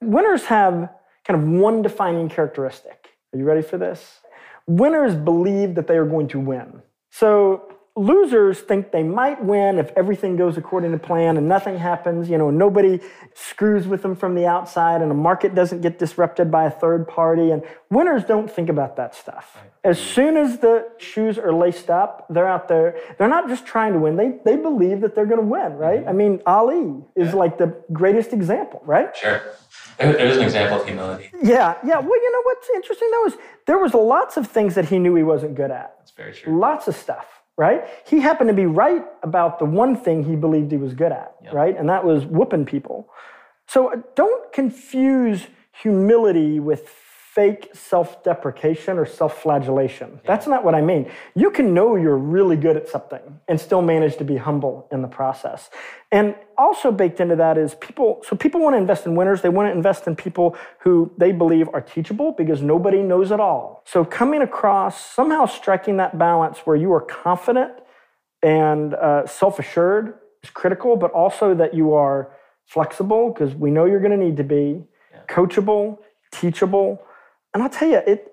winners 0.00 0.44
have 0.44 0.90
kind 1.26 1.42
of 1.42 1.48
one 1.48 1.82
defining 1.82 2.28
characteristic. 2.28 3.08
Are 3.32 3.38
you 3.38 3.44
ready 3.44 3.62
for 3.62 3.78
this? 3.78 4.20
Winners 4.66 5.14
believe 5.14 5.74
that 5.76 5.86
they 5.86 5.96
are 5.96 6.04
going 6.04 6.28
to 6.28 6.40
win. 6.40 6.82
So 7.10 7.71
losers 7.94 8.60
think 8.60 8.90
they 8.90 9.02
might 9.02 9.42
win 9.44 9.78
if 9.78 9.90
everything 9.96 10.34
goes 10.36 10.56
according 10.56 10.92
to 10.92 10.98
plan 10.98 11.36
and 11.36 11.46
nothing 11.46 11.76
happens, 11.76 12.28
you 12.28 12.38
know, 12.38 12.50
nobody 12.50 12.98
screws 13.34 13.86
with 13.86 14.00
them 14.00 14.16
from 14.16 14.34
the 14.34 14.46
outside 14.46 15.02
and 15.02 15.10
the 15.10 15.14
market 15.14 15.54
doesn't 15.54 15.82
get 15.82 15.98
disrupted 15.98 16.50
by 16.50 16.64
a 16.64 16.70
third 16.70 17.06
party. 17.06 17.50
And 17.50 17.62
winners 17.90 18.24
don't 18.24 18.50
think 18.50 18.70
about 18.70 18.96
that 18.96 19.14
stuff. 19.14 19.58
As 19.84 20.00
soon 20.00 20.38
as 20.38 20.58
the 20.58 20.88
shoes 20.96 21.36
are 21.36 21.52
laced 21.52 21.90
up, 21.90 22.26
they're 22.30 22.48
out 22.48 22.66
there. 22.68 22.98
They're 23.18 23.28
not 23.28 23.48
just 23.48 23.66
trying 23.66 23.92
to 23.92 23.98
win, 23.98 24.16
they, 24.16 24.38
they 24.44 24.56
believe 24.56 25.02
that 25.02 25.14
they're 25.14 25.26
going 25.26 25.40
to 25.40 25.46
win, 25.46 25.74
right? 25.74 26.00
Mm-hmm. 26.00 26.08
I 26.08 26.12
mean, 26.12 26.40
Ali 26.46 27.02
is 27.14 27.28
yeah. 27.28 27.34
like 27.34 27.58
the 27.58 27.76
greatest 27.92 28.32
example, 28.32 28.80
right? 28.86 29.14
Sure. 29.14 29.42
There's 29.98 30.38
an 30.38 30.42
example 30.42 30.80
of 30.80 30.86
humility. 30.86 31.30
Yeah, 31.42 31.76
yeah. 31.84 31.98
Well, 31.98 32.16
you 32.16 32.32
know 32.32 32.42
what's 32.44 32.68
interesting 32.74 33.10
though 33.12 33.26
is 33.26 33.34
there 33.66 33.78
was 33.78 33.92
lots 33.92 34.38
of 34.38 34.48
things 34.48 34.74
that 34.76 34.86
he 34.86 34.98
knew 34.98 35.14
he 35.14 35.22
wasn't 35.22 35.54
good 35.54 35.70
at. 35.70 35.94
That's 35.98 36.10
very 36.12 36.32
true. 36.32 36.58
Lots 36.58 36.88
of 36.88 36.96
stuff 36.96 37.41
right? 37.56 37.84
He 38.06 38.20
happened 38.20 38.48
to 38.48 38.54
be 38.54 38.66
right 38.66 39.04
about 39.22 39.58
the 39.58 39.64
one 39.64 39.96
thing 39.96 40.24
he 40.24 40.36
believed 40.36 40.70
he 40.70 40.78
was 40.78 40.94
good 40.94 41.12
at, 41.12 41.34
yep. 41.42 41.52
right? 41.52 41.76
And 41.76 41.88
that 41.88 42.04
was 42.04 42.24
whooping 42.24 42.66
people. 42.66 43.08
So 43.68 43.92
uh, 43.92 43.96
don't 44.14 44.52
confuse 44.52 45.46
humility 45.72 46.60
with 46.60 46.88
fake 47.34 47.70
self 47.72 48.22
deprecation 48.22 48.98
or 48.98 49.06
self 49.06 49.40
flagellation. 49.40 50.20
That's 50.26 50.46
not 50.46 50.64
what 50.64 50.74
I 50.74 50.82
mean. 50.82 51.10
You 51.34 51.50
can 51.50 51.72
know 51.72 51.96
you're 51.96 52.18
really 52.18 52.56
good 52.56 52.76
at 52.76 52.88
something 52.88 53.40
and 53.48 53.58
still 53.58 53.80
manage 53.80 54.18
to 54.18 54.24
be 54.24 54.36
humble 54.36 54.86
in 54.92 55.00
the 55.00 55.08
process. 55.08 55.70
And 56.10 56.34
also 56.58 56.92
baked 56.92 57.20
into 57.20 57.36
that 57.36 57.56
is 57.56 57.74
people, 57.76 58.20
so 58.28 58.36
people 58.36 58.60
want 58.60 58.74
to 58.74 58.78
invest 58.78 59.06
in 59.06 59.14
winners. 59.14 59.40
They 59.40 59.48
want 59.48 59.68
to 59.68 59.72
invest 59.72 60.06
in 60.06 60.14
people 60.14 60.56
who 60.80 61.10
they 61.16 61.32
believe 61.32 61.70
are 61.72 61.80
teachable 61.80 62.32
because 62.32 62.60
nobody 62.60 63.02
knows 63.02 63.30
it 63.30 63.40
all. 63.40 63.82
So 63.86 64.04
coming 64.04 64.42
across, 64.42 65.02
somehow 65.02 65.46
striking 65.46 65.96
that 65.96 66.18
balance 66.18 66.58
where 66.60 66.76
you 66.76 66.92
are 66.92 67.00
confident 67.00 67.72
and 68.42 68.92
uh, 68.92 69.26
self 69.26 69.58
assured 69.58 70.18
is 70.42 70.50
critical, 70.50 70.96
but 70.96 71.10
also 71.12 71.54
that 71.54 71.72
you 71.72 71.94
are 71.94 72.32
flexible 72.66 73.32
because 73.32 73.54
we 73.54 73.70
know 73.70 73.86
you're 73.86 74.00
going 74.00 74.18
to 74.18 74.22
need 74.22 74.36
to 74.36 74.44
be, 74.44 74.84
yeah. 75.10 75.20
coachable, 75.30 75.98
teachable 76.30 77.02
and 77.54 77.62
I'll 77.62 77.68
tell 77.68 77.88
you, 77.88 78.00
it 78.06 78.32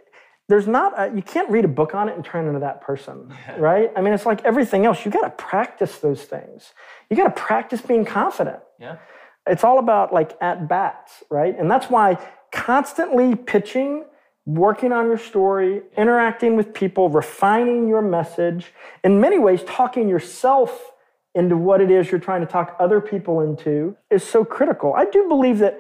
there's 0.50 0.68
not 0.68 0.94
a, 0.98 1.16
you 1.16 1.22
can't 1.22 1.48
read 1.50 1.64
a 1.64 1.70
book 1.70 1.94
on 1.94 2.10
it 2.10 2.16
and 2.16 2.26
turn 2.26 2.48
into 2.48 2.60
that 2.60 2.82
person, 2.82 3.32
yeah. 3.48 3.56
right? 3.58 3.92
I 3.96 4.02
mean, 4.02 4.14
it's 4.14 4.26
like 4.26 4.44
everything 4.44 4.86
else. 4.86 5.06
You 5.06 5.12
got 5.12 5.22
to 5.22 5.44
practice 5.44 6.00
those 6.00 6.24
things. 6.24 6.74
You 7.10 7.16
got 7.16 7.36
to 7.36 7.42
practice 7.42 7.82
being 7.82 8.04
confident. 8.04 8.60
Yeah. 8.80 8.98
It's 9.46 9.64
all 9.64 9.78
about 9.78 10.12
like 10.12 10.36
at 10.42 10.68
bats, 10.68 11.24
right? 11.30 11.58
And 11.58 11.70
that's 11.70 11.88
why 11.90 12.18
constantly 12.52 13.36
pitching, 13.36 14.06
working 14.48 14.92
on 14.92 15.06
your 15.06 15.20
story, 15.20 15.84
interacting 15.96 16.56
with 16.56 16.74
people, 16.74 17.10
refining 17.10 17.88
your 17.88 18.02
message, 18.02 18.74
in 19.04 19.22
many 19.22 19.38
ways, 19.38 19.62
talking 19.68 20.10
yourself 20.10 20.94
into 21.36 21.56
what 21.56 21.80
it 21.80 21.92
is 21.92 22.10
you're 22.10 22.20
trying 22.20 22.42
to 22.42 22.48
talk 22.48 22.76
other 22.80 23.00
people 23.00 23.42
into 23.42 23.96
is 24.10 24.24
so 24.24 24.44
critical. 24.44 24.96
I 24.96 25.06
do 25.06 25.28
believe 25.28 25.60
that 25.60 25.80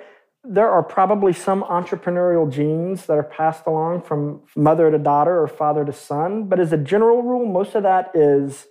there 0.49 0.69
are 0.69 0.81
probably 0.81 1.31
some 1.31 1.63
entrepreneurial 1.65 2.51
genes 2.51 3.05
that 3.05 3.13
are 3.13 3.23
passed 3.23 3.67
along 3.67 4.01
from 4.01 4.41
mother 4.55 4.89
to 4.89 4.97
daughter 4.97 5.39
or 5.39 5.47
father 5.47 5.85
to 5.85 5.93
son, 5.93 6.45
but 6.45 6.59
as 6.59 6.73
a 6.73 6.77
general 6.77 7.21
rule, 7.21 7.45
most 7.45 7.75
of 7.75 7.83
that 7.83 8.09
is 8.15 8.65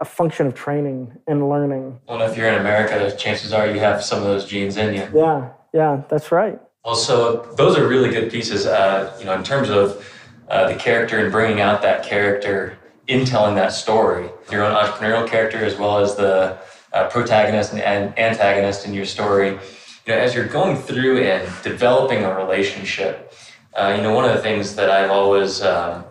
a 0.00 0.04
function 0.04 0.48
of 0.48 0.54
training 0.54 1.16
and 1.28 1.48
learning. 1.48 2.00
Well, 2.08 2.20
if 2.22 2.36
you're 2.36 2.48
in 2.48 2.58
America, 2.58 3.16
chances 3.16 3.52
are 3.52 3.70
you 3.70 3.78
have 3.78 4.02
some 4.02 4.18
of 4.18 4.24
those 4.24 4.44
genes 4.44 4.76
in 4.76 4.92
you. 4.92 5.08
Yeah, 5.14 5.50
yeah, 5.72 6.02
that's 6.08 6.32
right. 6.32 6.58
Well, 6.84 6.96
so 6.96 7.48
those 7.56 7.78
are 7.78 7.86
really 7.86 8.10
good 8.10 8.30
pieces. 8.32 8.66
Uh, 8.66 9.16
you 9.20 9.24
know, 9.24 9.34
in 9.34 9.44
terms 9.44 9.70
of 9.70 10.04
uh, 10.48 10.72
the 10.72 10.74
character 10.74 11.20
and 11.20 11.30
bringing 11.30 11.60
out 11.60 11.80
that 11.82 12.02
character 12.02 12.76
in 13.06 13.24
telling 13.24 13.54
that 13.54 13.72
story, 13.72 14.30
your 14.50 14.64
own 14.64 14.74
entrepreneurial 14.74 15.28
character 15.28 15.58
as 15.58 15.78
well 15.78 15.98
as 15.98 16.16
the 16.16 16.58
uh, 16.92 17.08
protagonist 17.08 17.72
and 17.72 18.18
antagonist 18.18 18.84
in 18.84 18.92
your 18.92 19.04
story 19.04 19.60
you 20.06 20.12
know, 20.12 20.20
as 20.20 20.34
you're 20.34 20.46
going 20.46 20.76
through 20.76 21.22
and 21.22 21.50
developing 21.62 22.24
a 22.24 22.34
relationship, 22.34 23.32
uh, 23.74 23.94
you 23.96 24.02
know, 24.02 24.12
one 24.12 24.24
of 24.24 24.36
the 24.36 24.42
things 24.42 24.76
that 24.76 24.90
I've 24.90 25.10
always 25.10 25.62
um, 25.62 26.04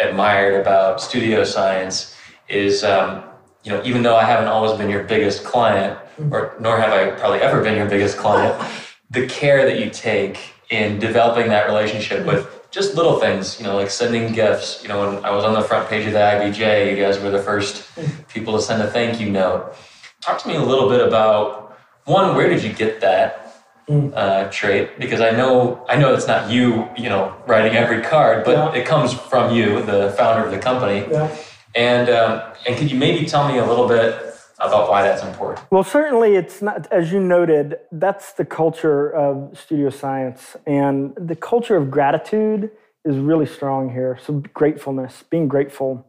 admired 0.00 0.60
about 0.60 1.00
studio 1.00 1.44
science 1.44 2.16
is, 2.48 2.84
um, 2.84 3.22
you 3.62 3.70
know, 3.70 3.82
even 3.84 4.02
though 4.02 4.16
I 4.16 4.24
haven't 4.24 4.48
always 4.48 4.72
been 4.78 4.90
your 4.90 5.04
biggest 5.04 5.44
client, 5.44 5.98
or 6.30 6.56
nor 6.58 6.78
have 6.78 6.92
I 6.92 7.10
probably 7.18 7.40
ever 7.40 7.62
been 7.62 7.76
your 7.76 7.88
biggest 7.88 8.16
client, 8.16 8.60
the 9.10 9.26
care 9.26 9.64
that 9.64 9.78
you 9.78 9.90
take 9.90 10.38
in 10.70 10.98
developing 10.98 11.48
that 11.50 11.66
relationship 11.66 12.26
with 12.26 12.68
just 12.70 12.96
little 12.96 13.20
things, 13.20 13.60
you 13.60 13.66
know, 13.66 13.76
like 13.76 13.90
sending 13.90 14.32
gifts. 14.32 14.82
You 14.82 14.88
know, 14.88 15.06
when 15.06 15.24
I 15.24 15.30
was 15.30 15.44
on 15.44 15.54
the 15.54 15.62
front 15.62 15.88
page 15.88 16.06
of 16.06 16.12
the 16.12 16.18
IBJ, 16.18 16.90
you 16.90 17.00
guys 17.00 17.20
were 17.20 17.30
the 17.30 17.42
first 17.42 17.88
people 18.28 18.56
to 18.56 18.60
send 18.60 18.82
a 18.82 18.90
thank 18.90 19.20
you 19.20 19.30
note. 19.30 19.74
Talk 20.20 20.42
to 20.42 20.48
me 20.48 20.56
a 20.56 20.62
little 20.62 20.88
bit 20.88 21.06
about 21.06 21.63
one, 22.04 22.34
where 22.36 22.48
did 22.48 22.62
you 22.62 22.72
get 22.72 23.00
that 23.00 23.62
mm. 23.88 24.12
uh, 24.14 24.50
trait? 24.50 24.98
Because 24.98 25.20
I 25.20 25.30
know 25.30 25.84
I 25.88 25.96
know 25.96 26.14
it's 26.14 26.26
not 26.26 26.50
you, 26.50 26.88
you 26.96 27.08
know, 27.08 27.34
writing 27.46 27.76
every 27.76 28.02
card, 28.02 28.44
but 28.44 28.56
yeah. 28.56 28.80
it 28.80 28.86
comes 28.86 29.12
from 29.12 29.54
you, 29.54 29.82
the 29.82 30.14
founder 30.16 30.44
of 30.44 30.50
the 30.52 30.58
company. 30.58 31.06
Yeah. 31.10 31.34
And 31.74 32.08
um, 32.08 32.42
and 32.66 32.76
could 32.76 32.90
you 32.90 32.98
maybe 32.98 33.26
tell 33.26 33.48
me 33.48 33.58
a 33.58 33.66
little 33.66 33.88
bit 33.88 34.20
about 34.60 34.88
why 34.88 35.02
that's 35.02 35.22
important? 35.22 35.66
Well, 35.70 35.82
certainly 35.82 36.36
it's 36.36 36.62
not, 36.62 36.90
as 36.92 37.12
you 37.12 37.20
noted, 37.20 37.76
that's 37.90 38.32
the 38.34 38.44
culture 38.44 39.10
of 39.10 39.58
studio 39.58 39.90
science, 39.90 40.56
and 40.66 41.12
the 41.16 41.36
culture 41.36 41.76
of 41.76 41.90
gratitude 41.90 42.70
is 43.04 43.16
really 43.16 43.46
strong 43.46 43.90
here. 43.90 44.18
So 44.24 44.42
gratefulness, 44.54 45.24
being 45.28 45.48
grateful. 45.48 46.06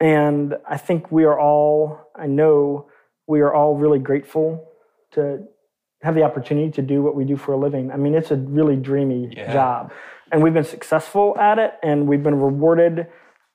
And 0.00 0.56
I 0.66 0.78
think 0.78 1.12
we 1.12 1.24
are 1.24 1.38
all, 1.38 2.10
I 2.16 2.26
know 2.26 2.88
we 3.26 3.40
are 3.40 3.52
all 3.52 3.76
really 3.76 3.98
grateful 3.98 4.69
to 5.12 5.44
have 6.02 6.14
the 6.14 6.22
opportunity 6.22 6.70
to 6.70 6.82
do 6.82 7.02
what 7.02 7.14
we 7.14 7.24
do 7.24 7.36
for 7.36 7.52
a 7.52 7.56
living. 7.56 7.90
I 7.90 7.96
mean, 7.96 8.14
it's 8.14 8.30
a 8.30 8.36
really 8.36 8.76
dreamy 8.76 9.32
yeah. 9.36 9.52
job. 9.52 9.92
And 10.32 10.42
we've 10.42 10.54
been 10.54 10.64
successful 10.64 11.36
at 11.38 11.58
it 11.58 11.74
and 11.82 12.06
we've 12.06 12.22
been 12.22 12.40
rewarded 12.40 13.06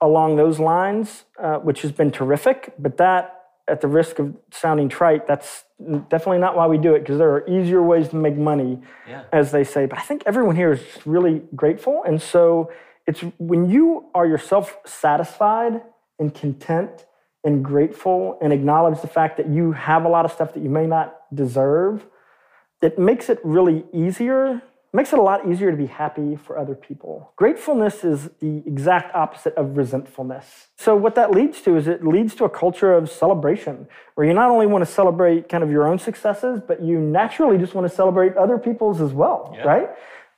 along 0.02 0.36
those 0.36 0.60
lines, 0.60 1.24
uh, 1.42 1.56
which 1.58 1.82
has 1.82 1.92
been 1.92 2.12
terrific. 2.12 2.74
But 2.78 2.98
that, 2.98 3.32
at 3.68 3.82
the 3.82 3.88
risk 3.88 4.20
of 4.20 4.36
sounding 4.52 4.90
trite, 4.90 5.26
that's 5.26 5.64
definitely 6.10 6.38
not 6.38 6.56
why 6.56 6.68
we 6.68 6.78
do 6.78 6.94
it 6.94 7.00
because 7.00 7.18
there 7.18 7.32
are 7.32 7.48
easier 7.50 7.82
ways 7.82 8.10
to 8.10 8.16
make 8.16 8.38
money, 8.38 8.80
yeah. 9.08 9.24
as 9.32 9.52
they 9.52 9.64
say. 9.64 9.88
But 9.88 9.98
I 9.98 10.04
think 10.04 10.22
everyone 10.28 10.56
here 10.56 10.74
is 10.74 10.84
really 11.06 11.42
grateful. 11.56 12.04
And 12.06 12.22
so 12.22 12.72
it's 13.08 13.22
when 13.40 13.70
you 13.70 14.06
are 14.14 14.28
yourself 14.28 14.78
satisfied 14.86 15.82
and 16.20 16.34
content 16.34 17.06
and 17.46 17.64
grateful 17.64 18.38
and 18.42 18.52
acknowledge 18.52 19.00
the 19.02 19.08
fact 19.08 19.38
that 19.38 19.48
you 19.48 19.72
have 19.72 20.04
a 20.04 20.10
lot 20.10 20.26
of 20.26 20.32
stuff 20.32 20.54
that 20.56 20.64
you 20.64 20.70
may 20.70 20.88
not 20.88 21.16
deserve, 21.34 22.06
it 22.82 23.00
makes 23.00 23.30
it 23.30 23.40
really 23.44 23.86
easier, 23.94 24.62
makes 24.92 25.14
it 25.14 25.20
a 25.20 25.22
lot 25.22 25.48
easier 25.48 25.70
to 25.70 25.78
be 25.78 25.86
happy 25.86 26.36
for 26.36 26.58
other 26.58 26.74
people. 26.74 27.32
Gratefulness 27.36 28.04
is 28.04 28.30
the 28.40 28.64
exact 28.66 29.14
opposite 29.14 29.54
of 29.56 29.78
resentfulness. 29.78 30.68
So, 30.78 30.96
what 30.96 31.16
that 31.16 31.32
leads 31.32 31.62
to 31.62 31.78
is 31.78 31.88
it 31.88 32.06
leads 32.06 32.34
to 32.36 32.46
a 32.46 32.50
culture 32.50 32.94
of 32.94 33.10
celebration 33.12 33.88
where 34.16 34.26
you 34.26 34.34
not 34.34 34.50
only 34.50 34.66
want 34.66 34.84
to 34.86 34.92
celebrate 34.92 35.48
kind 35.48 35.64
of 35.64 35.70
your 35.70 35.88
own 35.88 36.00
successes, 36.00 36.62
but 36.68 36.82
you 36.82 37.00
naturally 37.00 37.58
just 37.58 37.76
want 37.76 37.88
to 37.88 37.96
celebrate 37.96 38.36
other 38.38 38.58
people's 38.58 39.02
as 39.02 39.14
well, 39.14 39.54
yeah. 39.56 39.64
right? 39.64 39.90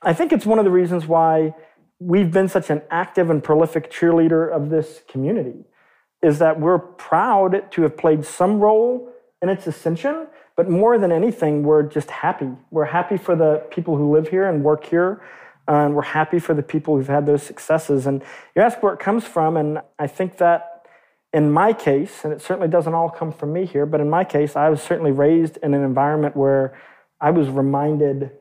I 0.02 0.12
think 0.12 0.32
it's 0.32 0.46
one 0.46 0.58
of 0.58 0.64
the 0.64 0.70
reasons 0.70 1.06
why 1.06 1.54
we've 1.98 2.30
been 2.30 2.48
such 2.48 2.70
an 2.70 2.82
active 2.90 3.30
and 3.30 3.42
prolific 3.42 3.90
cheerleader 3.90 4.50
of 4.50 4.70
this 4.70 5.02
community 5.08 5.64
is 6.22 6.38
that 6.38 6.60
we're 6.60 6.78
proud 6.78 7.70
to 7.70 7.82
have 7.82 7.96
played 7.96 8.24
some 8.24 8.60
role 8.60 9.12
in 9.40 9.48
its 9.48 9.66
ascension, 9.66 10.26
but 10.56 10.68
more 10.68 10.98
than 10.98 11.12
anything, 11.12 11.62
we're 11.62 11.84
just 11.84 12.10
happy. 12.10 12.50
We're 12.70 12.86
happy 12.86 13.16
for 13.16 13.36
the 13.36 13.64
people 13.70 13.96
who 13.96 14.12
live 14.12 14.28
here 14.28 14.48
and 14.48 14.64
work 14.64 14.84
here, 14.84 15.22
and 15.68 15.94
we're 15.94 16.02
happy 16.02 16.38
for 16.40 16.54
the 16.54 16.62
people 16.62 16.96
who've 16.96 17.06
had 17.06 17.26
those 17.26 17.42
successes. 17.42 18.06
And 18.06 18.22
you 18.56 18.62
ask 18.62 18.82
where 18.82 18.92
it 18.92 18.98
comes 18.98 19.24
from, 19.24 19.56
and 19.56 19.80
I 19.98 20.06
think 20.08 20.38
that 20.38 20.86
in 21.32 21.52
my 21.52 21.72
case, 21.72 22.24
and 22.24 22.32
it 22.32 22.40
certainly 22.40 22.68
doesn't 22.68 22.94
all 22.94 23.10
come 23.10 23.32
from 23.32 23.52
me 23.52 23.66
here, 23.66 23.86
but 23.86 24.00
in 24.00 24.10
my 24.10 24.24
case, 24.24 24.56
I 24.56 24.70
was 24.70 24.82
certainly 24.82 25.12
raised 25.12 25.58
in 25.58 25.74
an 25.74 25.84
environment 25.84 26.36
where 26.36 26.76
I 27.20 27.30
was 27.30 27.48
reminded 27.48 28.32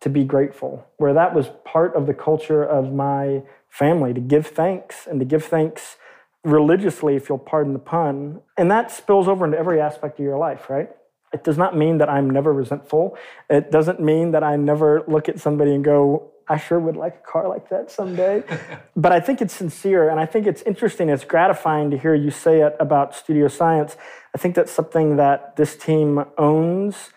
to 0.00 0.08
be 0.08 0.24
grateful, 0.24 0.86
where 0.96 1.12
that 1.12 1.34
was 1.34 1.50
part 1.64 1.94
of 1.94 2.06
the 2.06 2.14
culture 2.14 2.64
of 2.64 2.92
my 2.92 3.42
family 3.68 4.14
to 4.14 4.20
give 4.20 4.46
thanks 4.46 5.06
and 5.06 5.20
to 5.20 5.26
give 5.26 5.44
thanks 5.44 5.96
religiously, 6.44 7.16
if 7.16 7.28
you'll 7.28 7.38
pardon 7.38 7.72
the 7.72 7.78
pun. 7.78 8.40
And 8.56 8.70
that 8.70 8.90
spills 8.90 9.28
over 9.28 9.44
into 9.44 9.58
every 9.58 9.80
aspect 9.80 10.18
of 10.18 10.24
your 10.24 10.38
life, 10.38 10.70
right? 10.70 10.90
It 11.32 11.44
does 11.44 11.58
not 11.58 11.76
mean 11.76 11.98
that 11.98 12.08
I'm 12.08 12.28
never 12.28 12.52
resentful. 12.52 13.16
It 13.48 13.70
doesn't 13.70 14.00
mean 14.00 14.32
that 14.32 14.42
I 14.42 14.56
never 14.56 15.04
look 15.06 15.28
at 15.28 15.38
somebody 15.38 15.74
and 15.74 15.84
go, 15.84 16.32
I 16.48 16.58
sure 16.58 16.80
would 16.80 16.96
like 16.96 17.14
a 17.14 17.30
car 17.30 17.48
like 17.48 17.68
that 17.68 17.92
someday. 17.92 18.42
but 18.96 19.12
I 19.12 19.20
think 19.20 19.40
it's 19.40 19.54
sincere 19.54 20.08
and 20.08 20.18
I 20.18 20.26
think 20.26 20.46
it's 20.48 20.62
interesting. 20.62 21.08
It's 21.08 21.24
gratifying 21.24 21.92
to 21.92 21.98
hear 21.98 22.14
you 22.14 22.32
say 22.32 22.62
it 22.62 22.74
about 22.80 23.14
studio 23.14 23.46
science. 23.46 23.96
I 24.34 24.38
think 24.38 24.56
that's 24.56 24.72
something 24.72 25.16
that 25.16 25.54
this 25.54 25.76
team 25.76 26.24
owns 26.36 27.10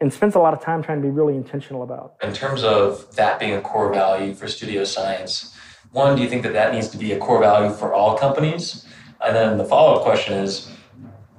and 0.00 0.12
spends 0.12 0.34
a 0.34 0.40
lot 0.40 0.52
of 0.52 0.60
time 0.60 0.82
trying 0.82 1.00
to 1.00 1.06
be 1.06 1.10
really 1.10 1.36
intentional 1.36 1.84
about. 1.84 2.16
In 2.24 2.32
terms 2.32 2.64
of 2.64 3.14
that 3.14 3.38
being 3.38 3.52
a 3.52 3.60
core 3.60 3.94
value 3.94 4.34
for 4.34 4.48
studio 4.48 4.82
science, 4.82 5.56
one, 5.92 6.16
do 6.16 6.22
you 6.22 6.28
think 6.28 6.42
that 6.42 6.54
that 6.54 6.72
needs 6.74 6.88
to 6.88 6.98
be 6.98 7.12
a 7.12 7.18
core 7.18 7.40
value 7.40 7.72
for 7.72 7.94
all 7.94 8.16
companies? 8.18 8.86
And 9.24 9.36
then 9.36 9.58
the 9.58 9.64
follow 9.64 9.96
up 9.96 10.02
question 10.02 10.34
is 10.34 10.68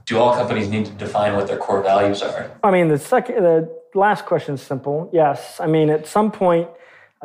do 0.06 0.20
all 0.20 0.34
companies 0.36 0.70
need 0.70 0.86
to 0.86 0.92
define 0.94 1.36
what 1.36 1.48
their 1.48 1.58
core 1.58 1.82
values 1.82 2.22
are? 2.22 2.52
I 2.64 2.72
mean, 2.72 2.88
the 2.88 2.98
second, 2.98 3.44
the 3.44 3.70
last 3.96 4.26
question 4.26 4.56
is 4.56 4.62
simple. 4.62 5.10
Yes. 5.14 5.60
I 5.60 5.68
mean, 5.68 5.90
at 5.90 6.08
some 6.08 6.32
point, 6.32 6.70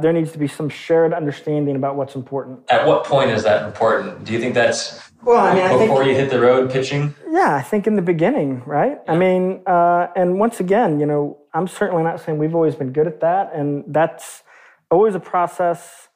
there 0.01 0.13
needs 0.13 0.31
to 0.33 0.39
be 0.39 0.47
some 0.47 0.69
shared 0.69 1.13
understanding 1.13 1.75
about 1.77 1.97
what's 1.97 2.15
important. 2.15 2.61
At 2.71 2.87
what 2.87 3.05
point 3.05 3.31
is 3.31 3.43
that 3.43 3.67
important? 3.67 4.25
Do 4.25 4.33
you 4.33 4.39
think 4.39 4.55
that's 4.55 5.01
well, 5.25 5.45
I 5.45 5.55
mean, 5.55 5.65
before 5.65 6.03
I 6.03 6.05
think, 6.05 6.17
you 6.17 6.23
hit 6.23 6.31
the 6.31 6.41
road 6.41 6.71
pitching? 6.71 7.15
Yeah, 7.29 7.57
I 7.57 7.63
think 7.63 7.89
in 7.89 7.97
the 7.97 8.03
beginning, 8.03 8.63
right? 8.65 8.99
Yeah. 9.05 9.13
I 9.13 9.17
mean, 9.17 9.61
uh, 9.67 10.07
and 10.15 10.39
once 10.39 10.61
again, 10.61 11.01
you 11.01 11.07
know, 11.07 11.39
I'm 11.53 11.67
certainly 11.67 12.05
not 12.05 12.21
saying 12.21 12.39
we've 12.39 12.55
always 12.55 12.77
been 12.77 12.93
good 12.93 13.09
at 13.09 13.21
that, 13.21 13.51
and 13.53 13.85
that's 13.89 14.45
always 14.91 15.17
a 15.17 15.21
process 15.21 16.08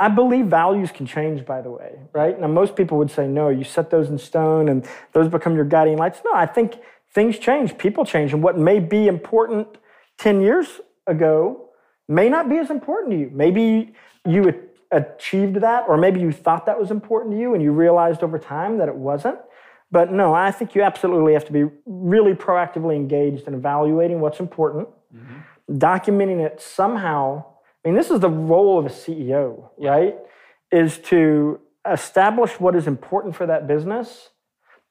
I 0.00 0.08
believe 0.08 0.46
values 0.46 0.90
can 0.90 1.04
change, 1.04 1.44
by 1.44 1.60
the 1.60 1.70
way, 1.70 2.00
right? 2.14 2.40
Now, 2.40 2.46
most 2.46 2.74
people 2.74 2.96
would 2.96 3.10
say, 3.10 3.28
no, 3.28 3.50
you 3.50 3.64
set 3.64 3.90
those 3.90 4.08
in 4.08 4.16
stone 4.16 4.70
and 4.70 4.88
those 5.12 5.28
become 5.28 5.54
your 5.54 5.66
guiding 5.66 5.98
lights. 5.98 6.22
No, 6.24 6.32
I 6.32 6.46
think 6.46 6.76
things 7.12 7.38
change, 7.38 7.76
people 7.76 8.06
change, 8.06 8.32
and 8.32 8.42
what 8.42 8.56
may 8.56 8.80
be 8.80 9.08
important 9.08 9.68
10 10.16 10.40
years 10.40 10.80
ago 11.06 11.68
may 12.08 12.30
not 12.30 12.48
be 12.48 12.56
as 12.56 12.70
important 12.70 13.12
to 13.12 13.18
you. 13.18 13.30
Maybe 13.30 13.92
you 14.26 14.70
achieved 14.90 15.56
that, 15.56 15.84
or 15.86 15.98
maybe 15.98 16.18
you 16.18 16.32
thought 16.32 16.64
that 16.64 16.80
was 16.80 16.90
important 16.90 17.34
to 17.34 17.38
you 17.38 17.52
and 17.52 17.62
you 17.62 17.70
realized 17.70 18.22
over 18.22 18.38
time 18.38 18.78
that 18.78 18.88
it 18.88 18.96
wasn't. 18.96 19.38
But 19.92 20.12
no, 20.12 20.32
I 20.32 20.50
think 20.50 20.74
you 20.74 20.82
absolutely 20.82 21.34
have 21.34 21.44
to 21.44 21.52
be 21.52 21.64
really 21.84 22.32
proactively 22.32 22.96
engaged 22.96 23.46
in 23.46 23.54
evaluating 23.54 24.20
what's 24.20 24.40
important, 24.40 24.88
mm-hmm. 25.14 25.76
documenting 25.76 26.40
it 26.40 26.62
somehow 26.62 27.44
I 27.84 27.88
mean, 27.88 27.96
this 27.96 28.10
is 28.10 28.20
the 28.20 28.28
role 28.28 28.78
of 28.78 28.86
a 28.86 28.90
CEO, 28.90 29.70
right? 29.78 30.16
Is 30.70 30.98
to 30.98 31.60
establish 31.90 32.60
what 32.60 32.76
is 32.76 32.86
important 32.86 33.34
for 33.34 33.46
that 33.46 33.66
business 33.66 34.30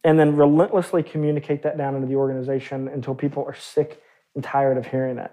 and 0.04 0.20
then 0.20 0.36
relentlessly 0.36 1.04
communicate 1.04 1.64
that 1.64 1.78
down 1.78 1.96
into 1.96 2.08
the 2.08 2.16
organization 2.16 2.88
until 2.88 3.14
people 3.14 3.44
are 3.46 3.56
sick 3.56 4.02
and 4.34 4.44
tired 4.44 4.78
of 4.78 4.88
hearing 4.88 5.18
it. 5.18 5.32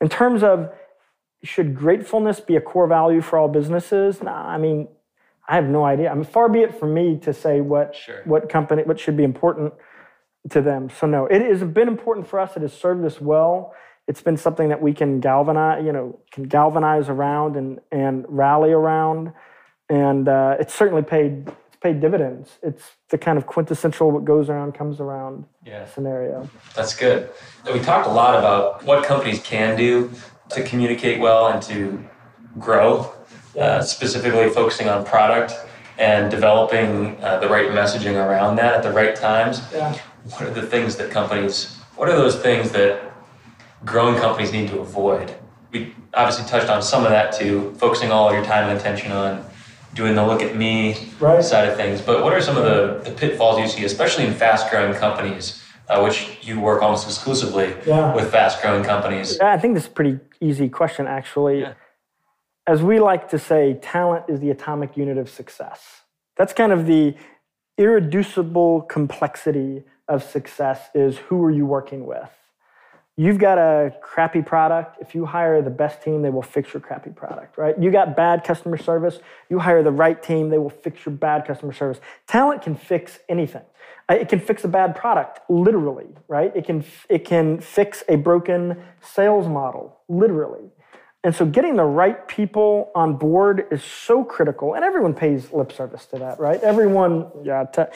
In 0.00 0.08
terms 0.08 0.42
of 0.42 0.72
should 1.42 1.74
gratefulness 1.74 2.40
be 2.40 2.56
a 2.56 2.60
core 2.60 2.86
value 2.86 3.20
for 3.20 3.38
all 3.38 3.48
businesses? 3.48 4.22
Nah, 4.22 4.48
I 4.48 4.56
mean, 4.56 4.88
I 5.46 5.56
have 5.56 5.66
no 5.66 5.84
idea. 5.84 6.10
I 6.10 6.14
mean, 6.14 6.24
far 6.24 6.48
be 6.48 6.60
it 6.60 6.78
from 6.78 6.94
me 6.94 7.18
to 7.18 7.34
say 7.34 7.60
what 7.60 7.94
sure. 7.94 8.22
what 8.24 8.48
company 8.48 8.82
what 8.84 8.98
should 8.98 9.16
be 9.16 9.24
important 9.24 9.74
to 10.50 10.62
them. 10.62 10.88
So 10.88 11.06
no, 11.06 11.26
it 11.26 11.42
has 11.42 11.62
been 11.62 11.88
important 11.88 12.26
for 12.26 12.40
us. 12.40 12.56
It 12.56 12.62
has 12.62 12.72
served 12.72 13.04
us 13.04 13.20
well 13.20 13.74
it's 14.06 14.22
been 14.22 14.36
something 14.36 14.68
that 14.68 14.82
we 14.82 14.92
can 14.92 15.20
galvanize, 15.20 15.84
you 15.84 15.92
know, 15.92 16.18
can 16.30 16.44
galvanize 16.44 17.08
around 17.08 17.56
and 17.56 17.80
and 17.90 18.24
rally 18.28 18.72
around, 18.72 19.32
and 19.88 20.28
uh, 20.28 20.56
it's 20.60 20.74
certainly 20.74 21.02
paid 21.02 21.48
it's 21.68 21.76
paid 21.80 22.00
dividends. 22.00 22.58
It's 22.62 22.92
the 23.08 23.18
kind 23.18 23.38
of 23.38 23.46
quintessential 23.46 24.10
what 24.10 24.24
goes 24.24 24.50
around 24.50 24.74
comes 24.74 25.00
around 25.00 25.46
yeah. 25.64 25.86
scenario. 25.86 26.48
That's 26.76 26.94
good. 26.94 27.30
We 27.72 27.80
talked 27.80 28.06
a 28.06 28.12
lot 28.12 28.38
about 28.38 28.84
what 28.84 29.04
companies 29.04 29.40
can 29.42 29.76
do 29.76 30.10
to 30.50 30.62
communicate 30.62 31.20
well 31.20 31.48
and 31.48 31.62
to 31.62 32.04
grow, 32.58 33.12
uh, 33.58 33.80
specifically 33.82 34.50
focusing 34.50 34.88
on 34.88 35.04
product 35.04 35.54
and 35.96 36.30
developing 36.30 37.22
uh, 37.22 37.38
the 37.38 37.48
right 37.48 37.68
messaging 37.68 38.14
around 38.14 38.56
that 38.56 38.74
at 38.74 38.82
the 38.82 38.92
right 38.92 39.16
times. 39.16 39.62
Yeah. 39.72 39.96
What 40.24 40.42
are 40.42 40.50
the 40.50 40.66
things 40.66 40.96
that 40.96 41.10
companies? 41.10 41.76
What 41.96 42.08
are 42.08 42.16
those 42.16 42.40
things 42.40 42.72
that 42.72 43.13
growing 43.84 44.16
companies 44.16 44.52
need 44.52 44.68
to 44.68 44.80
avoid? 44.80 45.34
We 45.72 45.94
obviously 46.14 46.48
touched 46.48 46.70
on 46.70 46.82
some 46.82 47.04
of 47.04 47.10
that 47.10 47.32
too, 47.32 47.74
focusing 47.78 48.10
all 48.10 48.32
your 48.32 48.44
time 48.44 48.68
and 48.68 48.78
attention 48.78 49.12
on 49.12 49.44
doing 49.94 50.14
the 50.14 50.26
look 50.26 50.42
at 50.42 50.56
me 50.56 51.08
right. 51.20 51.42
side 51.42 51.68
of 51.68 51.76
things. 51.76 52.00
But 52.00 52.22
what 52.22 52.32
are 52.32 52.40
some 52.40 52.56
of 52.56 52.64
the, 52.64 53.08
the 53.08 53.16
pitfalls 53.16 53.58
you 53.58 53.68
see, 53.68 53.84
especially 53.84 54.26
in 54.26 54.34
fast 54.34 54.70
growing 54.70 54.94
companies, 54.94 55.62
uh, 55.88 56.00
which 56.00 56.38
you 56.42 56.60
work 56.60 56.82
almost 56.82 57.06
exclusively 57.06 57.74
yeah. 57.86 58.14
with 58.14 58.30
fast 58.30 58.60
growing 58.60 58.84
companies? 58.84 59.38
I 59.40 59.58
think 59.58 59.74
this 59.74 59.84
is 59.84 59.90
a 59.90 59.92
pretty 59.92 60.18
easy 60.40 60.68
question, 60.68 61.06
actually. 61.06 61.60
Yeah. 61.60 61.74
As 62.66 62.82
we 62.82 62.98
like 62.98 63.28
to 63.30 63.38
say, 63.38 63.74
talent 63.82 64.24
is 64.28 64.40
the 64.40 64.50
atomic 64.50 64.96
unit 64.96 65.18
of 65.18 65.28
success. 65.28 66.02
That's 66.36 66.52
kind 66.52 66.72
of 66.72 66.86
the 66.86 67.14
irreducible 67.78 68.82
complexity 68.82 69.84
of 70.08 70.22
success 70.22 70.90
is 70.94 71.18
who 71.18 71.42
are 71.44 71.50
you 71.50 71.66
working 71.66 72.06
with? 72.06 72.30
You've 73.16 73.38
got 73.38 73.58
a 73.58 73.94
crappy 74.02 74.42
product. 74.42 74.98
If 75.00 75.14
you 75.14 75.24
hire 75.24 75.62
the 75.62 75.70
best 75.70 76.02
team, 76.02 76.22
they 76.22 76.30
will 76.30 76.42
fix 76.42 76.74
your 76.74 76.80
crappy 76.80 77.10
product, 77.10 77.56
right? 77.56 77.78
You 77.78 77.92
got 77.92 78.16
bad 78.16 78.42
customer 78.42 78.76
service. 78.76 79.20
You 79.48 79.60
hire 79.60 79.84
the 79.84 79.92
right 79.92 80.20
team, 80.20 80.48
they 80.48 80.58
will 80.58 80.70
fix 80.70 81.06
your 81.06 81.14
bad 81.14 81.46
customer 81.46 81.72
service. 81.72 82.00
Talent 82.26 82.62
can 82.62 82.74
fix 82.74 83.20
anything. 83.28 83.62
Uh, 84.10 84.14
it 84.14 84.28
can 84.28 84.40
fix 84.40 84.64
a 84.64 84.68
bad 84.68 84.96
product, 84.96 85.40
literally, 85.48 86.08
right? 86.26 86.52
It 86.56 86.66
can, 86.66 86.84
it 87.08 87.24
can 87.24 87.60
fix 87.60 88.02
a 88.08 88.16
broken 88.16 88.82
sales 89.00 89.46
model, 89.46 90.00
literally. 90.08 90.70
And 91.22 91.34
so 91.34 91.46
getting 91.46 91.76
the 91.76 91.84
right 91.84 92.26
people 92.28 92.90
on 92.94 93.16
board 93.16 93.66
is 93.70 93.82
so 93.82 94.24
critical, 94.24 94.74
and 94.74 94.84
everyone 94.84 95.14
pays 95.14 95.52
lip 95.52 95.72
service 95.72 96.04
to 96.06 96.18
that, 96.18 96.38
right? 96.38 96.60
Everyone, 96.62 97.30
yeah, 97.42 97.64
ta- 97.64 97.88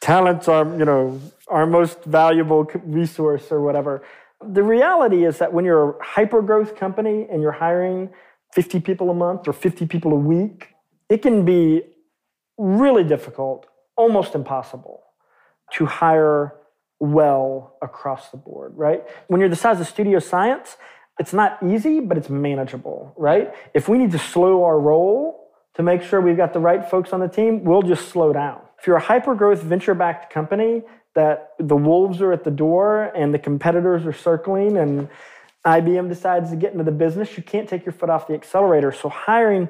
talents 0.00 0.46
are, 0.48 0.66
you 0.76 0.84
know, 0.84 1.18
our 1.48 1.66
most 1.66 2.04
valuable 2.04 2.64
resource 2.84 3.50
or 3.50 3.62
whatever. 3.62 4.02
The 4.44 4.62
reality 4.62 5.24
is 5.24 5.38
that 5.38 5.52
when 5.52 5.64
you're 5.64 5.98
a 5.98 6.04
hyper 6.04 6.42
growth 6.42 6.76
company 6.76 7.26
and 7.30 7.40
you're 7.40 7.52
hiring 7.52 8.10
50 8.54 8.80
people 8.80 9.10
a 9.10 9.14
month 9.14 9.48
or 9.48 9.52
50 9.52 9.86
people 9.86 10.12
a 10.12 10.16
week, 10.16 10.74
it 11.08 11.22
can 11.22 11.44
be 11.44 11.82
really 12.58 13.04
difficult, 13.04 13.66
almost 13.96 14.34
impossible, 14.34 15.02
to 15.72 15.86
hire 15.86 16.54
well 16.98 17.76
across 17.82 18.30
the 18.30 18.36
board, 18.36 18.72
right? 18.76 19.02
When 19.28 19.40
you're 19.40 19.50
the 19.50 19.56
size 19.56 19.80
of 19.80 19.86
Studio 19.86 20.18
Science, 20.18 20.76
it's 21.18 21.32
not 21.32 21.58
easy, 21.62 22.00
but 22.00 22.18
it's 22.18 22.28
manageable, 22.28 23.14
right? 23.16 23.54
If 23.74 23.88
we 23.88 23.98
need 23.98 24.12
to 24.12 24.18
slow 24.18 24.64
our 24.64 24.78
roll 24.78 25.50
to 25.74 25.82
make 25.82 26.02
sure 26.02 26.20
we've 26.20 26.36
got 26.36 26.52
the 26.52 26.60
right 26.60 26.88
folks 26.88 27.12
on 27.12 27.20
the 27.20 27.28
team, 27.28 27.64
we'll 27.64 27.82
just 27.82 28.08
slow 28.08 28.32
down. 28.32 28.60
If 28.78 28.86
you're 28.86 28.96
a 28.96 29.00
hyper 29.00 29.34
growth 29.34 29.62
venture 29.62 29.94
backed 29.94 30.32
company 30.32 30.82
that 31.14 31.54
the 31.58 31.76
wolves 31.76 32.20
are 32.20 32.32
at 32.32 32.44
the 32.44 32.50
door 32.50 33.04
and 33.16 33.32
the 33.32 33.38
competitors 33.38 34.04
are 34.06 34.12
circling 34.12 34.76
and 34.76 35.08
IBM 35.64 36.08
decides 36.08 36.50
to 36.50 36.56
get 36.56 36.72
into 36.72 36.84
the 36.84 36.92
business, 36.92 37.36
you 37.36 37.42
can't 37.42 37.68
take 37.68 37.84
your 37.84 37.92
foot 37.92 38.10
off 38.10 38.28
the 38.28 38.34
accelerator. 38.34 38.92
So 38.92 39.08
hiring 39.08 39.68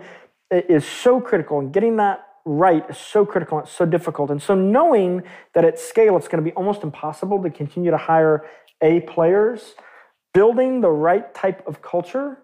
is 0.50 0.84
so 0.84 1.20
critical 1.20 1.58
and 1.58 1.72
getting 1.72 1.96
that 1.96 2.26
right 2.44 2.88
is 2.88 2.98
so 2.98 3.26
critical 3.26 3.58
and 3.58 3.68
so 3.68 3.84
difficult. 3.84 4.30
And 4.30 4.40
so 4.42 4.54
knowing 4.54 5.22
that 5.54 5.64
at 5.64 5.78
scale 5.78 6.16
it's 6.16 6.28
going 6.28 6.44
to 6.44 6.48
be 6.48 6.54
almost 6.54 6.82
impossible 6.82 7.42
to 7.42 7.50
continue 7.50 7.90
to 7.90 7.96
hire 7.96 8.44
A 8.82 9.00
players, 9.00 9.74
building 10.34 10.80
the 10.80 10.90
right 10.90 11.34
type 11.34 11.66
of 11.66 11.82
culture 11.82 12.38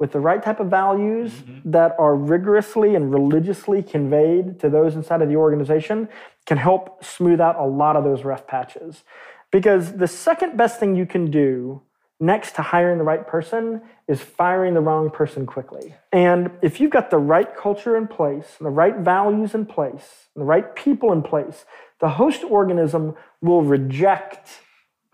with 0.00 0.12
the 0.12 0.18
right 0.18 0.42
type 0.42 0.58
of 0.58 0.68
values 0.68 1.30
mm-hmm. 1.30 1.70
that 1.70 1.94
are 1.98 2.16
rigorously 2.16 2.96
and 2.96 3.12
religiously 3.12 3.82
conveyed 3.82 4.58
to 4.58 4.70
those 4.70 4.96
inside 4.96 5.22
of 5.22 5.28
the 5.28 5.36
organization 5.36 6.08
can 6.46 6.56
help 6.56 7.04
smooth 7.04 7.40
out 7.40 7.56
a 7.56 7.64
lot 7.64 7.94
of 7.94 8.02
those 8.02 8.24
rough 8.24 8.46
patches. 8.46 9.04
Because 9.52 9.92
the 9.92 10.08
second 10.08 10.56
best 10.56 10.80
thing 10.80 10.96
you 10.96 11.06
can 11.06 11.30
do 11.30 11.82
next 12.18 12.54
to 12.54 12.62
hiring 12.62 12.98
the 12.98 13.04
right 13.04 13.26
person 13.26 13.82
is 14.08 14.20
firing 14.20 14.74
the 14.74 14.80
wrong 14.80 15.10
person 15.10 15.46
quickly. 15.46 15.94
And 16.12 16.50
if 16.62 16.80
you've 16.80 16.90
got 16.90 17.10
the 17.10 17.18
right 17.18 17.54
culture 17.54 17.96
in 17.96 18.08
place, 18.08 18.56
the 18.58 18.70
right 18.70 18.96
values 18.96 19.54
in 19.54 19.66
place, 19.66 20.28
the 20.34 20.44
right 20.44 20.74
people 20.74 21.12
in 21.12 21.22
place, 21.22 21.64
the 22.00 22.10
host 22.10 22.42
organism 22.44 23.16
will 23.42 23.62
reject 23.62 24.60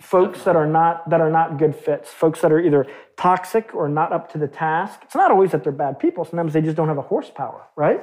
folks 0.01 0.45
that 0.45 0.57
are 0.57 0.67
not 0.67 1.09
that 1.09 1.21
are 1.21 1.31
not 1.31 1.59
good 1.59 1.75
fits 1.75 2.11
folks 2.11 2.43
that 2.43 2.53
are 2.53 2.61
either 2.61 2.87
toxic 3.17 3.75
or 3.75 3.89
not 3.89 4.13
up 4.13 4.31
to 4.33 4.39
the 4.39 4.47
task. 4.49 5.01
It's 5.03 5.15
not 5.15 5.31
always 5.31 5.53
that 5.53 5.63
they're 5.63 5.73
bad 5.73 5.99
people. 5.99 6.25
Sometimes 6.25 6.53
they 6.53 6.61
just 6.61 6.77
don't 6.77 6.89
have 6.89 6.99
a 6.99 7.03
horsepower 7.03 7.67
right? 7.77 8.03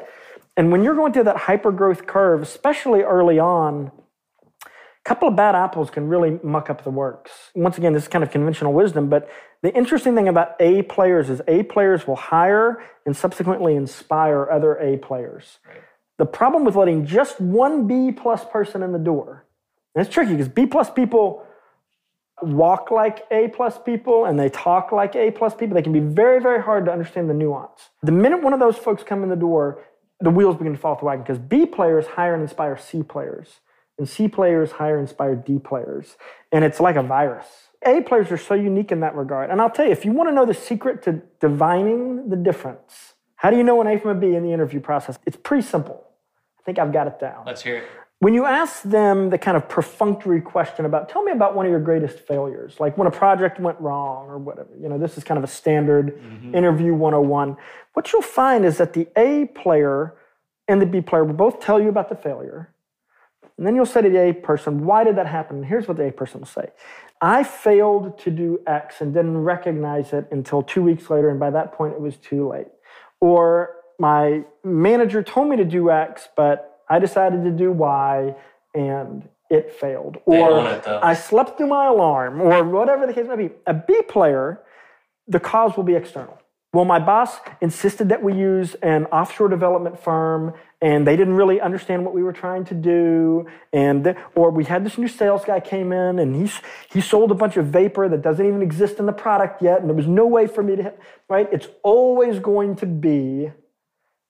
And 0.58 0.72
when 0.72 0.84
you're 0.84 0.96
going 0.96 1.14
through 1.14 1.24
that 1.26 1.38
hyper 1.38 1.72
growth 1.72 2.08
curve 2.08 2.42
especially 2.42 3.02
early 3.02 3.38
on 3.38 3.92
a 4.66 4.70
couple 5.06 5.28
of 5.28 5.36
bad 5.36 5.54
apples 5.54 5.92
can 5.92 6.08
really 6.08 6.40
muck 6.44 6.70
up 6.70 6.84
the 6.84 6.90
works. 6.90 7.32
Once 7.54 7.78
again 7.78 7.94
this 7.94 8.04
is 8.04 8.10
kind 8.10 8.24
of 8.24 8.32
conventional 8.32 8.74
wisdom 8.74 9.08
but 9.08 9.30
the 9.62 9.74
interesting 9.76 10.16
thing 10.16 10.28
about 10.28 10.56
a 10.60 10.82
players 10.84 11.30
is 11.30 11.42
a 11.48 11.62
players 11.64 12.08
will 12.08 12.16
hire 12.16 12.84
and 13.06 13.16
subsequently 13.16 13.76
inspire 13.76 14.50
other 14.50 14.76
a 14.78 14.98
players. 14.98 15.60
Right. 15.68 15.78
the 16.18 16.26
problem 16.26 16.64
with 16.66 16.76
letting 16.76 17.06
just 17.06 17.40
one 17.40 17.86
b 17.86 18.12
plus 18.12 18.44
person 18.46 18.82
in 18.82 18.94
the 18.94 19.00
door 19.00 19.46
and 19.94 20.04
it's 20.04 20.12
tricky 20.12 20.32
because 20.32 20.50
b 20.50 20.66
plus 20.66 20.90
people 20.90 21.46
walk 22.42 22.92
like 22.92 23.26
A 23.32 23.48
plus 23.50 23.78
people 23.78 24.26
and 24.26 24.40
they 24.40 24.50
talk 24.50 24.92
like 24.92 25.16
A 25.16 25.32
plus 25.32 25.56
people, 25.56 25.76
they 25.76 25.82
can 25.82 25.94
be 25.94 26.00
very, 26.00 26.42
very 26.42 26.62
hard 26.62 26.86
to 26.86 26.92
understand 26.92 27.30
the 27.30 27.34
nuance. 27.34 27.90
The 28.02 28.12
minute 28.12 28.42
one 28.42 28.54
of 28.54 28.60
those 28.60 28.78
folks 28.78 29.04
come 29.04 29.24
in 29.24 29.30
the 29.30 29.36
door, 29.36 29.84
the 30.20 30.30
wheels 30.30 30.56
begin 30.56 30.74
to 30.74 30.80
fall 30.80 30.94
off 30.94 31.00
the 31.00 31.06
wagon 31.06 31.24
because 31.24 31.40
B 31.40 31.66
players 31.66 32.08
hire 32.08 32.34
and 32.34 32.42
inspire 32.42 32.78
C 32.78 33.04
players, 33.04 33.60
and 33.98 34.08
C 34.08 34.28
players 34.28 34.72
hire 34.74 34.98
and 34.98 35.08
inspire 35.08 35.36
D 35.36 35.60
players. 35.60 36.16
And 36.52 36.64
it's 36.64 36.80
like 36.80 36.96
a 36.96 37.04
virus. 37.04 37.46
A 37.86 38.02
players 38.02 38.32
are 38.32 38.38
so 38.38 38.54
unique 38.54 38.92
in 38.92 39.02
that 39.02 39.16
regard. 39.16 39.50
And 39.50 39.62
I'll 39.62 39.70
tell 39.70 39.86
you, 39.86 39.92
if 39.92 40.06
you 40.06 40.14
want 40.14 40.30
to 40.30 40.34
know 40.34 40.46
the 40.46 40.54
secret 40.54 41.04
to 41.04 41.22
divining 41.42 42.30
the 42.30 42.38
difference, 42.38 43.14
how 43.36 43.52
do 43.52 43.58
you 43.58 43.64
know 43.64 43.82
an 43.82 43.88
A 43.88 44.00
from 44.00 44.12
a 44.12 44.16
B 44.16 44.36
in 44.36 44.44
the 44.44 44.54
interview 44.54 44.80
process? 44.80 45.20
It's 45.26 45.36
pretty 45.36 45.68
simple. 45.68 46.02
I 46.60 46.64
think 46.64 46.80
I've 46.80 46.94
got 46.94 47.08
it 47.08 47.20
down. 47.20 47.44
Let's 47.46 47.62
hear 47.62 47.78
it 47.78 47.90
when 48.24 48.34
you 48.34 48.46
ask 48.46 48.84
them 48.84 49.30
the 49.30 49.38
kind 49.38 49.58
of 49.58 49.68
perfunctory 49.68 50.40
question 50.40 50.86
about, 50.86 51.10
tell 51.10 51.24
me 51.24 51.34
about 51.34 51.56
one 51.56 51.66
of 51.66 51.72
your 51.72 51.82
greatest 51.82 52.20
failures, 52.20 52.80
like 52.80 52.98
when 52.98 53.06
a 53.06 53.12
project 53.12 53.60
went 53.60 53.78
wrong 53.82 54.30
or 54.30 54.38
whatever, 54.38 54.70
you 54.80 54.88
know, 54.88 54.98
this 54.98 55.18
is 55.18 55.26
kind 55.26 55.38
of 55.38 55.44
a 55.44 55.48
standard 55.48 56.18
mm-hmm. 56.18 56.56
interview 56.56 56.94
101. 56.94 57.58
What 57.94 58.14
you'll 58.14 58.22
find 58.22 58.64
is 58.64 58.78
that 58.78 58.94
the 58.94 59.10
A 59.18 59.48
player 59.48 60.16
and 60.70 60.82
the 60.82 60.86
B 60.86 61.02
player 61.02 61.26
will 61.26 61.34
both 61.34 61.60
tell 61.60 61.82
you 61.82 61.90
about 61.90 62.08
the 62.08 62.16
failure. 62.16 62.74
And 63.58 63.68
then 63.68 63.76
you'll 63.76 63.86
say 63.86 64.02
to 64.02 64.10
the 64.10 64.30
A 64.30 64.34
person, 64.34 64.86
why 64.86 65.04
did 65.04 65.18
that 65.18 65.28
happen? 65.28 65.58
And 65.58 65.66
here's 65.66 65.90
what 65.90 65.98
the 65.98 66.08
A 66.08 66.12
person 66.12 66.40
will 66.40 66.48
say 66.48 66.70
I 67.22 67.44
failed 67.44 68.18
to 68.20 68.32
do 68.32 68.62
X 68.66 69.02
and 69.02 69.14
didn't 69.14 69.38
recognize 69.38 70.14
it 70.14 70.30
until 70.32 70.64
two 70.64 70.82
weeks 70.82 71.10
later, 71.10 71.30
and 71.30 71.42
by 71.42 71.50
that 71.50 71.74
point 71.74 71.94
it 71.94 72.00
was 72.00 72.16
too 72.16 72.48
late. 72.48 72.68
Or 73.20 73.76
my 74.00 74.46
manager 74.64 75.22
told 75.22 75.50
me 75.50 75.58
to 75.58 75.66
do 75.66 75.92
X, 75.92 76.30
but 76.38 76.73
I 76.90 77.00
decided 77.00 77.44
to 77.44 77.52
do 77.52 77.72
Y 77.72 78.36
and 78.74 79.28
it 79.50 79.72
failed. 79.72 80.18
Or 80.26 80.68
it, 80.68 80.88
I 80.88 81.14
slept 81.14 81.58
through 81.58 81.68
my 81.68 81.88
alarm, 81.88 82.42
or 82.42 82.64
whatever 82.64 83.06
the 83.06 83.14
case 83.14 83.28
may 83.28 83.36
be. 83.36 83.50
A 83.68 83.74
B 83.74 84.02
player, 84.08 84.62
the 85.28 85.40
cause 85.40 85.78
will 85.78 85.84
be 85.84 85.96
external. 85.96 86.40
Well, 86.74 86.86
my 86.86 86.98
boss 86.98 87.38
insisted 87.62 88.10
that 88.10 88.24
we 88.24 88.34
use 88.34 88.74
an 88.82 89.06
offshore 89.06 89.48
development 89.48 90.04
firm, 90.04 90.56
and 90.82 91.06
they 91.06 91.16
didn't 91.16 91.36
really 91.36 91.62
understand 91.62 92.04
what 92.04 92.16
we 92.16 92.24
were 92.24 92.34
trying 92.34 92.66
to 92.66 92.74
do. 92.74 93.46
And 93.72 94.04
the, 94.04 94.18
or 94.34 94.50
we 94.50 94.64
had 94.64 94.84
this 94.84 94.98
new 94.98 95.08
sales 95.08 95.46
guy 95.46 95.60
came 95.60 95.92
in, 95.92 96.18
and 96.18 96.36
he 96.36 96.52
he 96.92 97.00
sold 97.00 97.30
a 97.30 97.36
bunch 97.36 97.58
of 97.58 97.68
vapor 97.68 98.10
that 98.10 98.24
doesn't 98.24 98.44
even 98.44 98.64
exist 98.64 98.98
in 98.98 99.06
the 99.06 99.14
product 99.14 99.62
yet, 99.62 99.82
and 99.82 99.88
there 99.88 99.96
was 99.96 100.08
no 100.08 100.26
way 100.26 100.48
for 100.48 100.64
me 100.64 100.78
to 100.78 100.94
right. 101.30 101.48
It's 101.52 101.68
always 101.84 102.40
going 102.40 102.76
to 102.78 102.88
be 102.88 103.52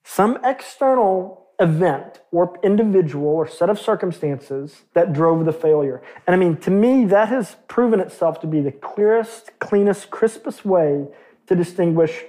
some 0.04 0.38
external 0.44 1.43
event 1.60 2.20
or 2.32 2.58
individual 2.64 3.28
or 3.28 3.48
set 3.48 3.70
of 3.70 3.80
circumstances 3.80 4.84
that 4.94 5.14
drove 5.14 5.46
the 5.46 5.54
failure. 5.54 6.02
And 6.26 6.36
I 6.36 6.38
mean, 6.38 6.58
to 6.58 6.72
me, 6.72 7.06
that 7.06 7.30
has 7.30 7.56
proven 7.68 8.00
itself 8.00 8.40
to 8.42 8.48
be 8.48 8.62
the 8.62 8.72
clearest, 8.72 9.52
cleanest, 9.60 10.10
crispest 10.10 10.66
way 10.66 11.08
to 11.48 11.56
distinguish 11.56 12.24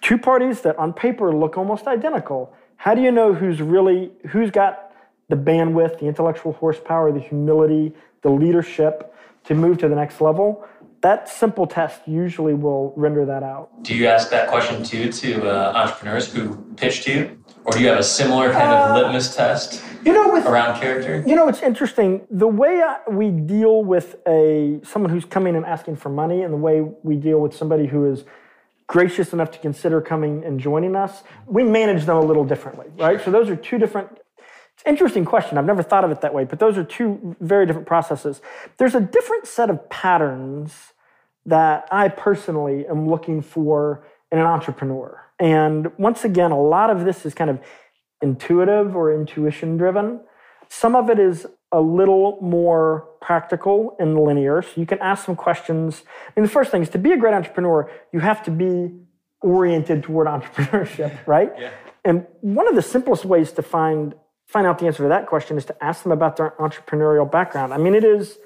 two 0.00 0.18
parties 0.18 0.60
that 0.62 0.78
on 0.78 0.92
paper 0.92 1.34
look 1.34 1.56
almost 1.56 1.86
identical. 1.86 2.54
How 2.76 2.94
do 2.94 3.02
you 3.02 3.10
know 3.10 3.34
who's 3.34 3.60
really, 3.60 4.12
who's 4.28 4.50
got 4.50 4.92
the 5.28 5.36
bandwidth, 5.36 5.98
the 5.98 6.06
intellectual 6.06 6.52
horsepower, 6.52 7.10
the 7.12 7.20
humility, 7.20 7.92
the 8.22 8.30
leadership 8.30 9.14
to 9.44 9.54
move 9.54 9.78
to 9.78 9.88
the 9.88 9.96
next 9.96 10.20
level? 10.20 10.64
That 11.00 11.28
simple 11.28 11.66
test 11.66 12.00
usually 12.06 12.54
will 12.54 12.92
render 12.96 13.24
that 13.24 13.42
out. 13.42 13.82
Do 13.82 13.94
you 13.94 14.06
ask 14.06 14.30
that 14.30 14.48
question 14.48 14.82
too 14.82 15.12
to 15.12 15.48
uh, 15.48 15.72
entrepreneurs 15.74 16.32
who 16.32 16.56
pitch 16.76 17.04
to 17.04 17.12
you? 17.12 17.37
Or 17.68 17.72
do 17.72 17.80
you 17.80 17.88
have 17.88 17.98
a 17.98 18.02
similar 18.02 18.50
kind 18.50 18.72
of 18.72 18.90
uh, 18.90 18.98
litmus 18.98 19.36
test 19.36 19.84
you 20.02 20.14
know, 20.14 20.32
with, 20.32 20.46
around 20.46 20.80
character? 20.80 21.22
You 21.26 21.36
know, 21.36 21.48
it's 21.48 21.60
interesting. 21.60 22.26
The 22.30 22.48
way 22.48 22.82
we 23.10 23.30
deal 23.30 23.84
with 23.84 24.16
a 24.26 24.80
someone 24.82 25.10
who's 25.10 25.26
coming 25.26 25.54
and 25.54 25.66
asking 25.66 25.96
for 25.96 26.08
money 26.08 26.40
and 26.40 26.54
the 26.54 26.56
way 26.56 26.80
we 26.80 27.16
deal 27.16 27.40
with 27.40 27.54
somebody 27.54 27.86
who 27.86 28.10
is 28.10 28.24
gracious 28.86 29.34
enough 29.34 29.50
to 29.50 29.58
consider 29.58 30.00
coming 30.00 30.42
and 30.46 30.58
joining 30.58 30.96
us, 30.96 31.22
we 31.44 31.62
manage 31.62 32.06
them 32.06 32.16
a 32.16 32.24
little 32.24 32.44
differently, 32.44 32.86
right? 32.96 33.22
So 33.22 33.30
those 33.30 33.50
are 33.50 33.56
two 33.56 33.76
different 33.76 34.18
it's 34.38 34.84
an 34.86 34.90
interesting 34.90 35.26
question. 35.26 35.58
I've 35.58 35.66
never 35.66 35.82
thought 35.82 36.04
of 36.04 36.10
it 36.10 36.22
that 36.22 36.32
way, 36.32 36.44
but 36.44 36.60
those 36.60 36.78
are 36.78 36.84
two 36.84 37.36
very 37.40 37.66
different 37.66 37.86
processes. 37.86 38.40
There's 38.78 38.94
a 38.94 39.00
different 39.00 39.46
set 39.46 39.68
of 39.68 39.90
patterns 39.90 40.94
that 41.44 41.86
I 41.92 42.08
personally 42.08 42.86
am 42.86 43.10
looking 43.10 43.42
for 43.42 44.06
in 44.32 44.38
an 44.38 44.46
entrepreneur. 44.46 45.27
And 45.38 45.90
once 45.98 46.24
again, 46.24 46.50
a 46.50 46.60
lot 46.60 46.90
of 46.90 47.04
this 47.04 47.24
is 47.24 47.34
kind 47.34 47.50
of 47.50 47.60
intuitive 48.20 48.96
or 48.96 49.14
intuition 49.14 49.76
driven. 49.76 50.20
Some 50.68 50.96
of 50.96 51.08
it 51.10 51.18
is 51.18 51.46
a 51.70 51.80
little 51.80 52.38
more 52.40 53.08
practical 53.20 53.96
and 53.98 54.18
linear. 54.18 54.62
So 54.62 54.70
you 54.76 54.86
can 54.86 54.98
ask 54.98 55.24
some 55.24 55.36
questions. 55.36 56.02
I 56.26 56.40
mean, 56.40 56.44
the 56.44 56.50
first 56.50 56.70
thing 56.70 56.82
is 56.82 56.88
to 56.90 56.98
be 56.98 57.12
a 57.12 57.16
great 57.16 57.34
entrepreneur, 57.34 57.90
you 58.12 58.20
have 58.20 58.42
to 58.44 58.50
be 58.50 58.94
oriented 59.40 60.02
toward 60.02 60.26
entrepreneurship, 60.42 61.26
right? 61.26 61.52
Yeah. 61.58 61.70
And 62.04 62.26
one 62.40 62.68
of 62.68 62.74
the 62.74 62.82
simplest 62.82 63.24
ways 63.24 63.52
to 63.52 63.62
find 63.62 64.14
find 64.46 64.66
out 64.66 64.78
the 64.78 64.86
answer 64.86 65.02
to 65.02 65.10
that 65.10 65.26
question 65.26 65.58
is 65.58 65.66
to 65.66 65.84
ask 65.84 66.02
them 66.02 66.12
about 66.12 66.38
their 66.38 66.54
entrepreneurial 66.58 67.30
background. 67.30 67.74
I 67.74 67.76
mean, 67.76 67.94
it 67.94 68.02
is 68.02 68.38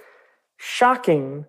shocking. 0.56 1.46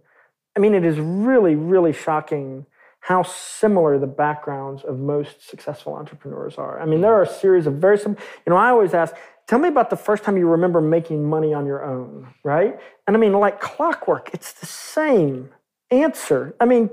I 0.56 0.60
mean, 0.60 0.76
it 0.76 0.86
is 0.86 1.00
really, 1.00 1.56
really 1.56 1.92
shocking 1.92 2.68
how 3.04 3.22
similar 3.22 4.00
the 4.00 4.08
backgrounds 4.08 4.82
of 4.84 4.98
most 4.98 5.50
successful 5.50 5.94
entrepreneurs 5.94 6.56
are. 6.56 6.80
I 6.82 6.86
mean, 6.86 7.02
there 7.02 7.14
are 7.14 7.24
a 7.24 7.30
series 7.30 7.68
of 7.68 7.74
very 7.74 7.98
simple, 7.98 8.24
you 8.46 8.50
know, 8.50 8.56
I 8.56 8.70
always 8.70 8.94
ask, 8.94 9.14
Tell 9.46 9.60
me 9.60 9.68
about 9.68 9.90
the 9.90 9.98
first 9.98 10.24
time 10.24 10.38
you 10.38 10.48
remember 10.48 10.80
making 10.80 11.30
money 11.30 11.54
on 11.54 11.66
your 11.66 11.84
own, 11.84 12.34
right? 12.44 12.80
And 13.06 13.16
I 13.16 13.20
mean, 13.20 13.34
like 13.34 13.60
clockwork, 13.60 14.30
it's 14.34 14.54
the 14.54 14.66
same 14.66 15.50
answer. 15.92 16.56
I 16.62 16.66
mean, 16.66 16.90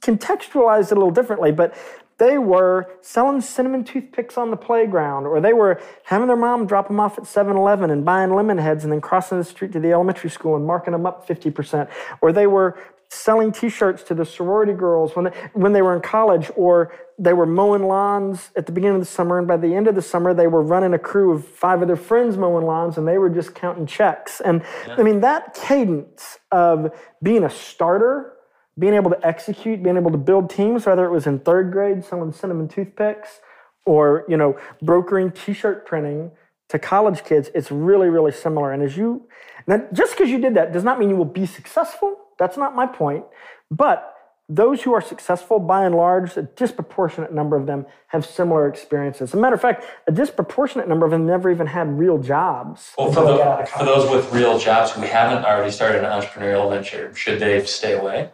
contextualized 0.00 0.86
it 0.86 0.92
a 0.92 0.94
little 0.94 1.10
differently, 1.10 1.50
but 1.50 1.76
they 2.18 2.38
were 2.38 2.90
selling 3.00 3.40
cinnamon 3.40 3.84
toothpicks 3.84 4.38
on 4.38 4.50
the 4.50 4.56
playground, 4.56 5.26
or 5.26 5.40
they 5.40 5.52
were 5.52 5.80
having 6.04 6.28
their 6.28 6.36
mom 6.36 6.66
drop 6.66 6.88
them 6.88 7.00
off 7.00 7.18
at 7.18 7.26
7 7.26 7.56
Eleven 7.56 7.90
and 7.90 8.04
buying 8.04 8.32
lemon 8.32 8.58
heads 8.58 8.84
and 8.84 8.92
then 8.92 9.00
crossing 9.00 9.38
the 9.38 9.44
street 9.44 9.72
to 9.72 9.80
the 9.80 9.92
elementary 9.92 10.30
school 10.30 10.54
and 10.54 10.64
marking 10.64 10.92
them 10.92 11.06
up 11.06 11.26
50%, 11.26 11.88
or 12.20 12.32
they 12.32 12.46
were 12.46 12.78
selling 13.10 13.50
t-shirts 13.50 14.02
to 14.02 14.14
the 14.14 14.24
sorority 14.24 14.74
girls 14.74 15.16
when 15.16 15.26
they, 15.26 15.30
when 15.54 15.72
they 15.72 15.80
were 15.80 15.94
in 15.94 16.02
college 16.02 16.50
or 16.56 16.92
they 17.18 17.32
were 17.32 17.46
mowing 17.46 17.84
lawns 17.84 18.50
at 18.54 18.66
the 18.66 18.72
beginning 18.72 18.96
of 18.96 19.02
the 19.02 19.06
summer. 19.06 19.38
And 19.38 19.48
by 19.48 19.56
the 19.56 19.74
end 19.74 19.88
of 19.88 19.94
the 19.94 20.02
summer 20.02 20.34
they 20.34 20.46
were 20.46 20.62
running 20.62 20.92
a 20.92 20.98
crew 20.98 21.32
of 21.32 21.46
five 21.46 21.80
of 21.80 21.88
their 21.88 21.96
friends 21.96 22.36
mowing 22.36 22.66
lawns 22.66 22.98
and 22.98 23.08
they 23.08 23.16
were 23.16 23.30
just 23.30 23.54
counting 23.54 23.86
checks. 23.86 24.40
And 24.40 24.62
yeah. 24.86 24.96
i 24.98 25.02
mean 25.02 25.20
that 25.20 25.54
cadence 25.54 26.38
of 26.52 26.92
being 27.22 27.44
a 27.44 27.50
starter 27.50 28.34
being 28.78 28.94
able 28.94 29.10
to 29.10 29.26
execute 29.26 29.82
being 29.82 29.96
able 29.96 30.10
to 30.10 30.18
build 30.18 30.50
teams 30.50 30.86
whether 30.86 31.04
it 31.04 31.10
was 31.10 31.26
in 31.26 31.38
third 31.40 31.72
grade 31.72 32.04
selling 32.04 32.32
cinnamon 32.32 32.68
toothpicks 32.68 33.40
or 33.86 34.24
you 34.28 34.36
know 34.36 34.56
brokering 34.82 35.32
t-shirt 35.32 35.86
printing 35.86 36.30
to 36.68 36.78
college 36.78 37.24
kids 37.24 37.50
it's 37.54 37.70
really 37.70 38.08
really 38.10 38.32
similar. 38.32 38.72
And 38.72 38.82
as 38.82 38.96
you 38.98 39.26
now 39.66 39.82
just 39.94 40.12
because 40.12 40.30
you 40.30 40.38
did 40.38 40.54
that 40.54 40.72
does 40.74 40.84
not 40.84 40.98
mean 40.98 41.08
you 41.08 41.16
will 41.16 41.24
be 41.24 41.46
successful 41.46 42.16
that's 42.38 42.56
not 42.56 42.74
my 42.74 42.86
point. 42.86 43.24
But 43.70 44.14
those 44.48 44.82
who 44.82 44.94
are 44.94 45.02
successful, 45.02 45.58
by 45.58 45.84
and 45.84 45.94
large, 45.94 46.36
a 46.36 46.42
disproportionate 46.42 47.32
number 47.34 47.54
of 47.56 47.66
them 47.66 47.84
have 48.08 48.24
similar 48.24 48.66
experiences. 48.66 49.30
As 49.30 49.34
a 49.34 49.36
matter 49.36 49.54
of 49.54 49.60
fact, 49.60 49.84
a 50.06 50.12
disproportionate 50.12 50.88
number 50.88 51.04
of 51.04 51.12
them 51.12 51.26
never 51.26 51.50
even 51.50 51.66
had 51.66 51.98
real 51.98 52.16
jobs. 52.16 52.94
Well, 52.96 53.12
for, 53.12 53.24
the, 53.24 53.68
for 53.76 53.84
those 53.84 54.10
with 54.10 54.32
real 54.32 54.58
jobs 54.58 54.92
who 54.92 55.02
haven't 55.02 55.44
already 55.44 55.70
started 55.70 56.02
an 56.02 56.10
entrepreneurial 56.10 56.70
venture, 56.70 57.14
should 57.14 57.40
they 57.40 57.62
stay 57.66 57.92
away 57.92 58.30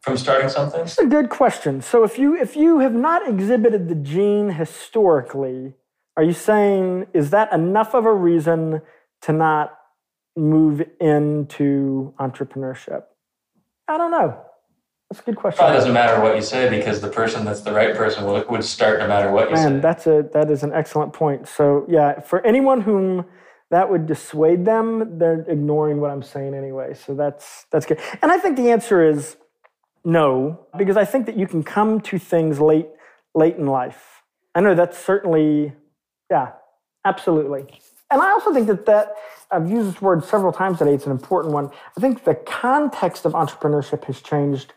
from 0.00 0.16
starting 0.16 0.48
something? 0.48 0.80
That's 0.80 0.98
a 0.98 1.06
good 1.06 1.28
question. 1.28 1.82
So 1.82 2.02
if 2.02 2.18
you 2.18 2.34
if 2.34 2.56
you 2.56 2.78
have 2.78 2.94
not 2.94 3.28
exhibited 3.28 3.88
the 3.88 3.94
gene 3.94 4.50
historically, 4.50 5.74
are 6.16 6.22
you 6.22 6.32
saying 6.32 7.08
is 7.12 7.30
that 7.30 7.52
enough 7.52 7.92
of 7.92 8.06
a 8.06 8.14
reason 8.14 8.80
to 9.22 9.32
not 9.32 9.76
move 10.34 10.82
into 11.00 12.14
entrepreneurship? 12.18 13.04
I 13.88 13.98
don't 13.98 14.10
know. 14.10 14.40
That's 15.10 15.20
a 15.20 15.24
good 15.24 15.36
question. 15.36 15.58
Probably 15.58 15.76
doesn't 15.76 15.92
matter 15.92 16.20
what 16.20 16.34
you 16.34 16.42
say 16.42 16.68
because 16.68 17.00
the 17.00 17.08
person 17.08 17.44
that's 17.44 17.60
the 17.60 17.72
right 17.72 17.94
person 17.94 18.24
would, 18.24 18.48
would 18.50 18.64
start 18.64 18.98
no 18.98 19.06
matter 19.06 19.30
what 19.30 19.50
you 19.50 19.54
Man, 19.54 19.76
say. 19.76 19.80
that's 19.80 20.06
a 20.08 20.28
that 20.32 20.50
is 20.50 20.64
an 20.64 20.72
excellent 20.72 21.12
point. 21.12 21.46
So 21.46 21.86
yeah, 21.88 22.20
for 22.20 22.44
anyone 22.44 22.80
whom 22.80 23.24
that 23.70 23.88
would 23.88 24.06
dissuade 24.06 24.64
them, 24.64 25.18
they're 25.18 25.44
ignoring 25.48 26.00
what 26.00 26.10
I'm 26.10 26.22
saying 26.22 26.54
anyway. 26.54 26.94
So 26.94 27.14
that's 27.14 27.66
that's 27.70 27.86
good. 27.86 28.00
And 28.20 28.32
I 28.32 28.38
think 28.38 28.56
the 28.56 28.70
answer 28.70 29.08
is 29.08 29.36
no, 30.04 30.66
because 30.76 30.96
I 30.96 31.04
think 31.04 31.26
that 31.26 31.36
you 31.36 31.46
can 31.46 31.62
come 31.62 32.00
to 32.02 32.18
things 32.18 32.58
late 32.58 32.88
late 33.32 33.56
in 33.56 33.66
life. 33.66 34.22
I 34.56 34.60
know 34.60 34.74
that's 34.74 34.98
certainly 34.98 35.72
yeah, 36.30 36.52
absolutely. 37.04 37.80
And 38.10 38.20
I 38.20 38.30
also 38.30 38.52
think 38.52 38.66
that 38.66 38.86
that 38.86 39.14
I've 39.50 39.70
used 39.70 39.88
this 39.88 40.02
word 40.02 40.24
several 40.24 40.52
times 40.52 40.78
today. 40.78 40.94
It's 40.94 41.06
an 41.06 41.12
important 41.12 41.54
one. 41.54 41.70
I 41.96 42.00
think 42.00 42.24
the 42.24 42.34
context 42.34 43.24
of 43.24 43.32
entrepreneurship 43.32 44.04
has 44.04 44.20
changed 44.20 44.72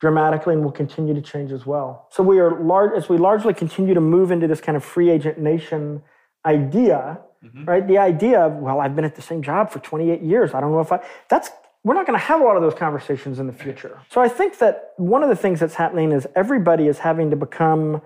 dramatically 0.00 0.54
and 0.54 0.64
will 0.64 0.72
continue 0.72 1.14
to 1.14 1.22
change 1.22 1.52
as 1.52 1.64
well. 1.64 2.08
So 2.10 2.22
we 2.22 2.38
are 2.40 2.60
large 2.60 2.92
as 2.96 3.08
we 3.08 3.18
largely 3.18 3.54
continue 3.54 3.94
to 3.94 4.00
move 4.00 4.30
into 4.30 4.48
this 4.48 4.60
kind 4.60 4.76
of 4.76 4.84
free 4.84 5.10
agent 5.10 5.38
nation 5.38 6.02
idea, 6.44 7.20
mm-hmm. 7.44 7.64
right? 7.64 7.86
The 7.86 7.98
idea 7.98 8.40
of, 8.40 8.54
well, 8.54 8.80
I've 8.80 8.96
been 8.96 9.04
at 9.04 9.14
the 9.14 9.22
same 9.22 9.42
job 9.42 9.70
for 9.70 9.78
28 9.78 10.20
years. 10.22 10.54
I 10.54 10.60
don't 10.60 10.72
know 10.72 10.80
if 10.80 10.92
I 10.92 11.00
that's 11.28 11.50
we're 11.84 11.94
not 11.94 12.06
going 12.06 12.18
to 12.18 12.24
have 12.24 12.40
a 12.40 12.44
lot 12.44 12.56
of 12.56 12.62
those 12.62 12.74
conversations 12.74 13.38
in 13.40 13.46
the 13.46 13.52
future. 13.52 14.00
So 14.10 14.20
I 14.20 14.28
think 14.28 14.58
that 14.58 14.92
one 14.96 15.22
of 15.22 15.28
the 15.28 15.36
things 15.36 15.58
that's 15.58 15.74
happening 15.74 16.12
is 16.12 16.28
everybody 16.36 16.86
is 16.86 17.00
having 17.00 17.30
to 17.30 17.36
become, 17.36 18.02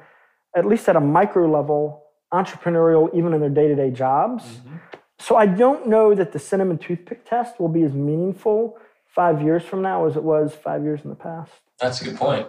at 0.57 0.67
least 0.67 0.89
at 0.89 0.97
a 0.97 1.01
micro 1.01 1.51
level, 1.51 2.03
entrepreneurial 2.33 3.15
even 3.15 3.35
in 3.35 3.41
their 3.41 3.51
day-to-day 3.51 3.91
jobs. 3.91 4.45
Mm-hmm. 4.45 4.77
So 5.19 5.37
I 5.37 5.47
don't 5.47 5.89
know 5.89 6.15
that 6.15 6.33
the 6.33 6.39
cinnamon 6.39 6.79
toothpick 6.79 7.29
test 7.29 7.59
will 7.59 7.69
be 7.69 7.83
as 7.83 7.93
meaningful 7.93 8.79
five 9.07 9.41
years 9.43 9.63
from 9.63 9.83
now 9.83 10.07
as 10.07 10.17
it 10.17 10.23
was 10.23 10.55
five 10.55 10.83
years 10.83 11.01
in 11.05 11.11
the 11.11 11.17
past. 11.17 11.53
That's 11.81 12.01
a 12.03 12.05
good 12.05 12.17
point. 12.17 12.49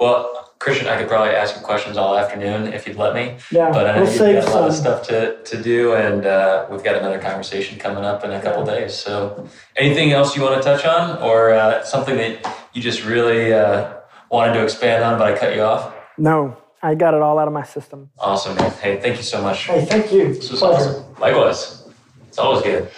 Well, 0.00 0.52
Christian, 0.58 0.88
I 0.88 0.98
could 0.98 1.08
probably 1.08 1.34
ask 1.34 1.56
you 1.56 1.62
questions 1.62 1.96
all 1.96 2.16
afternoon 2.16 2.72
if 2.72 2.86
you'd 2.86 2.96
let 2.96 3.14
me. 3.14 3.36
Yeah, 3.50 3.70
but 3.70 3.86
I 3.86 3.96
know 3.96 4.02
we'll 4.02 4.34
you've 4.34 4.44
got 4.44 4.52
a 4.52 4.56
lot 4.56 4.68
of 4.68 4.74
stuff 4.74 5.06
to, 5.08 5.40
to 5.42 5.62
do, 5.62 5.94
and 5.94 6.26
uh, 6.26 6.66
we've 6.70 6.82
got 6.82 6.96
another 6.96 7.20
conversation 7.20 7.78
coming 7.78 8.04
up 8.04 8.24
in 8.24 8.32
a 8.32 8.40
couple 8.42 8.64
days. 8.64 8.94
So, 8.94 9.48
anything 9.76 10.12
else 10.12 10.36
you 10.36 10.42
want 10.42 10.60
to 10.60 10.62
touch 10.62 10.84
on, 10.84 11.22
or 11.22 11.52
uh, 11.52 11.84
something 11.84 12.16
that 12.16 12.44
you 12.72 12.82
just 12.82 13.04
really 13.04 13.52
uh, 13.52 13.94
wanted 14.30 14.54
to 14.54 14.64
expand 14.64 15.04
on, 15.04 15.16
but 15.16 15.32
I 15.32 15.38
cut 15.38 15.54
you 15.54 15.62
off? 15.62 15.94
No, 16.18 16.56
I 16.82 16.96
got 16.96 17.14
it 17.14 17.22
all 17.22 17.38
out 17.38 17.46
of 17.46 17.54
my 17.54 17.64
system. 17.64 18.10
Awesome, 18.18 18.56
man. 18.56 18.72
Hey, 18.72 19.00
thank 19.00 19.16
you 19.16 19.22
so 19.22 19.40
much. 19.42 19.64
Hey, 19.66 19.84
thank 19.84 20.12
you. 20.12 20.34
This 20.34 20.50
was 20.50 20.60
Pleasure. 20.60 20.90
awesome. 20.90 21.20
Likewise. 21.20 21.83
It's 22.34 22.40
always 22.40 22.62
good. 22.64 22.90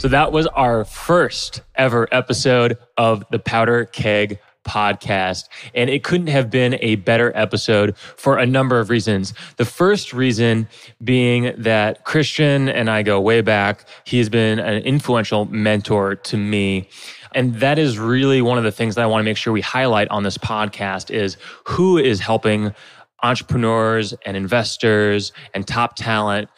So 0.00 0.08
that 0.08 0.32
was 0.32 0.46
our 0.46 0.86
first 0.86 1.60
ever 1.74 2.08
episode 2.10 2.78
of 2.96 3.22
the 3.30 3.38
Powder 3.38 3.84
Keg 3.84 4.38
podcast. 4.66 5.50
And 5.74 5.90
it 5.90 6.02
couldn't 6.02 6.28
have 6.28 6.48
been 6.50 6.78
a 6.80 6.94
better 6.94 7.30
episode 7.36 7.94
for 7.98 8.38
a 8.38 8.46
number 8.46 8.80
of 8.80 8.88
reasons. 8.88 9.34
The 9.58 9.66
first 9.66 10.14
reason 10.14 10.66
being 11.04 11.52
that 11.58 12.04
Christian 12.04 12.70
and 12.70 12.88
I 12.88 13.02
go 13.02 13.20
way 13.20 13.42
back. 13.42 13.86
He 14.04 14.16
has 14.16 14.30
been 14.30 14.58
an 14.58 14.82
influential 14.82 15.44
mentor 15.44 16.14
to 16.16 16.38
me. 16.38 16.88
And 17.34 17.56
that 17.56 17.78
is 17.78 17.98
really 17.98 18.40
one 18.40 18.56
of 18.56 18.64
the 18.64 18.72
things 18.72 18.94
that 18.94 19.02
I 19.02 19.06
want 19.06 19.20
to 19.20 19.24
make 19.24 19.36
sure 19.36 19.52
we 19.52 19.60
highlight 19.60 20.08
on 20.08 20.22
this 20.22 20.38
podcast 20.38 21.10
is 21.10 21.36
who 21.64 21.98
is 21.98 22.18
helping 22.18 22.74
entrepreneurs 23.22 24.14
and 24.24 24.36
investors 24.36 25.32
and 25.54 25.66
top 25.66 25.96
talent 25.96 26.48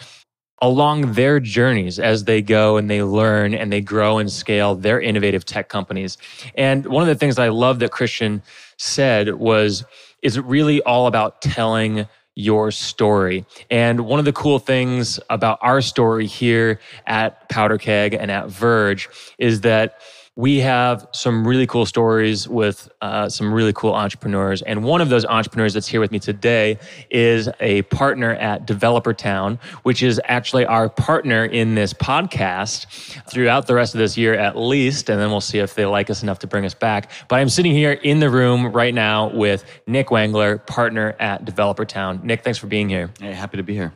along 0.60 1.12
their 1.12 1.38
journeys 1.38 1.98
as 1.98 2.24
they 2.24 2.42
go 2.42 2.76
and 2.76 2.90
they 2.90 3.02
learn 3.02 3.54
and 3.54 3.72
they 3.72 3.80
grow 3.80 4.18
and 4.18 4.30
scale 4.30 4.74
their 4.74 5.00
innovative 5.00 5.44
tech 5.44 5.68
companies. 5.68 6.18
And 6.56 6.86
one 6.86 7.02
of 7.02 7.08
the 7.08 7.14
things 7.14 7.38
I 7.38 7.48
love 7.48 7.78
that 7.78 7.92
Christian 7.92 8.42
said 8.76 9.34
was, 9.34 9.84
is 10.22 10.36
it 10.36 10.44
really 10.44 10.82
all 10.82 11.06
about 11.06 11.40
telling 11.42 12.06
your 12.34 12.70
story. 12.70 13.44
And 13.68 14.00
one 14.00 14.20
of 14.20 14.24
the 14.24 14.32
cool 14.32 14.60
things 14.60 15.18
about 15.28 15.58
our 15.60 15.80
story 15.80 16.26
here 16.26 16.78
at 17.06 17.48
Powder 17.48 17.78
Keg 17.78 18.14
and 18.14 18.30
at 18.30 18.48
Verge 18.48 19.08
is 19.38 19.62
that 19.62 20.00
we 20.38 20.60
have 20.60 21.04
some 21.10 21.44
really 21.44 21.66
cool 21.66 21.84
stories 21.84 22.48
with 22.48 22.88
uh, 23.00 23.28
some 23.28 23.52
really 23.52 23.72
cool 23.72 23.92
entrepreneurs. 23.92 24.62
And 24.62 24.84
one 24.84 25.00
of 25.00 25.08
those 25.08 25.26
entrepreneurs 25.26 25.74
that's 25.74 25.88
here 25.88 25.98
with 25.98 26.12
me 26.12 26.20
today 26.20 26.78
is 27.10 27.48
a 27.58 27.82
partner 27.82 28.34
at 28.34 28.64
Developer 28.64 29.12
Town, 29.12 29.58
which 29.82 30.00
is 30.00 30.20
actually 30.26 30.64
our 30.64 30.88
partner 30.88 31.44
in 31.44 31.74
this 31.74 31.92
podcast 31.92 32.86
throughout 33.28 33.66
the 33.66 33.74
rest 33.74 33.96
of 33.96 33.98
this 33.98 34.16
year 34.16 34.34
at 34.34 34.56
least. 34.56 35.10
And 35.10 35.20
then 35.20 35.28
we'll 35.30 35.40
see 35.40 35.58
if 35.58 35.74
they 35.74 35.86
like 35.86 36.08
us 36.08 36.22
enough 36.22 36.38
to 36.38 36.46
bring 36.46 36.64
us 36.64 36.74
back. 36.74 37.10
But 37.26 37.40
I'm 37.40 37.48
sitting 37.48 37.72
here 37.72 37.90
in 37.90 38.20
the 38.20 38.30
room 38.30 38.70
right 38.70 38.94
now 38.94 39.34
with 39.34 39.64
Nick 39.88 40.06
Wangler, 40.06 40.64
partner 40.68 41.16
at 41.18 41.46
Developer 41.46 41.84
Town. 41.84 42.20
Nick, 42.22 42.44
thanks 42.44 42.60
for 42.60 42.68
being 42.68 42.88
here. 42.88 43.10
Hey, 43.18 43.32
happy 43.32 43.56
to 43.56 43.64
be 43.64 43.74
here. 43.74 43.92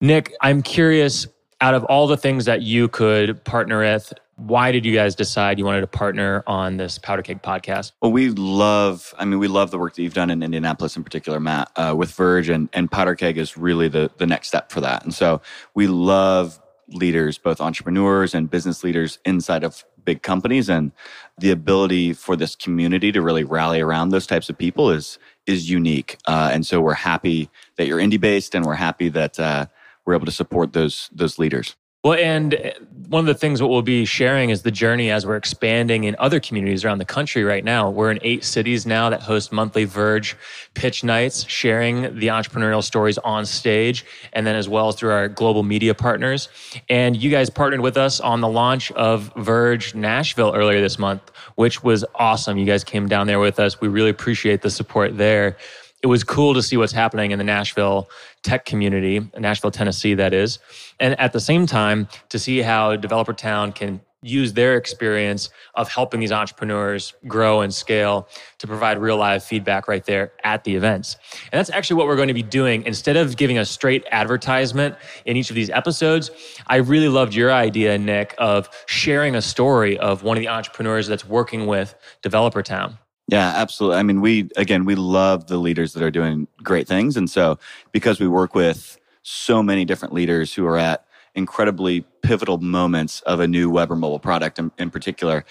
Nick, 0.00 0.32
I'm 0.40 0.62
curious 0.62 1.26
out 1.60 1.74
of 1.74 1.84
all 1.84 2.06
the 2.06 2.16
things 2.16 2.46
that 2.46 2.62
you 2.62 2.88
could 2.88 3.44
partner 3.44 3.80
with, 3.80 4.12
why 4.36 4.70
did 4.70 4.84
you 4.84 4.94
guys 4.94 5.14
decide 5.14 5.58
you 5.58 5.64
wanted 5.64 5.80
to 5.80 5.86
partner 5.86 6.44
on 6.46 6.76
this 6.76 6.98
Powder 6.98 7.22
Keg 7.22 7.42
podcast? 7.42 7.92
Well, 8.02 8.12
we 8.12 8.28
love, 8.28 9.14
I 9.18 9.24
mean, 9.24 9.38
we 9.38 9.48
love 9.48 9.70
the 9.70 9.78
work 9.78 9.94
that 9.94 10.02
you've 10.02 10.14
done 10.14 10.30
in 10.30 10.42
Indianapolis 10.42 10.96
in 10.96 11.04
particular, 11.04 11.40
Matt, 11.40 11.70
uh, 11.76 11.94
with 11.96 12.10
Verge 12.12 12.50
and, 12.50 12.68
and 12.74 12.90
Powder 12.90 13.14
Keg 13.14 13.38
is 13.38 13.56
really 13.56 13.88
the, 13.88 14.10
the 14.18 14.26
next 14.26 14.48
step 14.48 14.70
for 14.70 14.82
that. 14.82 15.04
And 15.04 15.14
so 15.14 15.40
we 15.74 15.86
love 15.86 16.60
leaders, 16.88 17.38
both 17.38 17.62
entrepreneurs 17.62 18.34
and 18.34 18.50
business 18.50 18.84
leaders 18.84 19.18
inside 19.24 19.64
of 19.64 19.84
big 20.04 20.22
companies. 20.22 20.68
And 20.68 20.92
the 21.38 21.50
ability 21.50 22.12
for 22.12 22.36
this 22.36 22.54
community 22.54 23.10
to 23.12 23.22
really 23.22 23.42
rally 23.42 23.80
around 23.80 24.10
those 24.10 24.26
types 24.26 24.50
of 24.50 24.58
people 24.58 24.90
is, 24.90 25.18
is 25.46 25.70
unique. 25.70 26.18
Uh, 26.26 26.50
and 26.52 26.66
so 26.66 26.80
we're 26.82 26.94
happy 26.94 27.48
that 27.76 27.86
you're 27.86 27.98
Indy 27.98 28.18
based 28.18 28.54
and 28.54 28.66
we're 28.66 28.74
happy 28.74 29.08
that, 29.08 29.40
uh, 29.40 29.66
we're 30.04 30.14
able 30.14 30.26
to 30.26 30.32
support 30.32 30.74
those, 30.74 31.10
those 31.12 31.38
leaders. 31.38 31.74
Well, 32.04 32.14
and 32.14 32.54
eh, 32.54 32.72
one 33.08 33.20
of 33.20 33.26
the 33.26 33.34
things 33.34 33.60
what 33.60 33.70
we'll 33.70 33.82
be 33.82 34.04
sharing 34.04 34.50
is 34.50 34.62
the 34.62 34.70
journey 34.70 35.10
as 35.10 35.26
we're 35.26 35.36
expanding 35.36 36.04
in 36.04 36.16
other 36.18 36.40
communities 36.40 36.84
around 36.84 36.98
the 36.98 37.04
country 37.04 37.44
right 37.44 37.64
now. 37.64 37.90
We're 37.90 38.10
in 38.10 38.18
eight 38.22 38.44
cities 38.44 38.86
now 38.86 39.10
that 39.10 39.22
host 39.22 39.52
monthly 39.52 39.84
Verge 39.84 40.36
pitch 40.74 41.04
nights, 41.04 41.48
sharing 41.48 42.02
the 42.18 42.28
entrepreneurial 42.28 42.82
stories 42.82 43.18
on 43.18 43.44
stage, 43.44 44.04
and 44.32 44.46
then 44.46 44.56
as 44.56 44.68
well 44.68 44.88
as 44.88 44.96
through 44.96 45.10
our 45.10 45.28
global 45.28 45.62
media 45.62 45.94
partners. 45.94 46.48
And 46.88 47.16
you 47.16 47.30
guys 47.30 47.50
partnered 47.50 47.80
with 47.80 47.96
us 47.96 48.20
on 48.20 48.40
the 48.40 48.48
launch 48.48 48.92
of 48.92 49.32
Verge 49.36 49.94
Nashville 49.94 50.52
earlier 50.54 50.80
this 50.80 50.98
month, 50.98 51.30
which 51.56 51.82
was 51.82 52.04
awesome. 52.14 52.58
You 52.58 52.66
guys 52.66 52.84
came 52.84 53.08
down 53.08 53.26
there 53.26 53.40
with 53.40 53.58
us. 53.58 53.80
We 53.80 53.88
really 53.88 54.10
appreciate 54.10 54.62
the 54.62 54.70
support 54.70 55.16
there 55.16 55.56
it 56.02 56.06
was 56.08 56.22
cool 56.24 56.54
to 56.54 56.62
see 56.62 56.76
what's 56.76 56.92
happening 56.92 57.30
in 57.30 57.38
the 57.38 57.44
Nashville 57.44 58.08
tech 58.42 58.64
community, 58.64 59.28
Nashville, 59.38 59.70
Tennessee, 59.70 60.14
that 60.14 60.32
is. 60.32 60.58
And 61.00 61.18
at 61.18 61.32
the 61.32 61.40
same 61.40 61.66
time, 61.66 62.08
to 62.28 62.38
see 62.38 62.60
how 62.60 62.96
Developer 62.96 63.32
Town 63.32 63.72
can 63.72 64.00
use 64.22 64.52
their 64.52 64.76
experience 64.76 65.50
of 65.74 65.88
helping 65.88 66.20
these 66.20 66.32
entrepreneurs 66.32 67.14
grow 67.26 67.60
and 67.60 67.72
scale 67.72 68.28
to 68.58 68.66
provide 68.66 68.98
real 68.98 69.16
live 69.16 69.44
feedback 69.44 69.88
right 69.88 70.04
there 70.04 70.32
at 70.42 70.64
the 70.64 70.74
events. 70.74 71.16
And 71.52 71.58
that's 71.58 71.70
actually 71.70 71.96
what 71.96 72.06
we're 72.06 72.16
going 72.16 72.28
to 72.28 72.34
be 72.34 72.42
doing. 72.42 72.82
Instead 72.84 73.16
of 73.16 73.36
giving 73.36 73.58
a 73.58 73.64
straight 73.64 74.04
advertisement 74.10 74.96
in 75.26 75.36
each 75.36 75.50
of 75.50 75.56
these 75.56 75.70
episodes, 75.70 76.30
I 76.66 76.76
really 76.76 77.08
loved 77.08 77.34
your 77.34 77.52
idea, 77.52 77.96
Nick, 77.98 78.34
of 78.38 78.68
sharing 78.86 79.36
a 79.36 79.42
story 79.42 79.98
of 79.98 80.22
one 80.22 80.36
of 80.36 80.40
the 80.40 80.48
entrepreneurs 80.48 81.06
that's 81.06 81.24
working 81.24 81.66
with 81.66 81.94
Developer 82.22 82.62
Town. 82.62 82.98
Yeah, 83.28 83.52
absolutely. 83.56 83.98
I 83.98 84.02
mean, 84.04 84.20
we, 84.20 84.48
again, 84.56 84.84
we 84.84 84.94
love 84.94 85.48
the 85.48 85.58
leaders 85.58 85.94
that 85.94 86.02
are 86.02 86.10
doing 86.10 86.46
great 86.62 86.86
things. 86.86 87.16
And 87.16 87.28
so 87.28 87.58
because 87.90 88.20
we 88.20 88.28
work 88.28 88.54
with 88.54 88.98
so 89.22 89.62
many 89.62 89.84
different 89.84 90.14
leaders 90.14 90.54
who 90.54 90.64
are 90.66 90.78
at 90.78 91.04
incredibly 91.34 92.02
pivotal 92.22 92.58
moments 92.58 93.20
of 93.22 93.40
a 93.40 93.48
new 93.48 93.68
web 93.68 93.90
or 93.90 93.96
mobile 93.96 94.20
product 94.20 94.58
in, 94.58 94.70
in 94.78 94.90
particular, 94.90 95.44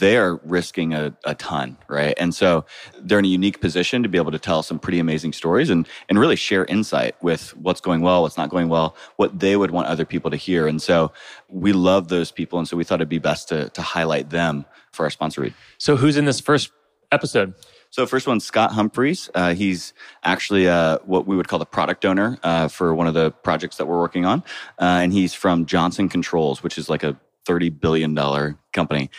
they 0.00 0.16
are 0.16 0.40
risking 0.44 0.92
a, 0.94 1.14
a 1.24 1.34
ton, 1.34 1.76
right? 1.88 2.14
And 2.18 2.34
so 2.34 2.64
they're 2.98 3.18
in 3.18 3.24
a 3.24 3.28
unique 3.28 3.60
position 3.60 4.02
to 4.02 4.08
be 4.08 4.18
able 4.18 4.32
to 4.32 4.38
tell 4.38 4.62
some 4.62 4.78
pretty 4.78 4.98
amazing 4.98 5.32
stories 5.32 5.70
and, 5.70 5.86
and 6.08 6.18
really 6.18 6.36
share 6.36 6.64
insight 6.64 7.14
with 7.22 7.54
what's 7.58 7.82
going 7.82 8.00
well, 8.00 8.22
what's 8.22 8.38
not 8.38 8.48
going 8.48 8.68
well, 8.68 8.96
what 9.16 9.38
they 9.38 9.56
would 9.56 9.70
want 9.70 9.88
other 9.88 10.06
people 10.06 10.30
to 10.30 10.36
hear. 10.38 10.66
And 10.66 10.80
so 10.80 11.12
we 11.48 11.72
love 11.72 12.08
those 12.08 12.32
people. 12.32 12.58
And 12.58 12.66
so 12.66 12.76
we 12.76 12.82
thought 12.82 12.96
it'd 12.96 13.08
be 13.10 13.18
best 13.18 13.48
to, 13.50 13.68
to 13.68 13.82
highlight 13.82 14.30
them 14.30 14.64
for 14.90 15.04
our 15.04 15.10
sponsor 15.10 15.42
read. 15.42 15.54
So 15.78 15.96
who's 15.96 16.16
in 16.16 16.24
this 16.24 16.40
first 16.40 16.70
episode? 17.12 17.54
So 17.90 18.06
first 18.06 18.26
one, 18.26 18.38
Scott 18.38 18.70
Humphreys. 18.72 19.30
Uh, 19.34 19.54
he's 19.54 19.92
actually 20.22 20.68
uh, 20.68 20.98
what 21.04 21.26
we 21.26 21.36
would 21.36 21.48
call 21.48 21.58
the 21.58 21.66
product 21.66 22.04
owner 22.04 22.38
uh, 22.44 22.68
for 22.68 22.94
one 22.94 23.08
of 23.08 23.14
the 23.14 23.32
projects 23.32 23.76
that 23.78 23.86
we're 23.86 23.98
working 23.98 24.24
on, 24.24 24.44
uh, 24.80 25.00
and 25.02 25.12
he's 25.12 25.34
from 25.34 25.66
Johnson 25.66 26.08
Controls, 26.08 26.62
which 26.62 26.78
is 26.78 26.88
like 26.88 27.02
a 27.02 27.18
thirty 27.44 27.68
billion 27.68 28.14
dollar 28.14 28.56
company. 28.72 29.10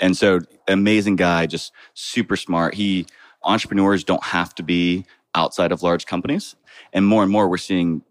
And 0.00 0.16
so, 0.16 0.40
amazing 0.68 1.16
guy, 1.16 1.46
just 1.46 1.72
super 1.92 2.36
smart. 2.36 2.74
He 2.74 3.06
entrepreneurs 3.42 4.04
don't 4.04 4.24
have 4.24 4.54
to 4.54 4.62
be 4.62 5.04
outside 5.34 5.70
of 5.70 5.82
large 5.82 6.06
companies, 6.06 6.56
and 6.94 7.06
more 7.06 7.22
and 7.22 7.30
more 7.30 7.46
we're 7.48 7.58
seeing 7.58 8.02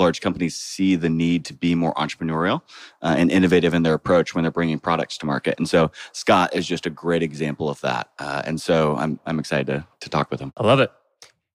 large 0.00 0.20
companies 0.20 0.56
see 0.56 0.96
the 0.96 1.08
need 1.08 1.44
to 1.44 1.54
be 1.54 1.74
more 1.74 1.94
entrepreneurial 1.94 2.62
uh, 3.02 3.14
and 3.16 3.30
innovative 3.30 3.74
in 3.74 3.84
their 3.84 3.94
approach 3.94 4.34
when 4.34 4.42
they're 4.42 4.50
bringing 4.50 4.80
products 4.80 5.16
to 5.18 5.26
market. 5.26 5.54
And 5.58 5.68
so 5.68 5.92
Scott 6.12 6.54
is 6.54 6.66
just 6.66 6.86
a 6.86 6.90
great 6.90 7.22
example 7.22 7.68
of 7.68 7.80
that. 7.82 8.10
Uh, 8.18 8.42
and 8.44 8.60
so 8.60 8.96
I'm, 8.96 9.20
I'm 9.26 9.38
excited 9.38 9.66
to, 9.68 9.86
to 10.00 10.08
talk 10.08 10.30
with 10.30 10.40
him. 10.40 10.52
I 10.56 10.66
love 10.66 10.80
it. 10.80 10.90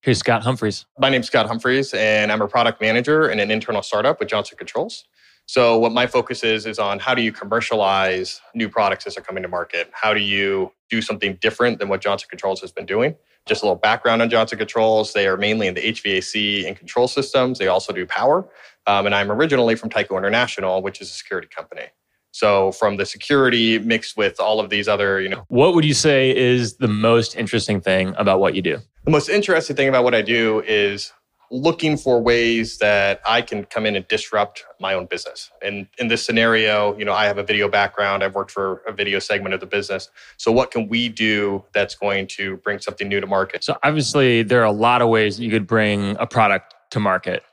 Here's 0.01 0.19
Scott 0.19 0.43
Humphreys. 0.43 0.85
My 0.99 1.09
name's 1.09 1.25
Scott 1.25 1.47
Humphreys, 1.47 1.91
and 1.95 2.31
I'm 2.31 2.39
a 2.39 2.47
product 2.47 2.79
manager 2.79 3.29
in 3.29 3.39
an 3.39 3.49
internal 3.49 3.81
startup 3.81 4.19
with 4.19 4.29
Johnson 4.29 4.55
Controls. 4.55 5.05
So 5.47 5.77
what 5.79 5.91
my 5.91 6.05
focus 6.05 6.43
is 6.43 6.65
is 6.67 6.79
on 6.79 6.99
how 6.99 7.15
do 7.15 7.23
you 7.23 7.31
commercialize 7.31 8.41
new 8.53 8.69
products 8.69 9.07
as 9.07 9.15
they're 9.15 9.23
coming 9.23 9.43
to 9.43 9.49
market? 9.49 9.89
How 9.93 10.13
do 10.13 10.19
you 10.19 10.71
do 10.89 11.01
something 11.01 11.37
different 11.41 11.79
than 11.79 11.89
what 11.89 12.01
Johnson 12.01 12.27
Controls 12.29 12.61
has 12.61 12.71
been 12.71 12.85
doing? 12.85 13.15
Just 13.45 13.61
a 13.61 13.65
little 13.65 13.79
background 13.79 14.21
on 14.23 14.29
Johnson 14.29 14.57
Controls. 14.57 15.13
They 15.13 15.27
are 15.27 15.37
mainly 15.37 15.67
in 15.67 15.75
the 15.75 15.81
HVAC 15.81 16.67
and 16.67 16.75
control 16.75 17.07
systems. 17.07 17.59
They 17.59 17.67
also 17.67 17.93
do 17.93 18.05
power. 18.05 18.47
Um, 18.87 19.05
and 19.05 19.13
I'm 19.13 19.31
originally 19.31 19.75
from 19.75 19.89
Tyco 19.89 20.17
International, 20.17 20.81
which 20.81 20.99
is 20.99 21.09
a 21.09 21.13
security 21.13 21.47
company. 21.47 21.83
So 22.31 22.71
from 22.71 22.97
the 22.97 23.05
security 23.05 23.79
mixed 23.79 24.17
with 24.17 24.39
all 24.39 24.59
of 24.59 24.69
these 24.69 24.87
other, 24.87 25.21
you 25.21 25.29
know. 25.29 25.45
What 25.47 25.75
would 25.75 25.85
you 25.85 25.93
say 25.93 26.35
is 26.35 26.77
the 26.77 26.87
most 26.87 27.35
interesting 27.35 27.79
thing 27.81 28.13
about 28.17 28.39
what 28.39 28.55
you 28.55 28.61
do? 28.61 28.79
The 29.05 29.11
most 29.11 29.29
interesting 29.29 29.75
thing 29.75 29.87
about 29.87 30.03
what 30.03 30.15
I 30.15 30.21
do 30.21 30.61
is 30.67 31.13
looking 31.51 31.97
for 31.97 32.21
ways 32.21 32.77
that 32.79 33.21
I 33.25 33.41
can 33.41 33.65
come 33.65 33.85
in 33.85 33.95
and 33.95 34.07
disrupt 34.07 34.63
my 34.79 34.93
own 34.93 35.05
business. 35.05 35.51
And 35.61 35.87
in 35.97 36.07
this 36.07 36.25
scenario, 36.25 36.97
you 36.97 37.05
know, 37.05 37.13
I 37.13 37.25
have 37.25 37.37
a 37.37 37.43
video 37.43 37.69
background. 37.69 38.23
I've 38.23 38.35
worked 38.35 38.51
for 38.51 38.81
a 38.87 38.91
video 38.91 39.19
segment 39.19 39.53
of 39.53 39.59
the 39.59 39.65
business. 39.65 40.09
So 40.37 40.51
what 40.51 40.71
can 40.71 40.87
we 40.87 41.09
do 41.09 41.63
that's 41.73 41.95
going 41.95 42.27
to 42.27 42.57
bring 42.57 42.79
something 42.79 43.07
new 43.07 43.19
to 43.19 43.27
market? 43.27 43.63
So 43.63 43.77
obviously 43.83 44.43
there 44.43 44.61
are 44.61 44.65
a 44.65 44.71
lot 44.71 45.01
of 45.01 45.09
ways 45.09 45.37
that 45.37 45.43
you 45.43 45.51
could 45.51 45.67
bring 45.67 46.15
a 46.19 46.27
product 46.27 46.73
to 46.91 46.99
market. 46.99 47.43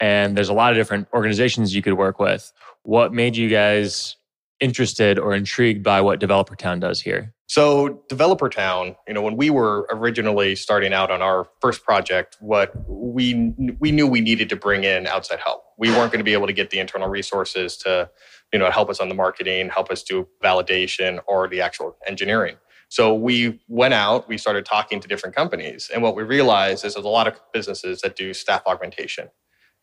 And 0.00 0.36
there's 0.36 0.48
a 0.48 0.54
lot 0.54 0.72
of 0.72 0.76
different 0.76 1.08
organizations 1.12 1.74
you 1.74 1.82
could 1.82 1.94
work 1.94 2.20
with. 2.20 2.52
What 2.82 3.12
made 3.12 3.36
you 3.36 3.48
guys 3.48 4.16
interested 4.60 5.18
or 5.18 5.34
intrigued 5.34 5.82
by 5.82 6.00
what 6.00 6.20
Developer 6.20 6.54
Town 6.54 6.80
does 6.80 7.00
here? 7.00 7.34
So, 7.48 8.02
Developer 8.10 8.50
Town, 8.50 8.94
you 9.08 9.14
know, 9.14 9.22
when 9.22 9.36
we 9.36 9.48
were 9.50 9.88
originally 9.90 10.54
starting 10.54 10.92
out 10.92 11.10
on 11.10 11.22
our 11.22 11.48
first 11.62 11.82
project, 11.82 12.36
what 12.40 12.72
we 12.88 13.54
we 13.80 13.90
knew 13.90 14.06
we 14.06 14.20
needed 14.20 14.50
to 14.50 14.56
bring 14.56 14.84
in 14.84 15.06
outside 15.06 15.40
help. 15.40 15.64
We 15.78 15.90
weren't 15.90 16.12
going 16.12 16.20
to 16.20 16.24
be 16.24 16.34
able 16.34 16.46
to 16.46 16.52
get 16.52 16.70
the 16.70 16.78
internal 16.78 17.08
resources 17.08 17.78
to, 17.78 18.10
you 18.52 18.58
know, 18.58 18.70
help 18.70 18.90
us 18.90 19.00
on 19.00 19.08
the 19.08 19.14
marketing, 19.14 19.70
help 19.70 19.90
us 19.90 20.02
do 20.02 20.28
validation 20.44 21.20
or 21.26 21.48
the 21.48 21.62
actual 21.62 21.96
engineering. 22.06 22.56
So 22.90 23.14
we 23.14 23.60
went 23.68 23.94
out, 23.94 24.28
we 24.28 24.38
started 24.38 24.66
talking 24.66 25.00
to 25.00 25.08
different 25.08 25.34
companies, 25.34 25.90
and 25.92 26.02
what 26.02 26.16
we 26.16 26.24
realized 26.24 26.84
is 26.84 26.94
there's 26.94 27.06
a 27.06 27.10
lot 27.10 27.28
of 27.28 27.40
businesses 27.54 28.02
that 28.02 28.16
do 28.16 28.34
staff 28.34 28.62
augmentation. 28.66 29.28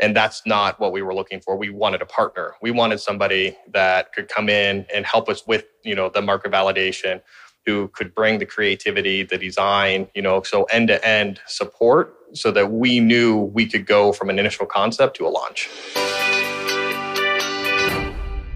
And 0.01 0.16
that's 0.16 0.43
not 0.45 0.80
what 0.80 0.91
we 0.91 1.01
were 1.01 1.16
looking 1.16 1.39
for. 1.39 1.57
We 1.57 1.70
wanted 1.70 2.01
a 2.01 2.05
partner. 2.05 2.55
We 2.61 2.72
wanted 2.72 2.99
somebody 2.99 3.57
that 3.72 4.13
could 4.13 4.28
come 4.28 4.49
in 4.49 4.86
and 4.93 5.05
help 5.05 5.30
us 5.30 5.47
with, 5.47 5.66
you 5.84 5.95
know, 5.95 6.09
the 6.09 6.22
market 6.22 6.51
validation 6.51 7.22
who 7.66 7.88
could 7.89 8.13
bring 8.13 8.39
the 8.39 8.45
creativity, 8.45 9.24
the 9.24 9.38
design, 9.38 10.07
you 10.13 10.22
know, 10.22 10.41
so 10.43 10.63
end 10.66 10.88
to 10.89 11.05
end 11.05 11.39
support 11.47 12.16
so 12.34 12.51
that 12.51 12.72
we 12.72 12.99
knew 12.99 13.39
we 13.39 13.66
could 13.66 13.86
go 13.86 14.11
from 14.11 14.30
an 14.30 14.39
initial 14.39 14.66
concept 14.66 15.16
to 15.18 15.26
a 15.26 15.30
launch. 15.30 15.70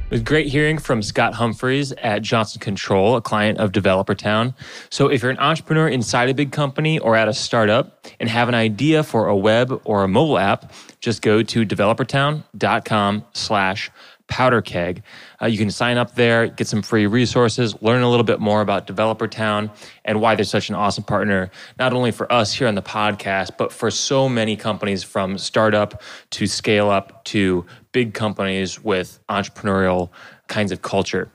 It 0.09 0.13
was 0.13 0.21
great 0.23 0.47
hearing 0.47 0.79
from 0.79 1.03
Scott 1.03 1.35
Humphreys 1.35 1.91
at 1.91 2.23
Johnson 2.23 2.59
Control, 2.59 3.15
a 3.15 3.21
client 3.21 3.59
of 3.59 3.71
Developer 3.71 4.15
Town. 4.15 4.55
So 4.89 5.07
if 5.07 5.21
you're 5.21 5.29
an 5.29 5.37
entrepreneur 5.37 5.87
inside 5.87 6.29
a 6.29 6.33
big 6.33 6.51
company 6.51 6.97
or 6.97 7.15
at 7.15 7.27
a 7.27 7.33
startup 7.33 8.07
and 8.19 8.27
have 8.27 8.49
an 8.49 8.55
idea 8.55 9.03
for 9.03 9.27
a 9.27 9.37
web 9.37 9.79
or 9.83 10.03
a 10.03 10.07
mobile 10.07 10.39
app, 10.39 10.73
just 10.99 11.21
go 11.21 11.43
to 11.43 11.63
developertown.com 11.63 13.25
slash 13.33 13.91
powder 14.29 14.61
keg. 14.61 15.03
Uh, 15.41 15.47
you 15.47 15.57
can 15.57 15.71
sign 15.71 15.97
up 15.97 16.15
there, 16.15 16.47
get 16.47 16.67
some 16.67 16.81
free 16.81 17.07
resources, 17.07 17.75
learn 17.81 18.03
a 18.03 18.09
little 18.09 18.23
bit 18.23 18.39
more 18.39 18.61
about 18.61 18.87
Developer 18.87 19.27
Town 19.27 19.71
and 20.05 20.21
why 20.21 20.35
they're 20.35 20.45
such 20.45 20.69
an 20.69 20.75
awesome 20.75 21.03
partner, 21.03 21.51
not 21.77 21.93
only 21.93 22.11
for 22.11 22.31
us 22.31 22.53
here 22.53 22.67
on 22.67 22.75
the 22.75 22.81
podcast, 22.81 23.57
but 23.57 23.73
for 23.73 23.91
so 23.91 24.29
many 24.29 24.55
companies 24.55 25.03
from 25.03 25.37
startup 25.37 26.01
to 26.29 26.47
scale 26.47 26.89
up 26.89 27.25
to 27.25 27.65
big 27.91 28.13
companies 28.13 28.81
with 28.83 29.19
entrepreneurial 29.29 30.09
kinds 30.47 30.71
of 30.71 30.81
culture. 30.81 31.29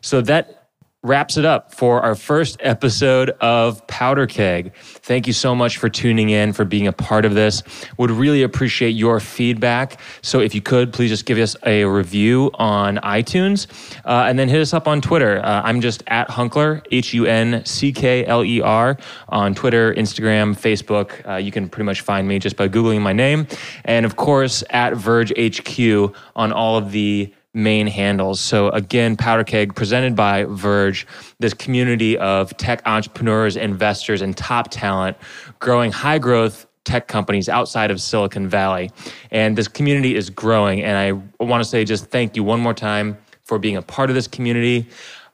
So 0.00 0.20
that 0.22 0.59
wraps 1.02 1.38
it 1.38 1.46
up 1.46 1.72
for 1.72 2.02
our 2.02 2.14
first 2.14 2.58
episode 2.60 3.30
of 3.40 3.86
Powder 3.86 4.26
Keg. 4.26 4.74
Thank 4.74 5.26
you 5.26 5.32
so 5.32 5.54
much 5.54 5.78
for 5.78 5.88
tuning 5.88 6.28
in, 6.28 6.52
for 6.52 6.66
being 6.66 6.86
a 6.86 6.92
part 6.92 7.24
of 7.24 7.34
this. 7.34 7.62
Would 7.96 8.10
really 8.10 8.42
appreciate 8.42 8.90
your 8.90 9.18
feedback. 9.18 9.98
So 10.20 10.40
if 10.40 10.54
you 10.54 10.60
could, 10.60 10.92
please 10.92 11.08
just 11.08 11.24
give 11.24 11.38
us 11.38 11.56
a 11.64 11.86
review 11.86 12.50
on 12.54 12.98
iTunes 12.98 13.66
uh, 14.04 14.26
and 14.28 14.38
then 14.38 14.50
hit 14.50 14.60
us 14.60 14.74
up 14.74 14.86
on 14.86 15.00
Twitter. 15.00 15.40
Uh, 15.42 15.62
I'm 15.62 15.80
just 15.80 16.02
at 16.08 16.28
Hunckler, 16.28 16.84
H 16.90 17.14
U 17.14 17.24
N 17.24 17.64
C 17.64 17.92
K 17.92 18.26
L 18.26 18.44
E 18.44 18.60
R, 18.60 18.98
on 19.30 19.54
Twitter, 19.54 19.94
Instagram, 19.94 20.54
Facebook. 20.54 21.26
Uh, 21.26 21.36
you 21.36 21.50
can 21.50 21.70
pretty 21.70 21.86
much 21.86 22.02
find 22.02 22.28
me 22.28 22.38
just 22.38 22.56
by 22.56 22.68
Googling 22.68 23.00
my 23.00 23.14
name. 23.14 23.46
And 23.86 24.04
of 24.04 24.16
course, 24.16 24.62
at 24.68 24.94
Verge 24.96 25.32
HQ 25.38 26.14
on 26.36 26.52
all 26.52 26.76
of 26.76 26.92
the 26.92 27.32
main 27.52 27.86
handles. 27.86 28.40
So 28.40 28.68
again, 28.70 29.16
Powder 29.16 29.44
Keg 29.44 29.74
presented 29.74 30.14
by 30.14 30.44
Verge, 30.44 31.06
this 31.38 31.54
community 31.54 32.16
of 32.18 32.56
tech 32.56 32.82
entrepreneurs, 32.86 33.56
investors, 33.56 34.22
and 34.22 34.36
top 34.36 34.70
talent 34.70 35.16
growing 35.58 35.90
high 35.90 36.18
growth 36.18 36.66
tech 36.84 37.08
companies 37.08 37.48
outside 37.48 37.90
of 37.90 38.00
Silicon 38.00 38.48
Valley. 38.48 38.90
And 39.30 39.56
this 39.56 39.68
community 39.68 40.16
is 40.16 40.30
growing. 40.30 40.82
And 40.82 40.96
I 40.96 41.44
want 41.44 41.62
to 41.62 41.68
say 41.68 41.84
just 41.84 42.06
thank 42.06 42.36
you 42.36 42.44
one 42.44 42.60
more 42.60 42.74
time 42.74 43.18
for 43.44 43.58
being 43.58 43.76
a 43.76 43.82
part 43.82 44.10
of 44.10 44.14
this 44.14 44.26
community. 44.26 44.88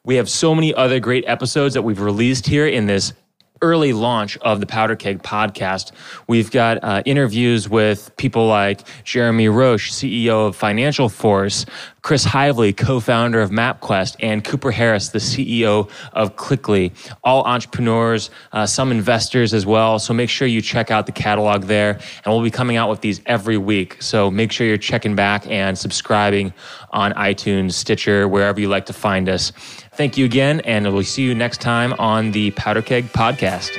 We 0.04 0.16
have 0.16 0.28
so 0.28 0.54
many 0.54 0.74
other 0.74 1.00
great 1.00 1.24
episodes 1.26 1.74
that 1.74 1.82
we've 1.82 2.00
released 2.00 2.46
here 2.46 2.66
in 2.66 2.86
this 2.86 3.12
early 3.62 3.92
launch 3.92 4.36
of 4.38 4.61
the 4.61 4.66
Powder 4.66 4.96
Keg 4.96 5.22
podcast. 5.22 5.92
We've 6.26 6.50
got 6.50 6.82
uh, 6.82 7.02
interviews 7.04 7.68
with 7.68 8.14
people 8.16 8.46
like 8.46 8.82
Jeremy 9.04 9.48
Roche, 9.48 9.90
CEO 9.90 10.48
of 10.48 10.57
Financial 10.57 11.09
Force, 11.09 11.66
Chris 12.02 12.24
Heivly, 12.24 12.76
co-founder 12.76 13.40
of 13.40 13.50
MapQuest, 13.50 14.16
and 14.20 14.44
Cooper 14.44 14.70
Harris, 14.70 15.09
the 15.09 15.18
CEO 15.18 15.90
of 16.12 16.36
Klickly. 16.36 16.92
All 17.24 17.42
entrepreneurs, 17.44 18.30
uh, 18.52 18.64
some 18.64 18.92
investors 18.92 19.52
as 19.52 19.66
well. 19.66 19.98
So 19.98 20.14
make 20.14 20.30
sure 20.30 20.46
you 20.46 20.62
check 20.62 20.92
out 20.92 21.07
the 21.07 21.12
catalog 21.12 21.64
there, 21.64 21.98
and 22.24 22.26
we'll 22.26 22.44
be 22.44 22.50
coming 22.50 22.76
out 22.76 22.90
with 22.90 23.00
these 23.00 23.20
every 23.26 23.59
week. 23.59 24.00
So 24.00 24.30
make 24.30 24.52
sure 24.52 24.66
you're 24.66 24.76
checking 24.76 25.16
back 25.16 25.46
and 25.48 25.76
subscribing 25.76 26.52
on 26.90 27.12
iTunes, 27.14 27.72
Stitcher, 27.72 28.28
wherever 28.28 28.61
you 28.61 28.68
like 28.68 28.86
to 28.86 28.92
find 28.92 29.28
us. 29.28 29.52
Thank 29.97 30.18
you 30.18 30.26
again, 30.26 30.61
and 30.61 30.92
we'll 30.92 31.03
see 31.05 31.22
you 31.22 31.34
next 31.34 31.61
time 31.61 31.94
on 31.99 32.32
the 32.32 32.51
Powder 32.53 32.82
Keg 32.82 33.07
Podcast. 33.12 33.70